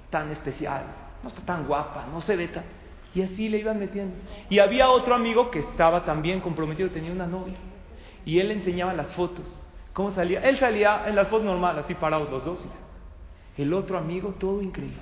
tan 0.10 0.32
especial, 0.32 0.84
no 1.24 1.30
está 1.30 1.42
tan 1.42 1.68
guapa, 1.68 2.08
no 2.12 2.22
se 2.22 2.36
ve 2.36 2.48
tan... 2.48 2.64
Y 3.14 3.22
así 3.22 3.50
le 3.50 3.58
iban 3.58 3.78
metiendo. 3.78 4.16
Y 4.50 4.60
había 4.60 4.90
otro 4.90 5.14
amigo 5.16 5.52
que 5.52 5.60
estaba 5.60 6.06
también 6.06 6.40
comprometido, 6.40 6.90
tenía 6.90 7.12
una 7.12 7.28
novia. 7.28 7.58
Y 8.26 8.40
él 8.40 8.48
le 8.48 8.54
enseñaba 8.56 8.94
las 8.94 9.14
fotos. 9.16 9.60
¿Cómo 9.94 10.12
salía? 10.14 10.42
Él 10.48 10.58
salía 10.58 11.04
en 11.08 11.16
las 11.16 11.28
fotos 11.28 11.46
normales, 11.46 11.84
así 11.84 11.96
parados 11.96 12.30
los 12.30 12.46
dos. 12.46 12.60
El 13.58 13.74
otro 13.74 13.98
amigo, 13.98 14.36
todo 14.40 14.62
increíble. 14.62 14.98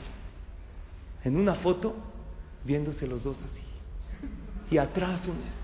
En 1.24 1.38
una 1.38 1.56
foto, 1.56 1.96
viéndose 2.64 3.06
los 3.06 3.24
dos 3.24 3.38
así. 3.52 3.64
Y 4.72 4.78
atrás 4.78 5.22
un 5.28 5.38
este. 5.38 5.60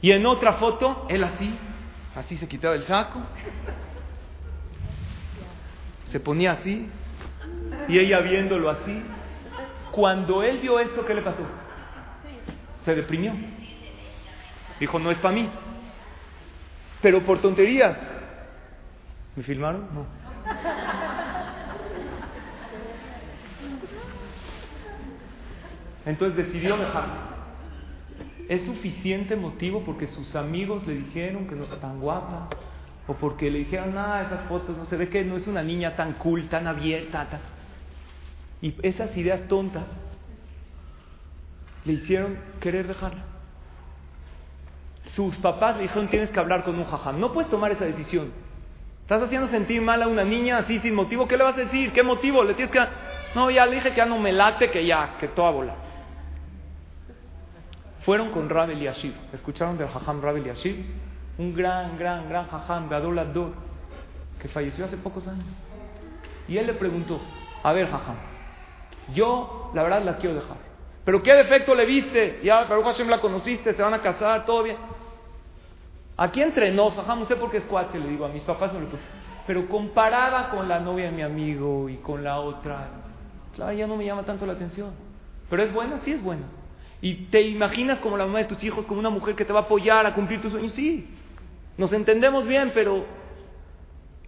Y 0.00 0.12
en 0.12 0.24
otra 0.24 0.54
foto, 0.54 1.06
él 1.08 1.24
así, 1.24 1.54
así 2.14 2.38
se 2.38 2.48
quitaba 2.48 2.74
el 2.74 2.84
saco. 2.84 3.20
Se 6.10 6.20
ponía 6.20 6.52
así. 6.52 6.88
Y 7.88 7.98
ella 7.98 8.20
viéndolo 8.20 8.70
así. 8.70 9.02
Cuando 9.96 10.42
él 10.42 10.58
vio 10.58 10.78
esto, 10.78 11.06
¿qué 11.06 11.14
le 11.14 11.22
pasó? 11.22 11.40
Se 12.84 12.94
deprimió. 12.94 13.32
Dijo, 14.78 14.98
no 14.98 15.10
es 15.10 15.16
para 15.16 15.34
mí. 15.34 15.48
Pero 17.00 17.24
por 17.24 17.40
tonterías. 17.40 17.96
¿Me 19.34 19.42
filmaron? 19.42 19.88
No. 19.94 20.04
Entonces 26.04 26.46
decidió 26.46 26.76
dejarlo. 26.76 27.14
¿Es 28.50 28.66
suficiente 28.66 29.34
motivo 29.34 29.82
porque 29.82 30.08
sus 30.08 30.36
amigos 30.36 30.86
le 30.86 30.96
dijeron 30.96 31.48
que 31.48 31.54
no 31.54 31.64
está 31.64 31.80
tan 31.80 32.00
guapa? 32.00 32.50
¿O 33.06 33.14
porque 33.14 33.50
le 33.50 33.60
dijeron, 33.60 33.94
nada, 33.94 34.26
esas 34.26 34.46
fotos 34.46 34.76
no 34.76 34.84
se 34.84 34.98
ve 34.98 35.08
que 35.08 35.24
no 35.24 35.38
es 35.38 35.46
una 35.46 35.62
niña 35.62 35.96
tan 35.96 36.12
cool, 36.14 36.48
tan 36.48 36.66
abierta? 36.66 37.26
Y 38.66 38.74
esas 38.82 39.16
ideas 39.16 39.46
tontas 39.46 39.84
le 41.84 41.92
hicieron 41.92 42.36
querer 42.58 42.88
dejarla. 42.88 43.22
Sus 45.10 45.36
papás 45.36 45.76
le 45.76 45.82
dijeron, 45.82 46.08
tienes 46.08 46.32
que 46.32 46.40
hablar 46.40 46.64
con 46.64 46.76
un 46.76 46.84
jajam. 46.84 47.20
No 47.20 47.32
puedes 47.32 47.48
tomar 47.48 47.70
esa 47.70 47.84
decisión. 47.84 48.32
Estás 49.02 49.22
haciendo 49.22 49.46
sentir 49.46 49.80
mal 49.80 50.02
a 50.02 50.08
una 50.08 50.24
niña 50.24 50.58
así 50.58 50.80
sin 50.80 50.96
motivo. 50.96 51.28
¿Qué 51.28 51.36
le 51.36 51.44
vas 51.44 51.54
a 51.56 51.60
decir? 51.60 51.92
¿Qué 51.92 52.02
motivo? 52.02 52.42
Le 52.42 52.54
tienes 52.54 52.72
que... 52.72 52.80
No, 53.36 53.52
ya 53.52 53.66
le 53.66 53.76
dije 53.76 53.90
que 53.90 53.98
ya 53.98 54.06
no 54.06 54.18
me 54.18 54.32
late, 54.32 54.68
que 54.68 54.84
ya, 54.84 55.16
que 55.20 55.28
toda 55.28 55.52
bola. 55.52 55.76
Fueron 58.00 58.32
con 58.32 58.48
Rab 58.48 58.72
Yashir. 58.72 59.14
¿Escucharon 59.32 59.78
del 59.78 59.86
jajam 59.86 60.20
Rab 60.20 60.44
Yashir? 60.44 60.84
Un 61.38 61.54
gran, 61.54 61.96
gran, 61.96 62.28
gran 62.28 62.48
jajam, 62.48 62.88
Gadol 62.88 63.20
Ador, 63.20 63.52
que 64.42 64.48
falleció 64.48 64.86
hace 64.86 64.96
pocos 64.96 65.28
años. 65.28 65.46
Y 66.48 66.58
él 66.58 66.66
le 66.66 66.74
preguntó, 66.74 67.20
a 67.62 67.72
ver 67.72 67.88
jajam, 67.88 68.16
yo 69.14 69.70
la 69.74 69.82
verdad 69.82 70.02
la 70.02 70.16
quiero 70.16 70.34
dejar. 70.34 70.56
¿Pero 71.04 71.22
qué 71.22 71.34
defecto 71.34 71.74
le 71.74 71.86
viste? 71.86 72.40
Ya, 72.42 72.66
pero 72.66 72.82
Hashem 72.82 73.08
la 73.08 73.20
conociste, 73.20 73.74
se 73.74 73.82
van 73.82 73.94
a 73.94 74.02
casar, 74.02 74.44
todo 74.44 74.64
bien. 74.64 74.76
Aquí 76.16 76.42
entre 76.42 76.72
nos, 76.72 76.98
ajá, 76.98 77.14
no 77.14 77.26
sé 77.26 77.36
por 77.36 77.50
qué 77.50 77.58
es 77.58 77.64
cuate, 77.66 77.98
le 77.98 78.08
digo, 78.08 78.24
a 78.24 78.28
mis 78.28 78.42
papás 78.42 78.72
no 78.72 78.80
le. 78.80 78.86
Pero 79.46 79.68
comparada 79.68 80.50
con 80.50 80.68
la 80.68 80.80
novia 80.80 81.06
de 81.06 81.12
mi 81.12 81.22
amigo 81.22 81.88
y 81.88 81.98
con 81.98 82.24
la 82.24 82.40
otra, 82.40 82.88
claro, 83.54 83.72
ya 83.72 83.86
no 83.86 83.96
me 83.96 84.04
llama 84.04 84.24
tanto 84.24 84.46
la 84.46 84.54
atención. 84.54 84.90
Pero 85.48 85.62
es 85.62 85.72
buena, 85.72 86.00
sí 86.04 86.12
es 86.12 86.22
buena. 86.22 86.46
Y 87.00 87.26
te 87.26 87.42
imaginas 87.42 88.00
como 88.00 88.16
la 88.16 88.26
mamá 88.26 88.38
de 88.38 88.46
tus 88.46 88.64
hijos, 88.64 88.86
como 88.86 88.98
una 88.98 89.10
mujer 89.10 89.36
que 89.36 89.44
te 89.44 89.52
va 89.52 89.60
a 89.60 89.62
apoyar 89.64 90.06
a 90.06 90.14
cumplir 90.14 90.40
tus 90.40 90.50
sueños, 90.50 90.72
sí. 90.72 91.08
Nos 91.78 91.92
entendemos 91.92 92.46
bien, 92.48 92.72
pero 92.74 93.04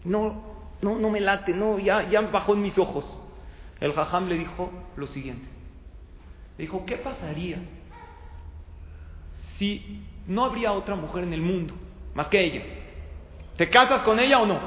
no, 0.05 0.43
no, 0.81 0.97
no 0.97 1.11
me 1.11 1.19
late, 1.19 1.55
no, 1.55 1.79
ya, 1.81 2.09
ya 2.09 2.21
bajó 2.21 2.55
en 2.55 2.63
mis 2.63 2.79
ojos. 2.79 3.21
El 3.81 3.93
jajam 3.93 4.29
le 4.29 4.37
dijo 4.37 4.71
lo 4.97 5.07
siguiente. 5.07 5.47
Le 6.57 6.65
dijo, 6.65 6.85
¿qué 6.85 6.97
pasaría 6.97 7.59
si 9.57 10.03
no 10.27 10.45
habría 10.45 10.73
otra 10.73 10.97
mujer 10.97 11.25
en 11.25 11.33
el 11.33 11.41
mundo 11.41 11.75
más 12.15 12.27
que 12.29 12.41
ella? 12.41 12.63
¿Te 13.57 13.69
casas 13.69 14.03
con 14.03 14.19
ella 14.19 14.41
o 14.41 14.47
no? 14.47 14.59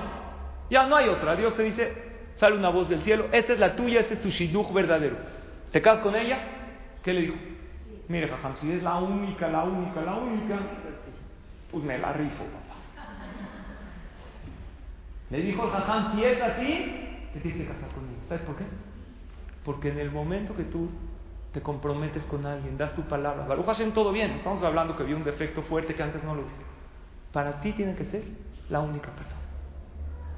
Ya 0.70 0.86
no 0.88 0.96
hay 0.96 1.10
otra. 1.10 1.36
Dios 1.36 1.56
te 1.56 1.64
dice, 1.64 1.94
sale 2.36 2.56
una 2.56 2.70
voz 2.70 2.88
del 2.88 3.02
cielo, 3.04 3.28
esta 3.32 3.54
es 3.54 3.60
la 3.60 3.76
tuya, 3.76 4.00
este 4.00 4.16
es 4.16 4.22
tu 4.22 4.30
shidduch 4.30 4.72
verdadero. 4.72 5.18
¿Te 5.72 5.82
casas 5.82 6.04
con 6.04 6.16
ella? 6.16 6.40
¿Qué 7.04 7.14
le 7.14 7.22
dijo? 7.22 7.36
Mire, 8.08 8.28
jajam, 8.28 8.56
si 8.60 8.72
es 8.72 8.84
la 8.84 8.96
única, 8.98 9.48
la 9.48 9.64
única, 9.64 10.02
la 10.02 10.16
única, 10.16 10.60
pues 11.72 11.84
me 11.84 11.98
la 11.98 12.14
rifo, 12.14 12.44
papá. 12.46 12.76
Le 15.30 15.42
dijo 15.42 15.66
el 15.66 15.72
jajam, 15.72 16.14
si 16.14 16.24
es 16.24 16.42
así, 16.42 17.28
te 17.34 17.40
tienes 17.40 17.62
que 17.62 17.68
casar 17.68 17.90
con 17.90 18.04
ella. 18.04 18.20
¿Sabes 18.28 18.46
por 18.46 18.58
qué? 18.58 18.66
Porque 19.64 19.90
en 19.90 20.00
el 20.00 20.12
momento 20.12 20.56
que 20.56 20.64
tú 20.64 20.90
te 21.52 21.62
comprometes 21.62 22.24
con 22.24 22.46
alguien, 22.46 22.78
das 22.78 22.96
tu 22.96 23.04
palabra. 23.04 23.46
Baruch 23.46 23.66
Hashem, 23.66 23.92
todo 23.92 24.12
bien. 24.12 24.32
Estamos 24.32 24.64
hablando 24.64 24.96
que 24.96 25.04
había 25.04 25.16
un 25.16 25.24
defecto 25.24 25.62
fuerte 25.64 25.94
que 25.94 26.02
antes 26.02 26.24
no 26.24 26.36
lo 26.36 26.44
vi. 26.44 26.50
Para 27.32 27.62
ti 27.62 27.74
tiene 27.74 27.96
que 27.96 28.06
ser 28.06 28.24
la 28.70 28.80
única 28.80 29.12
persona. 29.12 29.42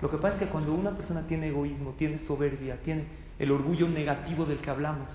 Lo 0.01 0.09
que 0.09 0.17
pasa 0.17 0.35
es 0.35 0.39
que 0.41 0.47
cuando 0.49 0.73
una 0.73 0.91
persona 0.91 1.21
tiene 1.27 1.47
egoísmo, 1.47 1.91
tiene 1.91 2.19
soberbia, 2.19 2.77
tiene 2.83 3.05
el 3.39 3.51
orgullo 3.51 3.87
negativo 3.87 4.45
del 4.45 4.57
que 4.57 4.69
hablamos, 4.69 5.07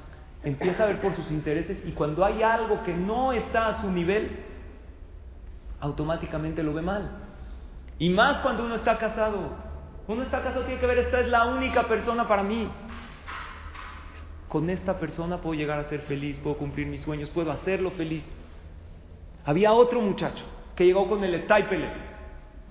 empieza 0.43 0.85
a 0.85 0.87
ver 0.87 1.01
por 1.01 1.15
sus 1.15 1.31
intereses 1.31 1.85
y 1.85 1.93
cuando 1.93 2.25
hay 2.25 2.43
algo 2.43 2.83
que 2.85 2.95
no 2.95 3.33
está 3.33 3.69
a 3.69 3.81
su 3.83 3.91
nivel, 3.91 4.45
automáticamente 5.81 6.63
lo 6.63 6.73
ve 6.73 6.83
mal. 6.83 7.11
Y 7.99 8.09
más 8.11 8.39
cuando 8.39 8.65
uno 8.65 8.77
está 8.77 8.99
casado. 8.99 9.69
Uno 10.07 10.23
está 10.23 10.43
casado, 10.43 10.65
tiene 10.65 10.81
que 10.81 10.87
ver, 10.87 10.99
esta 10.99 11.21
es 11.21 11.29
la 11.29 11.45
única 11.47 11.87
persona 11.87 12.27
para 12.27 12.43
mí 12.43 12.67
con 14.49 14.71
esta 14.71 14.99
persona 14.99 15.39
puedo 15.39 15.55
llegar 15.55 15.79
a 15.79 15.85
ser 15.85 16.01
feliz, 16.01 16.39
puedo 16.39 16.57
cumplir 16.57 16.87
mis 16.87 17.03
sueños, 17.03 17.31
puedo 17.31 17.53
hacerlo 17.53 17.91
feliz. 17.93 18.25
Había 19.45 19.73
otro 19.73 20.01
muchacho 20.01 20.45
que 20.75 20.85
llegó 20.85 21.09
con 21.09 21.23
el 21.23 21.43
Stipler, 21.43 21.93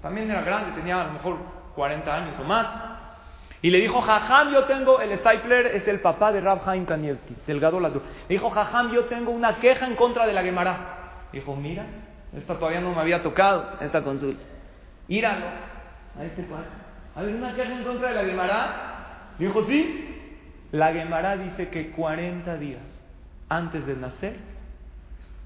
también 0.01 0.29
era 0.29 0.41
grande, 0.41 0.71
tenía 0.79 1.01
a 1.01 1.07
lo 1.07 1.13
mejor 1.13 1.37
40 1.75 2.15
años 2.15 2.39
o 2.39 2.43
más, 2.43 2.67
y 3.61 3.69
le 3.69 3.79
dijo, 3.79 4.01
Jajam, 4.01 4.53
yo 4.53 4.65
tengo, 4.65 5.01
el 5.01 5.17
Stipler 5.17 5.67
es 5.67 5.87
el 5.87 5.99
papá 5.99 6.31
de 6.31 6.41
Rab 6.41 6.61
Haim 6.69 6.85
Kanievski, 6.85 7.35
delgado 7.47 7.79
Le 7.79 7.91
dijo, 8.29 8.49
Jajam, 8.49 8.91
yo 8.91 9.05
tengo 9.05 9.31
una 9.31 9.55
queja 9.55 9.87
en 9.87 9.95
contra 9.95 10.27
de 10.27 10.33
la 10.33 10.43
Gemara. 10.43 11.27
Dijo, 11.33 11.55
mira, 11.55 11.85
esta 12.35 12.55
todavía 12.55 12.81
no 12.81 12.93
me 12.93 13.01
había 13.01 13.23
tocado, 13.23 13.65
esta 13.81 14.03
consulta. 14.03 14.43
Íralo 15.07 15.45
a 16.17 16.23
este 16.23 16.43
cuadro. 16.43 16.69
¿Hay 17.15 17.25
una 17.25 17.55
queja 17.55 17.73
en 17.73 17.83
contra 17.83 18.09
de 18.09 18.15
la 18.15 18.25
Gemara? 18.25 19.33
Dijo, 19.39 19.65
sí. 19.65 20.16
La 20.71 20.91
Gemara 20.91 21.37
dice 21.37 21.69
que 21.69 21.91
40 21.91 22.57
días 22.57 22.81
antes 23.49 23.85
de 23.85 23.95
nacer, 23.95 24.35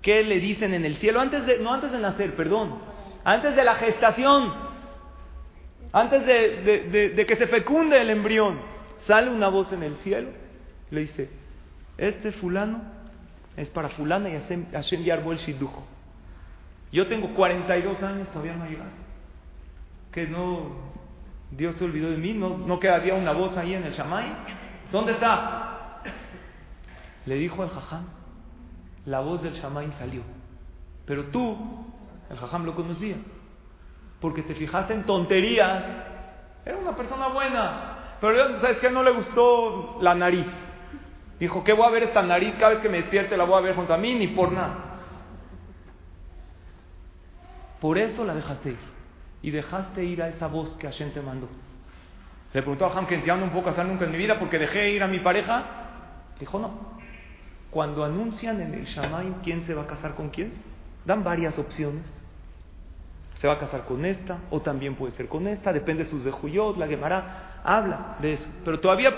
¿qué 0.01 0.23
le 0.23 0.39
dicen 0.39 0.73
en 0.73 0.85
el 0.85 0.97
cielo? 0.97 1.19
Antes 1.21 1.45
de, 1.45 1.59
no 1.59 1.73
antes 1.73 1.91
de 1.91 1.99
nacer, 1.99 2.35
perdón, 2.35 2.79
antes 3.23 3.55
de 3.55 3.63
la 3.63 3.75
gestación, 3.75 4.51
antes 5.93 6.25
de, 6.25 7.25
que 7.27 7.35
se 7.35 7.47
fecunde 7.47 8.01
el 8.01 8.09
embrión, 8.09 8.59
sale 9.05 9.29
una 9.29 9.49
voz 9.49 9.71
en 9.73 9.83
el 9.83 9.95
cielo, 9.97 10.29
le 10.89 11.01
dice, 11.01 11.29
este 11.97 12.31
fulano 12.31 12.81
es 13.57 13.69
para 13.69 13.89
fulana 13.89 14.29
y 14.29 14.39
Hashem 14.71 15.03
Yarbol 15.03 15.37
Shidujo. 15.37 15.85
Yo 16.91 17.07
tengo 17.07 17.33
42 17.33 18.01
años, 18.03 18.27
todavía 18.29 18.55
no 18.55 18.63
ha 18.63 18.69
llegado. 18.69 18.89
Que 20.11 20.27
no, 20.27 20.71
Dios 21.51 21.75
se 21.75 21.85
olvidó 21.85 22.09
de 22.09 22.17
mí, 22.17 22.33
no, 22.33 22.57
no 22.57 22.79
quedaría 22.79 23.13
una 23.13 23.31
voz 23.31 23.55
ahí 23.55 23.73
en 23.73 23.83
el 23.83 23.93
Shamay. 23.93 24.60
¿Dónde 24.91 25.13
está? 25.13 26.01
Le 27.25 27.35
dijo 27.35 27.63
el 27.63 27.69
jajam, 27.69 28.05
la 29.05 29.19
voz 29.19 29.41
del 29.41 29.53
shamaim 29.53 29.91
salió. 29.93 30.21
Pero 31.05 31.25
tú, 31.25 31.57
el 32.29 32.37
jajam 32.37 32.65
lo 32.65 32.75
conocía, 32.75 33.15
porque 34.19 34.41
te 34.43 34.55
fijaste 34.55 34.93
en 34.93 35.03
tonterías. 35.05 35.83
Era 36.65 36.77
una 36.77 36.95
persona 36.95 37.27
buena, 37.27 38.17
pero 38.19 38.59
¿sabes 38.59 38.77
qué? 38.79 38.89
No 38.89 39.03
le 39.03 39.11
gustó 39.11 39.97
la 40.01 40.13
nariz. 40.13 40.45
Dijo, 41.39 41.63
¿qué 41.63 41.73
voy 41.73 41.87
a 41.87 41.89
ver 41.89 42.03
esta 42.03 42.21
nariz? 42.21 42.53
Cada 42.59 42.73
vez 42.73 42.81
que 42.81 42.89
me 42.89 42.97
despierte 42.97 43.35
la 43.35 43.45
voy 43.45 43.57
a 43.57 43.61
ver 43.61 43.75
junto 43.75 43.93
a 43.93 43.97
mí, 43.97 44.13
ni 44.13 44.27
por 44.27 44.51
nada. 44.51 44.75
Por 47.79 47.97
eso 47.97 48.23
la 48.23 48.35
dejaste 48.35 48.69
ir. 48.69 48.91
Y 49.41 49.49
dejaste 49.49 50.03
ir 50.03 50.21
a 50.21 50.27
esa 50.27 50.45
voz 50.45 50.75
que 50.77 50.85
Hashem 50.85 51.11
te 51.13 51.21
mandó. 51.21 51.49
Le 52.53 52.61
preguntó 52.61 52.85
a 52.85 52.97
Ham 52.97 53.07
que 53.07 53.15
un 53.15 53.49
poco 53.49 53.69
casar 53.69 53.85
nunca 53.85 54.05
en 54.05 54.11
mi 54.11 54.17
vida 54.17 54.37
porque 54.37 54.59
dejé 54.59 54.89
ir 54.91 55.03
a 55.03 55.07
mi 55.07 55.19
pareja. 55.19 55.63
Dijo 56.39 56.59
no. 56.59 56.71
cuando 57.69 58.03
anuncian 58.03 58.59
en 58.59 58.73
el 58.73 58.85
Shamaim 58.85 59.35
quién 59.43 59.63
se 59.63 59.73
va 59.73 59.83
a 59.83 59.87
casar 59.87 60.15
con 60.15 60.29
quién, 60.29 60.53
dan 61.05 61.23
varias 61.23 61.57
opciones. 61.57 62.03
Se 63.35 63.47
va 63.47 63.53
a 63.53 63.59
casar 63.59 63.85
con 63.85 64.05
esta, 64.05 64.39
o 64.49 64.59
también 64.61 64.95
puede 64.95 65.13
ser 65.13 65.27
con 65.27 65.47
esta, 65.47 65.71
depende 65.71 66.03
de 66.03 66.09
sus 66.09 66.23
de 66.23 66.31
Juyot, 66.31 66.77
la 66.77 66.87
Gemara 66.87 67.61
habla 67.63 68.17
de 68.19 68.33
eso. 68.33 68.47
Pero 68.65 68.79
todavía 68.79 69.15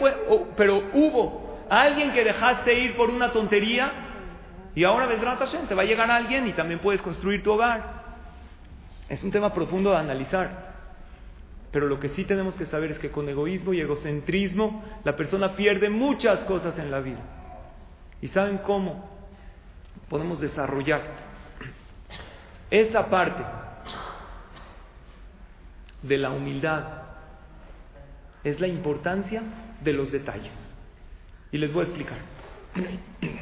pero 0.56 0.84
hubo 0.94 1.66
alguien 1.70 2.14
que 2.14 2.24
dejaste 2.24 2.74
ir 2.80 2.96
por 2.96 3.10
una 3.10 3.32
tontería 3.32 3.92
y 4.76 4.84
ahora 4.84 5.06
ves 5.06 5.20
Hashem, 5.20 5.68
te 5.68 5.76
va 5.76 5.84
a 5.84 5.86
llegar 5.86 6.10
alguien 6.10 6.48
y 6.48 6.54
también 6.54 6.80
puedes 6.80 7.02
construir 7.02 7.44
tu 7.44 7.52
hogar. 7.52 8.04
Es 9.10 9.24
un 9.24 9.32
tema 9.32 9.54
profundo 9.54 9.92
de 9.92 9.98
analizar. 9.98 10.73
Pero 11.74 11.88
lo 11.88 12.00
que 12.00 12.08
sí 12.10 12.24
tenemos 12.24 12.56
que 12.56 12.68
saber 12.68 12.92
es 12.92 13.00
que 13.00 13.10
con 13.10 13.28
egoísmo 13.28 13.74
y 13.74 13.82
egocentrismo 13.82 14.84
la 15.04 15.16
persona 15.16 15.56
pierde 15.56 15.90
muchas 15.90 16.42
cosas 16.42 16.78
en 16.78 16.92
la 16.92 17.00
vida. 17.00 17.22
¿Y 18.22 18.28
saben 18.28 18.60
cómo 18.60 19.10
podemos 20.08 20.40
desarrollar 20.40 21.02
esa 22.70 23.10
parte 23.10 23.44
de 26.04 26.18
la 26.20 26.30
humildad? 26.30 26.84
Es 28.44 28.60
la 28.60 28.68
importancia 28.68 29.42
de 29.82 29.94
los 29.94 30.12
detalles. 30.12 30.76
Y 31.52 31.58
les 31.58 31.74
voy 31.74 31.86
a 31.86 31.88
explicar. 31.88 32.20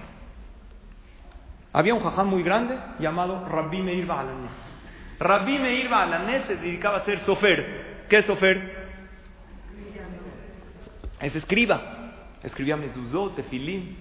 Había 1.74 1.96
un 1.96 2.02
jajam 2.02 2.30
muy 2.30 2.44
grande 2.44 2.80
llamado 2.98 3.46
Rabbi 3.46 3.82
Meir 3.82 4.06
Ba'alanes. 4.06 4.52
Rabbi 5.20 5.60
Meir 5.60 5.90
Ba'alanes 5.90 6.46
se 6.46 6.56
dedicaba 6.56 7.00
a 7.00 7.04
ser 7.04 7.20
sofer. 7.20 7.91
¿Qué 8.12 8.18
es 8.18 8.26
Sofer? 8.26 8.60
Es 11.22 11.34
escriba. 11.34 12.12
Escribía 12.44 12.76
mezuzot, 12.76 13.38
tefilín. 13.38 13.96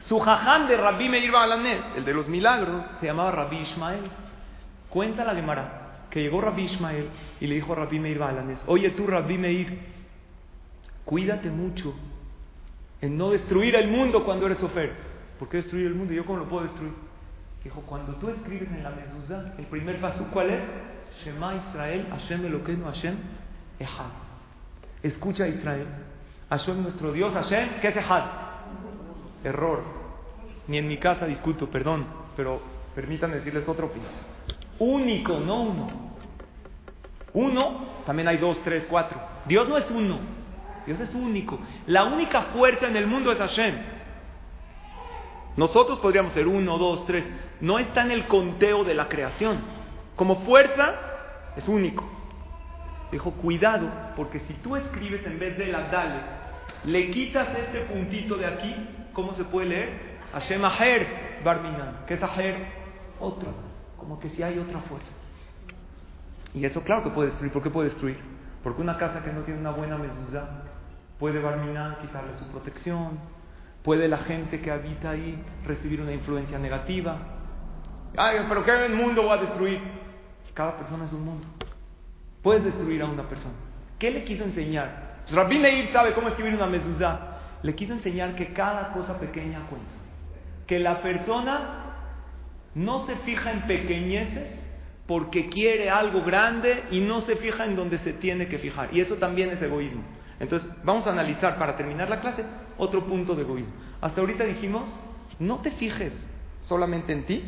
Su 0.00 0.20
jajam 0.20 0.68
de 0.68 0.76
Rabbi 0.76 1.08
Meir 1.08 1.32
Balanés, 1.32 1.80
el 1.96 2.04
de 2.04 2.12
los 2.12 2.28
milagros, 2.28 2.84
se 3.00 3.06
llamaba 3.06 3.30
Rabbi 3.30 3.60
Ismael. 3.60 4.02
Cuenta 4.90 5.24
la 5.24 5.34
Gemara 5.34 6.06
que 6.10 6.20
llegó 6.20 6.42
Rabbi 6.42 6.64
Ismael 6.64 7.08
y 7.40 7.46
le 7.46 7.54
dijo 7.54 7.72
a 7.72 7.76
Rabbi 7.76 7.98
Meir 7.98 8.18
Balanés, 8.18 8.62
oye 8.66 8.90
tú 8.90 9.06
Rabbi 9.06 9.38
Meir, 9.38 9.78
cuídate 11.06 11.48
mucho 11.48 11.94
en 13.00 13.16
no 13.16 13.30
destruir 13.30 13.74
el 13.76 13.88
mundo 13.88 14.22
cuando 14.22 14.44
eres 14.44 14.58
Sofer. 14.58 14.92
¿Por 15.38 15.48
qué 15.48 15.56
destruir 15.56 15.86
el 15.86 15.94
mundo? 15.94 16.12
¿Yo 16.12 16.26
cómo 16.26 16.40
lo 16.40 16.48
puedo 16.50 16.64
destruir? 16.64 16.92
Dijo, 17.64 17.80
cuando 17.86 18.16
tú 18.16 18.28
escribes 18.28 18.70
en 18.70 18.82
la 18.82 18.90
mezuzá, 18.90 19.54
el 19.56 19.64
primer 19.64 19.98
paso, 19.98 20.28
¿cuál 20.30 20.50
es? 20.50 20.60
Shema 21.22 21.54
Israel, 21.54 22.08
Hashem 22.10 22.44
Eloqueno, 22.46 22.86
Hashem 22.86 23.16
Echad. 23.78 24.10
Escucha 25.02 25.46
Israel, 25.46 25.86
Hashem 26.50 26.82
nuestro 26.82 27.12
Dios, 27.12 27.32
Hashem, 27.32 27.80
¿qué 27.80 27.88
es 27.88 27.96
Echad? 27.96 28.24
Error. 29.44 29.82
Ni 30.66 30.78
en 30.78 30.88
mi 30.88 30.96
casa 30.96 31.26
discuto, 31.26 31.68
perdón, 31.68 32.06
pero 32.36 32.60
permítanme 32.94 33.36
decirles 33.36 33.68
otra 33.68 33.84
opinión. 33.84 34.10
Único, 34.78 35.38
no 35.38 35.62
uno. 35.62 35.86
Uno, 37.34 37.86
también 38.06 38.28
hay 38.28 38.38
dos, 38.38 38.58
tres, 38.64 38.86
cuatro. 38.88 39.20
Dios 39.46 39.68
no 39.68 39.76
es 39.76 39.90
uno, 39.90 40.18
Dios 40.86 41.00
es 41.00 41.14
único. 41.14 41.58
La 41.86 42.04
única 42.04 42.42
fuerza 42.54 42.86
en 42.86 42.96
el 42.96 43.06
mundo 43.06 43.30
es 43.32 43.38
Hashem. 43.38 43.74
Nosotros 45.56 45.98
podríamos 46.00 46.32
ser 46.32 46.48
uno, 46.48 46.78
dos, 46.78 47.06
tres. 47.06 47.24
No 47.60 47.78
está 47.78 48.02
en 48.02 48.10
el 48.10 48.26
conteo 48.26 48.84
de 48.84 48.94
la 48.94 49.08
creación. 49.08 49.58
Como 50.16 50.40
fuerza 50.42 50.94
es 51.56 51.66
único. 51.68 52.04
Dijo, 53.10 53.30
cuidado, 53.32 53.88
porque 54.16 54.40
si 54.40 54.54
tú 54.54 54.76
escribes 54.76 55.24
en 55.26 55.38
vez 55.38 55.56
de 55.56 55.66
la 55.66 55.88
dale, 55.88 56.20
le 56.84 57.10
quitas 57.10 57.48
este 57.56 57.80
puntito 57.82 58.36
de 58.36 58.46
aquí, 58.46 58.74
¿cómo 59.12 59.32
se 59.34 59.44
puede 59.44 59.68
leer? 59.68 60.14
Hashem 60.32 60.64
Aher 60.64 61.40
Barminan. 61.44 62.04
¿Qué 62.06 62.14
es 62.14 62.22
Aher? 62.22 62.56
Otro. 63.20 63.52
Como 63.96 64.18
que 64.18 64.30
si 64.30 64.42
hay 64.42 64.58
otra 64.58 64.80
fuerza. 64.80 65.10
Y 66.54 66.64
eso 66.64 66.82
claro 66.82 67.02
que 67.04 67.10
puede 67.10 67.28
destruir. 67.28 67.52
¿Por 67.52 67.62
qué 67.62 67.70
puede 67.70 67.88
destruir? 67.88 68.18
Porque 68.62 68.82
una 68.82 68.98
casa 68.98 69.22
que 69.22 69.32
no 69.32 69.42
tiene 69.42 69.60
una 69.60 69.70
buena 69.70 69.96
mezuzá 69.96 70.48
puede 71.18 71.40
Barminan 71.40 71.98
quitarle 72.00 72.34
su 72.36 72.46
protección. 72.48 73.18
Puede 73.82 74.08
la 74.08 74.18
gente 74.18 74.60
que 74.60 74.70
habita 74.70 75.10
ahí 75.10 75.42
recibir 75.66 76.00
una 76.00 76.12
influencia 76.12 76.58
negativa. 76.58 77.16
Ay, 78.16 78.38
pero 78.48 78.64
¿qué 78.64 78.86
el 78.86 78.94
mundo 78.94 79.26
va 79.26 79.34
a 79.34 79.38
destruir? 79.38 79.80
Cada 80.54 80.76
persona 80.78 81.04
es 81.04 81.12
un 81.12 81.24
mundo. 81.24 81.46
Puedes 82.42 82.64
destruir 82.64 83.02
a 83.02 83.06
una 83.06 83.28
persona. 83.28 83.54
¿Qué 83.98 84.10
le 84.10 84.24
quiso 84.24 84.44
enseñar? 84.44 85.22
Pues 85.24 85.34
Rabbi 85.34 85.58
Meir 85.58 85.92
sabe 85.92 86.14
cómo 86.14 86.28
escribir 86.28 86.54
una 86.54 86.66
mezuzá. 86.66 87.38
Le 87.62 87.74
quiso 87.74 87.92
enseñar 87.92 88.34
que 88.34 88.52
cada 88.52 88.92
cosa 88.92 89.18
pequeña 89.18 89.66
cuenta. 89.68 89.90
Que 90.66 90.78
la 90.78 91.02
persona 91.02 91.80
no 92.74 93.06
se 93.06 93.16
fija 93.16 93.50
en 93.50 93.66
pequeñeces 93.66 94.60
porque 95.06 95.48
quiere 95.48 95.90
algo 95.90 96.22
grande 96.22 96.84
y 96.90 97.00
no 97.00 97.20
se 97.20 97.36
fija 97.36 97.64
en 97.64 97.76
donde 97.76 97.98
se 97.98 98.14
tiene 98.14 98.48
que 98.48 98.58
fijar. 98.58 98.88
Y 98.92 99.00
eso 99.00 99.16
también 99.16 99.50
es 99.50 99.60
egoísmo. 99.60 100.02
Entonces, 100.40 100.68
vamos 100.82 101.06
a 101.06 101.12
analizar 101.12 101.58
para 101.58 101.76
terminar 101.76 102.08
la 102.08 102.20
clase 102.20 102.44
otro 102.78 103.04
punto 103.04 103.34
de 103.34 103.42
egoísmo. 103.42 103.72
Hasta 104.00 104.20
ahorita 104.20 104.44
dijimos, 104.44 104.84
no 105.38 105.58
te 105.60 105.70
fijes 105.72 106.12
solamente 106.62 107.12
en 107.12 107.24
ti, 107.24 107.44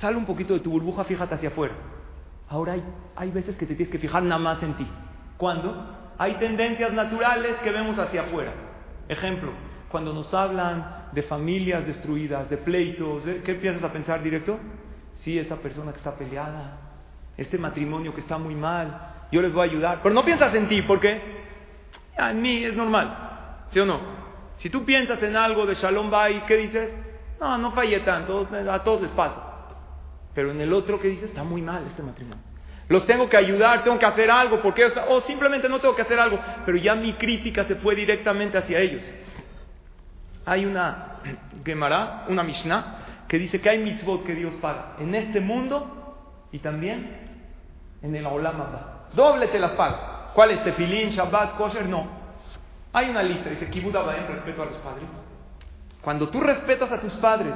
sale 0.00 0.16
un 0.16 0.24
poquito 0.24 0.54
de 0.54 0.60
tu 0.60 0.70
burbuja, 0.70 1.04
fíjate 1.04 1.34
hacia 1.34 1.50
afuera. 1.50 1.74
Ahora 2.48 2.76
hay, 3.16 3.30
veces 3.30 3.56
que 3.56 3.66
te 3.66 3.74
tienes 3.74 3.92
que 3.92 3.98
fijar 3.98 4.22
nada 4.22 4.40
más 4.40 4.62
en 4.62 4.74
ti. 4.74 4.86
¿Cuándo? 5.36 6.12
Hay 6.18 6.34
tendencias 6.34 6.92
naturales 6.92 7.56
que 7.62 7.70
vemos 7.70 7.98
hacia 7.98 8.22
afuera. 8.22 8.52
Ejemplo, 9.08 9.50
cuando 9.88 10.12
nos 10.12 10.32
hablan 10.32 11.08
de 11.12 11.22
familias 11.22 11.86
destruidas, 11.86 12.48
de 12.50 12.58
pleitos, 12.58 13.24
¿qué 13.44 13.52
empiezas 13.52 13.82
a 13.82 13.92
pensar 13.92 14.22
directo? 14.22 14.58
Sí, 15.20 15.38
esa 15.38 15.56
persona 15.56 15.92
que 15.92 15.98
está 15.98 16.14
peleada, 16.14 16.78
este 17.36 17.58
matrimonio 17.58 18.14
que 18.14 18.20
está 18.20 18.38
muy 18.38 18.54
mal, 18.54 19.26
yo 19.32 19.40
les 19.42 19.52
voy 19.52 19.68
a 19.68 19.70
ayudar. 19.70 20.00
Pero 20.02 20.14
no 20.14 20.24
piensas 20.24 20.54
en 20.54 20.68
ti, 20.68 20.82
¿por 20.82 21.00
qué? 21.00 21.34
en 22.16 22.40
mí 22.40 22.64
es 22.64 22.74
normal, 22.76 23.66
¿sí 23.70 23.80
o 23.80 23.86
no? 23.86 24.00
Si 24.58 24.70
tú 24.70 24.84
piensas 24.84 25.20
en 25.22 25.36
algo 25.36 25.66
de 25.66 25.74
Shalom 25.74 26.10
Bay, 26.10 26.44
¿qué 26.46 26.56
dices? 26.56 26.94
No, 27.40 27.58
no 27.58 27.72
fallé 27.72 28.00
tanto, 28.00 28.46
a 28.70 28.78
todos 28.84 29.02
les 29.02 29.10
pasa. 29.10 29.53
Pero 30.34 30.50
en 30.50 30.60
el 30.60 30.72
otro 30.72 31.00
que 31.00 31.08
dice, 31.08 31.26
está 31.26 31.44
muy 31.44 31.62
mal 31.62 31.84
este 31.86 32.02
matrimonio. 32.02 32.42
Los 32.88 33.06
tengo 33.06 33.28
que 33.28 33.36
ayudar, 33.36 33.82
tengo 33.82 33.98
que 33.98 34.06
hacer 34.06 34.30
algo, 34.30 34.60
porque 34.60 34.84
o 34.84 35.20
simplemente 35.22 35.68
no 35.68 35.80
tengo 35.80 35.96
que 35.96 36.02
hacer 36.02 36.18
algo, 36.18 36.38
pero 36.66 36.76
ya 36.76 36.94
mi 36.94 37.14
crítica 37.14 37.64
se 37.64 37.76
fue 37.76 37.94
directamente 37.94 38.58
hacia 38.58 38.78
ellos. 38.78 39.02
Hay 40.44 40.66
una 40.66 41.20
Gemara, 41.64 42.26
una 42.28 42.42
Mishnah, 42.42 43.24
que 43.26 43.38
dice 43.38 43.60
que 43.60 43.70
hay 43.70 43.78
mitzvot 43.78 44.24
que 44.24 44.34
Dios 44.34 44.54
paga 44.60 44.96
en 44.98 45.14
este 45.14 45.40
mundo 45.40 46.46
y 46.52 46.58
también 46.58 47.24
en 48.02 48.14
el 48.14 48.26
Olam 48.26 48.60
Abba. 48.60 49.08
Doble 49.14 49.48
te 49.48 49.58
las 49.58 49.72
paga. 49.72 50.32
¿Cuál 50.34 50.50
es? 50.50 50.64
Tefilín, 50.64 51.10
Shabbat, 51.10 51.56
Kosher? 51.56 51.86
No. 51.86 52.06
Hay 52.92 53.08
una 53.08 53.22
lista, 53.22 53.48
dice 53.48 53.70
Kibud 53.70 53.96
en 53.96 54.28
respeto 54.28 54.62
a 54.62 54.66
los 54.66 54.76
padres. 54.76 55.08
Cuando 56.02 56.28
tú 56.28 56.40
respetas 56.40 56.92
a 56.92 57.00
tus 57.00 57.12
padres, 57.14 57.54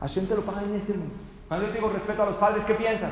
Hashem 0.00 0.26
te 0.26 0.34
lo 0.34 0.42
paga 0.42 0.62
en 0.62 0.76
este 0.76 0.94
mundo. 0.94 1.14
Cuando 1.48 1.66
yo 1.66 1.72
digo 1.72 1.90
respeto 1.90 2.22
a 2.22 2.26
los 2.26 2.36
padres, 2.36 2.64
¿qué 2.66 2.74
piensas? 2.74 3.10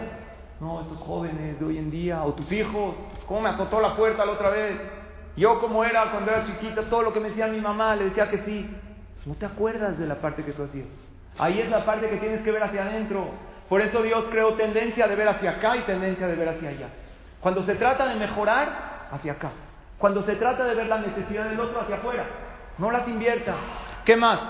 No, 0.61 0.81
estos 0.83 0.99
jóvenes 0.99 1.59
de 1.59 1.67
hoy 1.67 1.79
en 1.79 1.91
día, 1.91 2.23
o 2.23 2.35
tus 2.35 2.51
hijos, 2.53 2.95
¿cómo 3.27 3.43
me 3.43 3.49
azotó 3.49 3.81
la 3.81 3.97
puerta 3.97 4.25
la 4.25 4.33
otra 4.33 4.51
vez? 4.51 4.79
Yo 5.37 5.61
como 5.61 5.85
era 5.85 6.11
cuando 6.11 6.31
era 6.31 6.47
chiquita, 6.47 6.83
todo 6.83 7.03
lo 7.03 7.13
que 7.13 7.21
me 7.21 7.29
decía 7.29 7.47
mi 7.47 7.61
mamá, 7.61 7.95
le 7.95 8.05
decía 8.05 8.31
que 8.31 8.39
sí. 8.39 8.71
no 9.27 9.35
te 9.35 9.47
acuerdas 9.47 9.99
de 9.99 10.07
la 10.07 10.17
parte 10.17 10.45
que 10.45 10.53
tú 10.53 10.63
hacías. 10.63 10.87
Ahí 11.39 11.61
es 11.61 11.69
la 11.69 11.85
parte 11.85 12.09
que 12.09 12.17
tienes 12.17 12.43
que 12.43 12.51
ver 12.51 12.63
hacia 12.63 12.85
adentro. 12.85 13.27
Por 13.69 13.83
eso 13.83 14.03
Dios 14.03 14.25
creó 14.31 14.55
tendencia 14.55 15.07
de 15.09 15.17
ver 15.17 15.29
hacia 15.29 15.53
acá 15.53 15.77
y 15.77 15.81
tendencia 15.81 16.27
de 16.27 16.37
ver 16.37 16.49
hacia 16.49 16.71
allá. 16.71 16.89
Cuando 17.41 17.63
se 17.65 17.75
trata 17.75 18.07
de 18.07 18.15
mejorar, 18.15 19.09
hacia 19.11 19.33
acá. 19.33 19.51
Cuando 19.99 20.23
se 20.23 20.37
trata 20.37 20.65
de 20.65 20.75
ver 20.75 20.87
la 20.87 20.99
necesidad 20.99 21.45
del 21.45 21.61
otro, 21.61 21.81
hacia 21.81 21.97
afuera. 21.97 22.25
No 22.79 22.91
las 22.91 23.07
invierta. 23.09 23.55
¿Qué 24.05 24.17
más? 24.17 24.41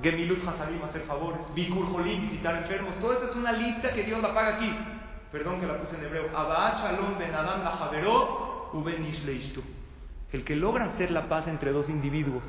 Gemilut 0.00 0.46
Hasalim, 0.46 0.82
hacer 0.84 1.02
favores, 1.02 1.42
Bikur 1.54 1.86
Jolim, 1.92 2.22
visitar 2.22 2.56
enfermos, 2.56 2.94
todo 3.00 3.12
eso 3.12 3.30
es 3.30 3.36
una 3.36 3.52
lista 3.52 3.92
que 3.92 4.04
Dios 4.04 4.22
la 4.22 4.32
paga 4.32 4.56
aquí. 4.56 4.72
Perdón 5.30 5.60
que 5.60 5.66
la 5.66 5.78
puse 5.78 5.96
en 5.96 6.04
hebreo. 6.04 6.28
Shalom 6.30 7.18
ben 7.18 7.34
Adam 7.34 7.62
uben 8.72 9.06
El 10.32 10.44
que 10.44 10.56
logra 10.56 10.86
hacer 10.86 11.10
la 11.10 11.28
paz 11.28 11.46
entre 11.48 11.72
dos 11.72 11.88
individuos 11.88 12.44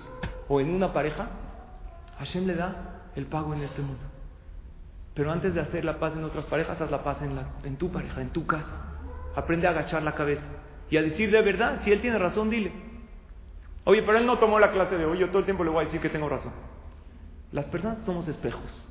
o 0.48 0.60
en 0.60 0.74
una 0.74 0.94
pareja, 0.94 1.28
Hashem 2.20 2.46
le 2.46 2.56
da 2.56 3.10
el 3.16 3.26
pago 3.26 3.54
en 3.54 3.62
este 3.62 3.82
mundo. 3.82 4.04
Pero 5.14 5.32
antes 5.32 5.54
de 5.54 5.62
hacer 5.62 5.86
la 5.86 6.00
paz 6.00 6.14
en 6.14 6.24
otras 6.24 6.46
parejas, 6.46 6.80
haz 6.82 6.90
la 6.90 7.04
paz 7.04 7.22
en, 7.22 7.40
en 7.64 7.78
tu 7.78 7.92
pareja, 7.92 8.22
en 8.22 8.30
tu 8.30 8.46
casa. 8.46 8.72
Aprende 9.36 9.68
a 9.68 9.72
agachar 9.72 10.04
la 10.04 10.16
cabeza 10.16 10.46
y 10.90 10.98
a 10.98 11.02
decir 11.02 11.32
de 11.32 11.42
verdad, 11.42 11.82
si 11.84 11.92
él 11.92 12.02
tiene 12.02 12.18
razón, 12.18 12.50
dile. 12.50 12.72
Oye, 13.86 14.02
pero 14.04 14.18
él 14.18 14.26
no 14.26 14.40
tomó 14.40 14.60
la 14.60 14.72
clase 14.72 14.98
de 14.98 15.06
hoy, 15.06 15.20
yo 15.20 15.28
todo 15.28 15.40
el 15.40 15.46
tiempo 15.46 15.64
le 15.64 15.70
voy 15.70 15.84
a 15.84 15.86
decir 15.86 16.02
que 16.02 16.10
tengo 16.10 16.30
razón. 16.30 16.52
Las 17.54 17.66
personas 17.68 18.00
somos 18.00 18.28
espejos. 18.28 18.86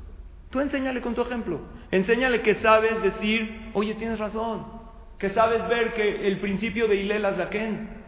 Tú 0.51 0.61
enséñale 0.61 1.01
con 1.01 1.15
tu 1.15 1.23
ejemplo. 1.23 1.61
Enséñale 1.91 2.43
que 2.43 2.55
sabes 2.57 3.03
decir, 3.03 3.71
oye, 3.75 3.95
tienes 3.95 4.19
razón. 4.19 4.65
Que 5.19 5.31
sabes 5.31 5.67
ver 5.69 5.95
que 5.95 6.27
el 6.29 6.39
principio 6.41 6.89
de 6.89 6.97
Hilel 6.97 7.25
Azaken. 7.25 8.03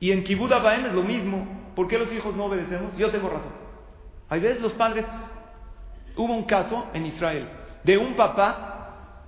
Y 0.00 0.10
en 0.10 0.24
Kibbutz 0.24 0.52
Abaem 0.52 0.86
es 0.86 0.94
lo 0.94 1.02
mismo. 1.02 1.46
¿Por 1.76 1.86
qué 1.86 1.98
los 1.98 2.12
hijos 2.12 2.34
no 2.34 2.46
obedecemos? 2.46 2.96
Yo 2.96 3.10
tengo 3.10 3.28
razón. 3.28 3.52
Hay 4.30 4.40
veces 4.40 4.60
los 4.60 4.72
padres, 4.72 5.04
hubo 6.16 6.34
un 6.34 6.44
caso 6.44 6.86
en 6.92 7.06
Israel 7.06 7.48
de 7.84 7.96
un 7.96 8.16
papá, 8.16 9.24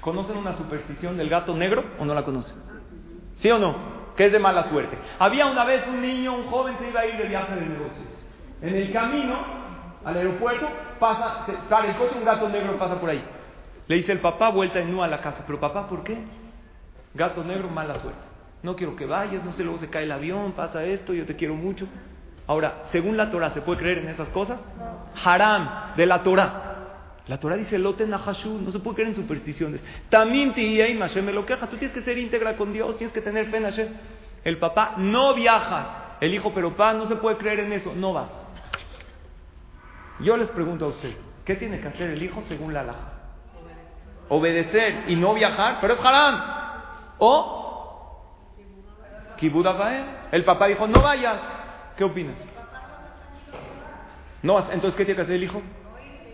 ¿conocen 0.00 0.36
una 0.36 0.56
superstición 0.56 1.16
del 1.16 1.28
gato 1.28 1.56
negro 1.56 1.84
o 1.98 2.04
no 2.04 2.14
la 2.14 2.24
conocen? 2.24 2.56
¿Sí 3.38 3.50
o 3.50 3.58
no? 3.58 4.14
Que 4.16 4.26
es 4.26 4.32
de 4.32 4.38
mala 4.38 4.68
suerte. 4.70 4.96
Había 5.18 5.46
una 5.46 5.64
vez 5.64 5.86
un 5.88 6.00
niño, 6.00 6.34
un 6.34 6.46
joven 6.46 6.76
se 6.78 6.88
iba 6.88 7.00
a 7.00 7.06
ir 7.06 7.16
de 7.16 7.28
viaje 7.28 7.54
de 7.54 7.66
negocios. 7.66 8.11
En 8.62 8.76
el 8.76 8.92
camino 8.92 9.34
al 10.04 10.16
aeropuerto 10.16 10.68
pasa, 10.98 11.46
sale 11.68 11.90
el 11.90 11.96
coche, 11.96 12.14
un 12.16 12.24
gato 12.24 12.48
negro 12.48 12.78
pasa 12.78 13.00
por 13.00 13.10
ahí. 13.10 13.22
Le 13.88 13.96
dice 13.96 14.12
el 14.12 14.20
papá, 14.20 14.50
vuelta 14.50 14.78
en 14.78 14.92
nu 14.92 15.02
a 15.02 15.08
la 15.08 15.20
casa. 15.20 15.42
Pero 15.46 15.58
papá, 15.58 15.88
¿por 15.88 16.04
qué? 16.04 16.16
Gato 17.14 17.42
negro, 17.44 17.68
mala 17.68 17.98
suerte. 18.00 18.20
No 18.62 18.76
quiero 18.76 18.94
que 18.94 19.06
vayas, 19.06 19.44
no 19.44 19.52
sé, 19.52 19.64
luego 19.64 19.78
se 19.78 19.90
cae 19.90 20.04
el 20.04 20.12
avión, 20.12 20.52
pasa 20.52 20.84
esto, 20.84 21.12
yo 21.12 21.26
te 21.26 21.34
quiero 21.34 21.54
mucho. 21.54 21.86
Ahora, 22.46 22.84
según 22.92 23.16
la 23.16 23.30
Torah, 23.30 23.50
¿se 23.50 23.60
puede 23.60 23.80
creer 23.80 23.98
en 23.98 24.08
esas 24.08 24.28
cosas? 24.28 24.60
Haram, 25.24 25.94
de 25.96 26.06
la 26.06 26.22
Torah. 26.22 26.68
La 27.26 27.38
Torah 27.38 27.56
dice, 27.56 27.78
lote 27.78 28.06
nahashu, 28.06 28.60
no 28.60 28.70
se 28.70 28.78
puede 28.78 28.96
creer 28.96 29.08
en 29.10 29.14
supersticiones. 29.16 29.80
Tamim 30.08 30.52
y 30.56 30.98
Hashem 30.98 31.24
me 31.24 31.32
lo 31.32 31.44
queja. 31.46 31.66
Tú 31.66 31.76
tienes 31.76 31.94
que 31.94 32.02
ser 32.02 32.18
íntegra 32.18 32.56
con 32.56 32.72
Dios, 32.72 32.96
tienes 32.96 33.12
que 33.12 33.20
tener 33.20 33.46
fe 33.46 33.58
en 33.58 33.64
Hashem. 33.64 33.88
El 34.44 34.58
papá, 34.58 34.94
no 34.98 35.34
viajas. 35.34 35.86
El 36.20 36.34
hijo, 36.34 36.52
pero 36.54 36.70
papá, 36.70 36.94
no 36.94 37.06
se 37.06 37.16
puede 37.16 37.36
creer 37.36 37.60
en 37.60 37.72
eso, 37.72 37.92
no 37.96 38.12
vas. 38.12 38.41
Yo 40.20 40.36
les 40.36 40.48
pregunto 40.50 40.86
a 40.86 40.88
ustedes, 40.88 41.16
¿qué 41.44 41.56
tiene 41.56 41.80
que 41.80 41.88
hacer 41.88 42.10
el 42.10 42.22
hijo 42.22 42.42
según 42.48 42.72
la 42.74 42.80
alhaja? 42.80 43.12
Obedecer 44.28 45.04
y 45.08 45.16
no 45.16 45.34
viajar, 45.34 45.78
pero 45.80 45.94
es 45.94 46.04
haram. 46.04 46.42
O, 47.18 47.62
el 50.30 50.44
papá 50.44 50.66
dijo, 50.66 50.86
no 50.86 51.02
vayas. 51.02 51.36
¿Qué 51.96 52.04
opinas? 52.04 52.36
No, 54.42 54.58
entonces, 54.70 54.94
¿qué 54.94 55.04
tiene 55.04 55.16
que 55.16 55.22
hacer 55.22 55.34
el 55.36 55.44
hijo? 55.44 55.60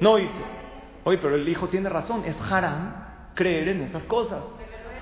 No 0.00 0.18
hizo. 0.18 0.44
Oye, 1.04 1.18
pero 1.18 1.34
el 1.34 1.48
hijo 1.48 1.68
tiene 1.68 1.88
razón, 1.88 2.22
es 2.26 2.36
haram 2.50 2.94
creer 3.34 3.68
en 3.68 3.82
esas 3.82 4.02
cosas. 4.04 4.40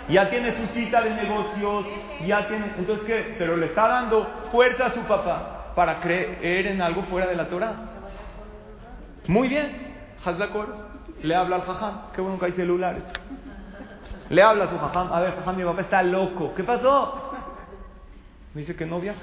Ya 0.09 0.31
tiene 0.31 0.55
su 0.55 0.67
cita 0.69 1.03
de 1.03 1.11
negocios, 1.11 1.85
ya 2.25 2.47
tiene. 2.47 2.75
Entonces, 2.79 3.05
¿qué? 3.07 3.35
Pero 3.39 3.57
le 3.57 3.67
está 3.67 3.89
dando 3.89 4.25
fuerza 4.53 4.87
a 4.87 4.95
su 4.95 5.01
papá 5.01 5.73
para 5.75 6.01
creer 6.01 6.69
en 6.69 6.81
algo 6.81 7.03
fuera 7.05 7.27
de 7.27 7.35
la 7.35 7.49
Torah. 7.49 7.75
Muy 9.29 9.49
bien, 9.49 9.95
Hazakor 10.25 10.75
le 11.23 11.35
habla 11.35 11.57
al 11.57 11.63
jajam. 11.63 12.13
Qué 12.15 12.21
bueno 12.21 12.39
que 12.39 12.47
hay 12.47 12.53
celulares. 12.53 13.03
Le 14.29 14.43
habla 14.43 14.65
a 14.65 14.71
su 14.71 14.79
jajam. 14.79 15.13
A 15.13 15.21
ver, 15.21 15.35
jajam, 15.37 15.57
mi 15.57 15.65
papá 15.65 15.81
está 15.83 16.03
loco. 16.03 16.55
¿Qué 16.55 16.65
pasó? 16.65 17.33
Me 18.55 18.61
dice 18.61 18.77
que 18.77 18.87
no 18.87 19.01
viaja 19.01 19.21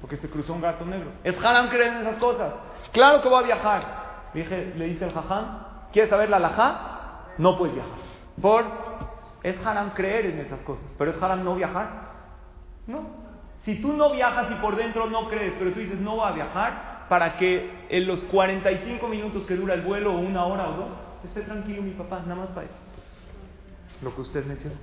porque 0.00 0.16
se 0.16 0.28
cruzó 0.28 0.52
un 0.52 0.60
gato 0.60 0.84
negro. 0.84 1.10
Es 1.24 1.36
haram 1.44 1.68
creer 1.68 1.88
en 1.88 2.06
esas 2.06 2.16
cosas. 2.16 2.52
Claro 2.92 3.22
que 3.22 3.28
voy 3.28 3.42
a 3.42 3.46
viajar. 3.46 3.82
Le, 4.34 4.86
dice 4.86 5.06
el 5.06 5.12
jajam, 5.12 5.64
¿quieres 5.92 6.10
saber 6.10 6.28
la 6.28 6.36
alajá? 6.36 7.32
No 7.38 7.56
puedes 7.56 7.74
viajar. 7.74 7.92
Por, 8.40 8.64
es 9.42 9.66
haram 9.66 9.90
creer 9.90 10.26
en 10.26 10.40
esas 10.40 10.60
cosas, 10.60 10.84
pero 10.98 11.10
es 11.10 11.22
haram 11.22 11.42
no 11.42 11.54
viajar. 11.54 11.88
No. 12.86 13.00
Si 13.64 13.80
tú 13.80 13.94
no 13.94 14.12
viajas 14.12 14.46
y 14.50 14.54
por 14.56 14.76
dentro 14.76 15.08
no 15.08 15.28
crees, 15.28 15.54
pero 15.58 15.72
tú 15.72 15.80
dices 15.80 15.98
no 15.98 16.16
voy 16.16 16.28
a 16.28 16.32
viajar, 16.32 16.95
para 17.08 17.36
que 17.36 17.86
en 17.88 18.06
los 18.06 18.20
45 18.24 19.06
minutos 19.08 19.44
que 19.46 19.56
dura 19.56 19.74
el 19.74 19.82
vuelo, 19.82 20.14
o 20.14 20.18
una 20.18 20.44
hora 20.44 20.68
o 20.68 20.72
dos, 20.72 20.90
esté 21.24 21.42
tranquilo 21.42 21.82
mi 21.82 21.92
papá, 21.92 22.20
nada 22.20 22.36
más 22.36 22.48
para 22.48 22.66
eso. 22.66 22.74
Lo 24.02 24.14
que 24.14 24.20
usted 24.22 24.44
mencionó. 24.44 24.76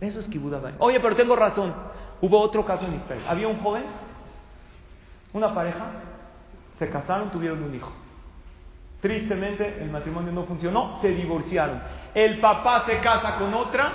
Eso 0.00 0.20
es 0.20 0.26
Kibuda 0.26 0.60
Oye, 0.78 0.98
pero 1.00 1.14
tengo 1.14 1.36
razón. 1.36 1.72
Hubo 2.20 2.40
otro 2.40 2.64
caso 2.64 2.86
en 2.86 2.94
Israel. 2.94 3.22
Había 3.28 3.48
un 3.48 3.60
joven 3.60 3.82
una 5.32 5.54
pareja 5.54 5.86
se 6.78 6.90
casaron, 6.90 7.30
tuvieron 7.30 7.62
un 7.62 7.74
hijo. 7.74 7.92
Tristemente 9.00 9.82
el 9.82 9.90
matrimonio 9.90 10.32
no 10.32 10.44
funcionó, 10.44 10.98
se 11.00 11.08
divorciaron. 11.08 11.80
El 12.14 12.40
papá 12.40 12.84
se 12.86 13.00
casa 13.00 13.36
con 13.38 13.52
otra 13.54 13.92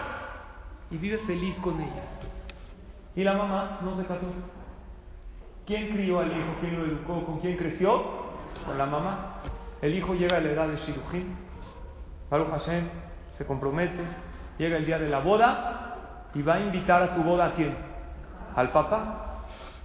y 0.90 0.98
vive 0.98 1.20
feliz 1.20 1.56
con 1.58 1.80
ella. 1.80 2.04
Y 3.16 3.24
la 3.24 3.34
mamá 3.34 3.80
no 3.84 3.96
se 3.96 4.06
casó. 4.06 4.28
¿Quién 5.68 5.90
crió 5.90 6.22
al 6.22 6.28
hijo? 6.30 6.56
¿Quién 6.62 6.80
lo 6.80 6.86
educó? 6.86 7.26
¿Con 7.26 7.40
quién 7.42 7.58
creció? 7.58 8.02
Con 8.66 8.78
la 8.78 8.86
mamá. 8.86 9.42
El 9.82 9.96
hijo 9.96 10.16
llega 10.16 10.38
a 10.38 10.40
la 10.40 10.50
edad 10.50 10.68
de 10.70 10.78
Shirujim. 10.78 11.36
Baruch 12.30 12.50
Hashem 12.50 12.88
se 13.38 13.46
compromete. 13.46 14.02
Llega 14.58 14.78
el 14.78 14.86
día 14.86 14.98
de 14.98 15.10
la 15.10 15.20
boda 15.20 16.30
y 16.34 16.42
va 16.42 16.56
a 16.56 16.60
invitar 16.62 17.04
a 17.04 17.16
su 17.16 17.22
boda 17.22 17.48
a 17.48 17.52
quién? 17.52 17.76
Al 18.56 18.72
papá. 18.72 19.44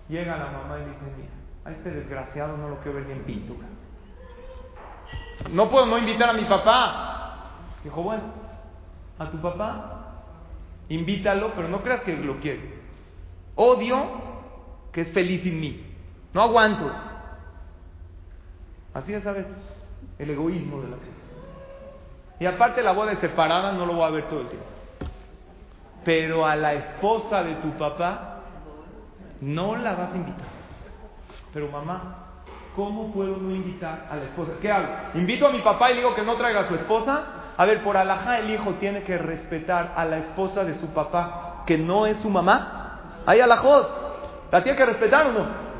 Llega 0.09 0.37
la 0.37 0.47
mamá 0.47 0.78
y 0.78 0.89
dice, 0.89 1.12
mira, 1.16 1.33
a 1.64 1.72
este 1.72 1.91
desgraciado 1.91 2.57
no 2.57 2.68
lo 2.68 2.76
quiero 2.78 2.99
ver 2.99 3.07
ni 3.07 3.12
en 3.14 3.24
pintura. 3.24 3.66
No 5.51 5.68
puedo 5.68 5.87
no 5.87 5.99
invitar 5.99 6.30
a 6.30 6.33
mi 6.33 6.45
papá. 6.45 7.51
Dijo, 7.83 8.03
bueno, 8.03 8.22
a 9.18 9.30
tu 9.30 9.39
papá, 9.39 10.22
invítalo, 10.89 11.53
pero 11.57 11.66
no 11.66 11.83
creas 11.83 12.03
que 12.03 12.16
lo 12.16 12.39
quiere. 12.39 12.83
Odio 13.57 14.32
que 14.93 15.03
es 15.03 15.12
feliz 15.12 15.43
sin 15.43 15.61
mí. 15.61 15.84
No 16.32 16.43
aguanto. 16.43 16.90
Así 18.95 19.14
es 19.14 19.26
a 19.26 19.32
veces 19.32 19.53
el 20.18 20.30
egoísmo 20.30 20.82
de 20.82 20.90
la 20.90 20.97
gente. 20.97 21.22
Y 22.40 22.47
aparte 22.47 22.82
la 22.82 22.93
boda 22.93 23.12
es 23.12 23.18
separada, 23.20 23.72
no 23.72 23.86
lo 23.86 23.95
voy 23.95 24.05
a 24.05 24.11
ver 24.11 24.24
todo 24.28 24.40
el 24.40 24.49
tiempo. 24.49 24.66
Pero 26.05 26.45
a 26.45 26.57
la 26.57 26.74
esposa 26.74 27.43
de 27.43 27.55
tu 27.57 27.70
papá 27.78 28.40
no 29.40 29.76
la 29.76 29.95
vas 29.95 30.12
a 30.12 30.16
invitar. 30.16 30.47
Pero 31.55 31.68
mamá, 31.68 32.16
¿cómo 32.74 33.12
puedo 33.12 33.36
no 33.36 33.55
invitar 33.55 34.09
a 34.11 34.16
la 34.16 34.24
esposa? 34.24 34.55
¿Qué 34.61 34.70
hago? 34.70 34.88
¿Invito 35.14 35.47
a 35.47 35.53
mi 35.53 35.61
papá 35.61 35.90
y 35.90 35.97
digo 35.97 36.14
que 36.14 36.22
no 36.22 36.36
traiga 36.36 36.61
a 36.61 36.68
su 36.68 36.74
esposa? 36.74 37.24
A 37.57 37.64
ver, 37.64 37.82
por 37.84 37.97
alajá 37.97 38.38
el 38.38 38.51
hijo 38.51 38.72
tiene 38.80 39.03
que 39.05 39.18
respetar 39.18 39.93
a 39.97 40.05
la 40.05 40.18
esposa 40.18 40.64
de 40.64 40.74
su 40.78 40.88
papá, 40.88 41.62
que 41.66 41.78
no 41.78 42.07
es 42.07 42.18
su 42.18 42.30
mamá. 42.30 43.20
Hay 43.26 43.40
alajos. 43.40 44.01
¿La 44.53 44.62
tiene 44.62 44.76
que 44.76 44.86
respetar 44.86 45.26
o 45.26 45.32
no? 45.32 45.72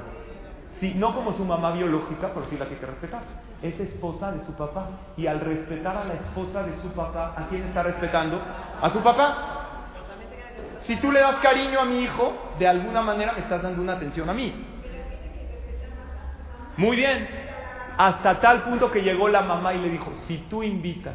No 0.97 1.15
como 1.15 1.33
su 1.35 1.45
mamá 1.45 1.71
biológica, 1.73 2.31
pero 2.35 2.47
sí 2.47 2.57
la 2.59 2.65
tiene 2.65 2.81
que 2.81 2.87
respetar. 2.87 3.21
Es 3.63 3.79
esposa 3.79 4.33
de 4.33 4.45
su 4.45 4.57
papá. 4.57 4.89
Y 5.17 5.29
al 5.29 5.39
respetar 5.39 5.97
a 5.97 6.05
la 6.05 6.15
esposa 6.15 6.65
de 6.65 6.77
su 6.79 6.91
papá, 6.93 7.35
¿a 7.37 7.47
quién 7.49 7.63
está 7.65 7.85
respetando? 7.85 8.41
A 8.81 8.91
su 8.91 9.01
papá. 9.01 9.37
Si 10.81 10.97
tú 10.97 11.13
le 11.13 11.21
das 11.21 11.37
cariño 11.37 11.79
a 11.81 11.85
mi 11.85 12.03
hijo, 12.03 12.33
de 12.59 12.67
alguna 12.67 13.03
manera 13.03 13.33
me 13.33 13.41
estás 13.41 13.63
dando 13.63 13.81
una 13.81 13.93
atención 13.93 14.29
a 14.29 14.33
mí. 14.33 14.53
Muy 16.79 16.97
bien. 16.97 17.29
Hasta 17.97 18.41
tal 18.41 18.63
punto 18.63 18.91
que 18.91 19.03
llegó 19.03 19.29
la 19.29 19.43
mamá 19.43 19.75
y 19.75 19.83
le 19.83 19.91
dijo, 19.91 20.11
si 20.27 20.39
tú 20.49 20.63
invitas 20.63 21.15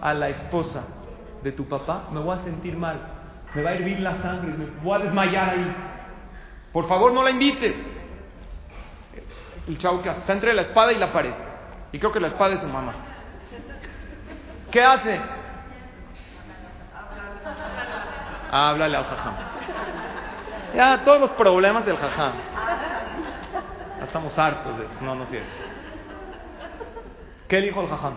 a 0.00 0.14
la 0.14 0.28
esposa 0.28 0.84
de 1.42 1.50
tu 1.50 1.66
papá, 1.66 2.08
me 2.12 2.20
voy 2.20 2.36
a 2.38 2.42
sentir 2.42 2.76
mal, 2.76 3.00
me 3.54 3.62
va 3.62 3.70
a 3.70 3.72
hervir 3.72 4.00
la 4.00 4.18
sangre, 4.18 4.52
me 4.52 4.66
voy 4.82 5.00
a 5.00 5.04
desmayar 5.04 5.50
ahí. 5.50 5.74
Por 6.74 6.86
favor, 6.88 7.12
no 7.12 7.22
la 7.22 7.30
invites. 7.30 7.74
El 9.66 9.78
chavo 9.78 10.02
que 10.02 10.10
está 10.10 10.32
entre 10.34 10.52
la 10.52 10.62
espada 10.62 10.92
y 10.92 10.98
la 10.98 11.10
pared. 11.10 11.32
Y 11.92 11.98
creo 11.98 12.12
que 12.12 12.20
la 12.20 12.28
espada 12.28 12.54
es 12.54 12.60
su 12.60 12.66
mamá. 12.66 12.92
¿Qué 14.70 14.82
hace? 14.82 15.20
Háblale 18.50 18.96
al 18.96 19.04
jajam. 19.04 19.34
Ya, 20.74 21.04
todos 21.04 21.20
los 21.20 21.30
problemas 21.30 21.86
del 21.86 21.96
jajam 21.96 22.32
estamos 24.14 24.38
hartos 24.38 24.78
de 24.78 24.84
eso. 24.84 24.94
No, 25.00 25.14
no 25.14 25.26
cierto. 25.26 25.48
¿Qué 27.48 27.60
dijo 27.60 27.82
el 27.82 27.88
jajam? 27.88 28.14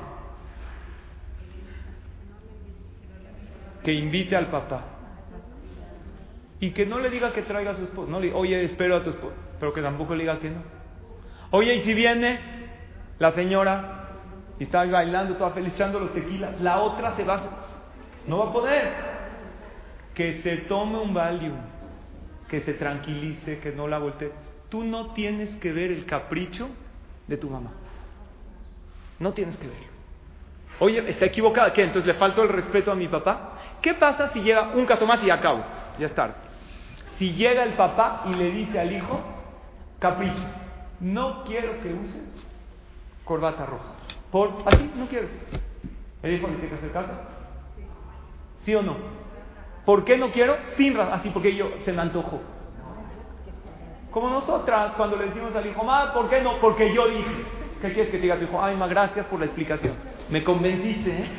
Que 3.83 3.93
invite 3.93 4.35
al 4.35 4.47
papá. 4.47 4.81
Y 6.59 6.71
que 6.71 6.85
no 6.85 6.99
le 6.99 7.09
diga 7.09 7.33
que 7.33 7.43
traiga 7.43 7.71
a 7.71 7.75
su 7.75 7.83
esposo. 7.83 8.09
No 8.09 8.19
le 8.19 8.33
oye, 8.33 8.63
espero 8.63 8.95
a 8.95 9.03
tu 9.03 9.11
esposo. 9.11 9.35
Pero 9.59 9.73
que 9.73 9.81
tampoco 9.81 10.15
le 10.15 10.23
diga 10.23 10.39
que 10.39 10.49
no. 10.49 10.61
Oye, 11.51 11.75
y 11.75 11.81
si 11.81 11.93
viene 11.93 12.39
la 13.19 13.31
señora 13.31 14.09
y 14.59 14.63
está 14.63 14.85
bailando, 14.85 15.35
toda 15.35 15.51
feliz, 15.51 15.73
echando 15.73 15.99
los 15.99 16.13
tequilas, 16.13 16.59
la 16.61 16.79
otra 16.79 17.15
se 17.15 17.23
va. 17.23 17.41
No 18.25 18.39
va 18.39 18.49
a 18.49 18.53
poder. 18.53 18.93
Que 20.13 20.41
se 20.41 20.57
tome 20.57 20.97
un 20.99 21.13
Valium, 21.13 21.57
que 22.49 22.61
se 22.61 22.73
tranquilice, 22.73 23.59
que 23.59 23.71
no 23.71 23.87
la 23.87 23.99
voltee. 23.99 24.31
Tú 24.69 24.83
no 24.83 25.13
tienes 25.13 25.55
que 25.57 25.71
ver 25.71 25.91
el 25.91 26.05
capricho 26.05 26.69
de 27.27 27.37
tu 27.37 27.49
mamá. 27.49 27.71
No 29.19 29.33
tienes 29.33 29.57
que 29.57 29.67
verlo. 29.67 29.87
Oye, 30.79 31.09
está 31.09 31.25
equivocada. 31.25 31.71
¿Qué? 31.71 31.83
Entonces 31.83 32.07
le 32.07 32.15
faltó 32.15 32.43
el 32.43 32.49
respeto 32.49 32.91
a 32.91 32.95
mi 32.95 33.07
papá. 33.07 33.53
¿Qué 33.81 33.93
pasa 33.93 34.29
si 34.33 34.41
llega 34.41 34.69
un 34.73 34.85
caso 34.85 35.05
más 35.05 35.23
y 35.23 35.29
acabo? 35.29 35.63
Ya 35.99 36.07
está. 36.07 36.35
Si 37.17 37.33
llega 37.33 37.63
el 37.63 37.73
papá 37.73 38.23
y 38.27 38.35
le 38.35 38.51
dice 38.51 38.79
al 38.79 38.91
hijo, 38.91 39.19
capricho, 39.99 40.43
no 40.99 41.43
quiero 41.45 41.81
que 41.81 41.93
uses 41.93 42.23
corbata 43.23 43.65
roja. 43.65 43.93
Por 44.31 44.51
así, 44.65 44.91
no 44.95 45.07
quiero. 45.07 45.27
El 46.21 46.33
hijo 46.33 46.47
le 46.47 46.53
tiene 46.53 46.69
que 46.69 46.75
hacer 46.75 46.91
caso. 46.91 47.13
¿Sí 48.63 48.75
o 48.75 48.81
no? 48.81 48.95
¿Por 49.85 50.03
qué 50.03 50.17
no 50.17 50.31
quiero? 50.31 50.57
Sin 50.75 50.95
razón. 50.95 51.13
Así 51.13 51.29
porque 51.29 51.55
yo 51.55 51.69
se 51.85 51.93
me 51.93 52.01
antojó. 52.01 52.41
Como 54.11 54.29
nosotras, 54.29 54.93
cuando 54.95 55.15
le 55.15 55.27
decimos 55.27 55.55
al 55.55 55.65
hijo, 55.65 55.85
¿por 56.13 56.29
qué 56.29 56.41
no? 56.41 56.59
Porque 56.59 56.93
yo 56.93 57.07
dije. 57.07 57.45
¿Qué 57.81 57.93
quieres 57.93 58.11
que 58.11 58.17
te 58.17 58.23
diga 58.23 58.37
tu 58.37 58.45
hijo? 58.45 58.61
Ay, 58.61 58.75
ma, 58.75 58.87
gracias 58.87 59.25
por 59.27 59.39
la 59.39 59.45
explicación. 59.45 59.93
Me 60.29 60.43
convenciste, 60.43 61.09
¿eh? 61.09 61.29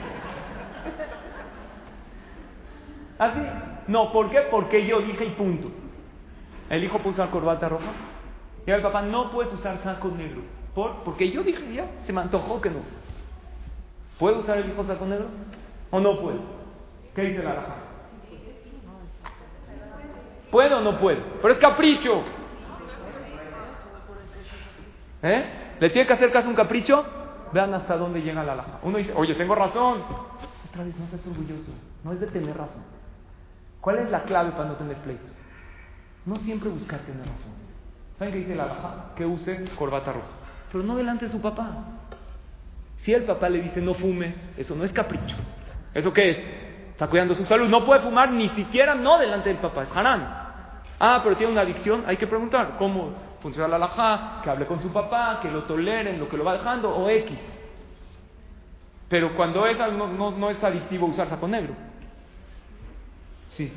¿Así? 3.18 3.40
No, 3.88 4.12
¿por 4.12 4.30
qué? 4.30 4.42
Porque 4.50 4.86
yo 4.86 5.00
dije 5.00 5.24
y 5.24 5.30
punto. 5.30 5.68
El 6.68 6.84
hijo 6.84 6.98
puso 6.98 7.24
la 7.24 7.30
corbata 7.30 7.68
roja. 7.68 7.90
Y 8.66 8.70
el 8.70 8.82
papá, 8.82 9.00
no 9.02 9.30
puedes 9.30 9.52
usar 9.54 9.78
saco 9.82 10.08
negro. 10.08 10.42
¿Por? 10.74 11.02
Porque 11.02 11.30
yo 11.30 11.42
dije 11.42 11.72
ya, 11.72 11.90
se 12.04 12.12
me 12.12 12.20
antojó 12.20 12.60
que 12.60 12.68
no. 12.68 12.80
¿Puede 14.18 14.38
usar 14.38 14.58
el 14.58 14.70
hijo 14.70 14.84
saco 14.84 15.06
negro? 15.06 15.26
¿O 15.90 16.00
no 16.00 16.20
puede? 16.20 16.38
¿Qué 17.14 17.22
dice 17.22 17.42
la 17.42 17.54
raja? 17.54 17.76
¿Puede 20.50 20.74
o 20.74 20.80
no 20.80 20.98
puede? 20.98 21.22
Pero 21.40 21.54
es 21.54 21.58
capricho. 21.58 22.22
¿Eh? 25.22 25.44
¿Le 25.80 25.90
tiene 25.90 26.06
que 26.06 26.12
hacer 26.12 26.30
caso 26.30 26.48
un 26.48 26.54
capricho? 26.54 27.04
Vean 27.52 27.72
hasta 27.72 27.96
dónde 27.96 28.20
llega 28.20 28.44
la 28.44 28.54
laja. 28.54 28.80
Uno 28.82 28.98
dice, 28.98 29.12
oye, 29.16 29.34
tengo 29.34 29.54
razón. 29.54 30.02
Otra 30.68 30.84
vez, 30.84 30.94
no 30.98 31.06
seas 31.08 31.26
orgulloso. 31.26 31.72
No 32.04 32.12
es 32.12 32.20
de 32.20 32.26
tener 32.26 32.56
razón. 32.56 32.97
¿Cuál 33.80 33.98
es 33.98 34.10
la 34.10 34.22
clave 34.24 34.52
para 34.52 34.68
no 34.68 34.74
tener 34.74 34.96
pleitos? 34.98 35.30
No 36.26 36.36
siempre 36.36 36.68
buscar 36.68 37.00
tener 37.00 37.20
razón. 37.20 37.52
¿Saben 38.18 38.34
qué 38.34 38.40
dice 38.40 38.54
la 38.54 38.66
laja? 38.66 39.12
Que 39.16 39.24
use 39.24 39.64
corbata 39.76 40.12
roja. 40.12 40.26
Pero 40.72 40.84
no 40.84 40.96
delante 40.96 41.26
de 41.26 41.32
su 41.32 41.40
papá. 41.40 41.70
Si 43.02 43.14
el 43.14 43.24
papá 43.24 43.48
le 43.48 43.62
dice 43.62 43.80
no 43.80 43.94
fumes, 43.94 44.34
eso 44.56 44.74
no 44.74 44.84
es 44.84 44.92
capricho. 44.92 45.36
¿Eso 45.94 46.12
qué 46.12 46.30
es? 46.30 46.38
Está 46.90 47.06
cuidando 47.06 47.34
su 47.34 47.44
salud. 47.46 47.68
No 47.68 47.84
puede 47.84 48.00
fumar 48.00 48.30
ni 48.32 48.48
siquiera 48.50 48.94
no 48.94 49.18
delante 49.18 49.48
del 49.48 49.58
papá. 49.58 49.84
Es 49.84 49.96
haram. 49.96 50.22
Ah, 50.98 51.20
pero 51.22 51.36
tiene 51.36 51.52
una 51.52 51.62
adicción. 51.62 52.02
Hay 52.06 52.16
que 52.16 52.26
preguntar 52.26 52.74
cómo 52.76 53.14
funciona 53.40 53.68
la 53.68 53.78
laja, 53.78 54.40
que 54.42 54.50
hable 54.50 54.66
con 54.66 54.82
su 54.82 54.92
papá, 54.92 55.38
que 55.40 55.50
lo 55.50 55.62
toleren, 55.62 56.18
lo 56.18 56.28
que 56.28 56.36
lo 56.36 56.44
va 56.44 56.54
dejando, 56.54 56.90
o 56.90 57.08
X. 57.08 57.38
Pero 59.08 59.34
cuando 59.34 59.64
es 59.66 59.78
no, 59.78 60.08
no, 60.08 60.32
no 60.32 60.50
es 60.50 60.62
adictivo 60.62 61.06
usar 61.06 61.28
saco 61.28 61.46
negro. 61.46 61.74
Sí. 63.58 63.72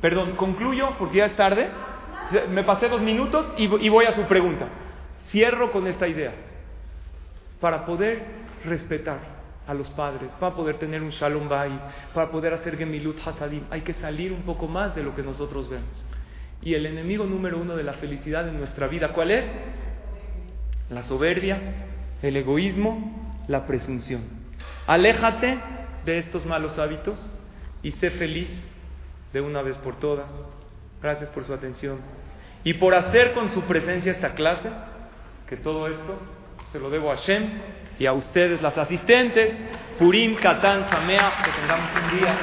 Perdón, 0.00 0.36
concluyo 0.36 0.90
porque 1.00 1.18
ya 1.18 1.26
es 1.26 1.36
tarde. 1.36 1.68
Me 2.50 2.62
pasé 2.62 2.88
dos 2.88 3.02
minutos 3.02 3.52
y, 3.56 3.66
voy 3.66 4.04
a 4.04 4.14
su 4.14 4.22
pregunta. 4.22 4.68
Cierro 5.30 5.72
con 5.72 5.88
esta 5.88 6.06
idea. 6.06 6.32
Para 7.60 7.84
poder 7.84 8.22
respetar 8.64 9.18
a 9.66 9.74
los 9.74 9.90
padres, 9.90 10.32
para 10.38 10.54
poder 10.54 10.76
tener 10.76 11.02
un 11.02 11.10
shalom 11.10 11.48
bay, 11.48 11.76
para 12.14 12.30
poder 12.30 12.54
hacer 12.54 12.76
gemilut 12.76 13.18
hasadim, 13.26 13.64
hay 13.70 13.80
que 13.80 13.94
salir 13.94 14.32
un 14.32 14.42
poco 14.42 14.68
más 14.68 14.94
de 14.94 15.02
lo 15.02 15.14
que 15.14 15.22
nosotros 15.22 15.68
vemos. 15.68 16.06
Y 16.62 16.74
el 16.74 16.86
enemigo 16.86 17.24
número 17.24 17.58
uno 17.58 17.74
de 17.74 17.82
la 17.82 17.94
felicidad 17.94 18.48
en 18.48 18.58
nuestra 18.58 18.86
vida, 18.86 19.12
¿cuál 19.12 19.32
es? 19.32 19.44
La 20.88 21.02
soberbia, 21.02 21.58
el 22.22 22.36
egoísmo, 22.36 23.44
la 23.48 23.66
presunción. 23.66 24.41
Aléjate 24.86 25.58
de 26.04 26.18
estos 26.18 26.44
malos 26.46 26.78
hábitos 26.78 27.18
y 27.82 27.92
sé 27.92 28.10
feliz 28.10 28.48
de 29.32 29.40
una 29.40 29.62
vez 29.62 29.76
por 29.78 29.96
todas. 29.96 30.26
Gracias 31.00 31.30
por 31.30 31.44
su 31.44 31.52
atención. 31.52 32.00
Y 32.64 32.74
por 32.74 32.94
hacer 32.94 33.32
con 33.32 33.50
su 33.52 33.62
presencia 33.62 34.12
esta 34.12 34.34
clase, 34.34 34.70
que 35.48 35.56
todo 35.56 35.88
esto 35.88 36.18
se 36.70 36.78
lo 36.78 36.90
debo 36.90 37.10
a 37.10 37.16
Shem 37.16 37.60
y 37.98 38.06
a 38.06 38.12
ustedes, 38.12 38.62
las 38.62 38.78
asistentes, 38.78 39.54
Purim, 39.98 40.36
Katán, 40.36 40.88
Samea, 40.88 41.42
que 41.44 41.50
tengamos 41.50 41.90
un 41.94 42.18
día 42.18 42.38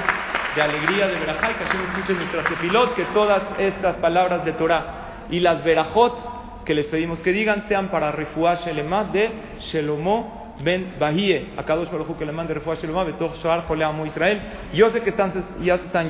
de 0.55 0.61
alegría, 0.61 1.07
de 1.07 1.19
verajá, 1.19 1.57
que 1.57 1.63
así 1.63 1.77
escuchen 1.77 2.17
nuestras 2.17 2.45
tefilot, 2.45 2.95
que 2.95 3.05
todas 3.05 3.43
estas 3.57 3.95
palabras 3.97 4.45
de 4.45 4.53
Torah 4.53 5.25
y 5.29 5.39
las 5.39 5.63
verajot 5.63 6.65
que 6.65 6.73
les 6.73 6.87
pedimos 6.87 7.19
que 7.21 7.31
digan 7.31 7.67
sean 7.67 7.89
para 7.89 8.11
refuah 8.11 8.55
Shelemah 8.55 9.05
de 9.05 9.31
Shelomo 9.59 10.38
ben 10.63 10.95
Bahie. 10.99 11.49
Akadosh 11.57 11.89
Baruj 11.89 12.17
que 12.17 12.25
le 12.25 12.31
mande 12.31 12.53
Betoch 12.53 13.35
Shoar 13.41 13.65
Joleamo 13.67 14.05
Israel. 14.05 14.41
Yo 14.73 14.89
sé 14.89 15.01
que 15.01 15.09
están, 15.09 15.33
ya 15.61 15.77
se 15.77 15.85
están 15.85 16.07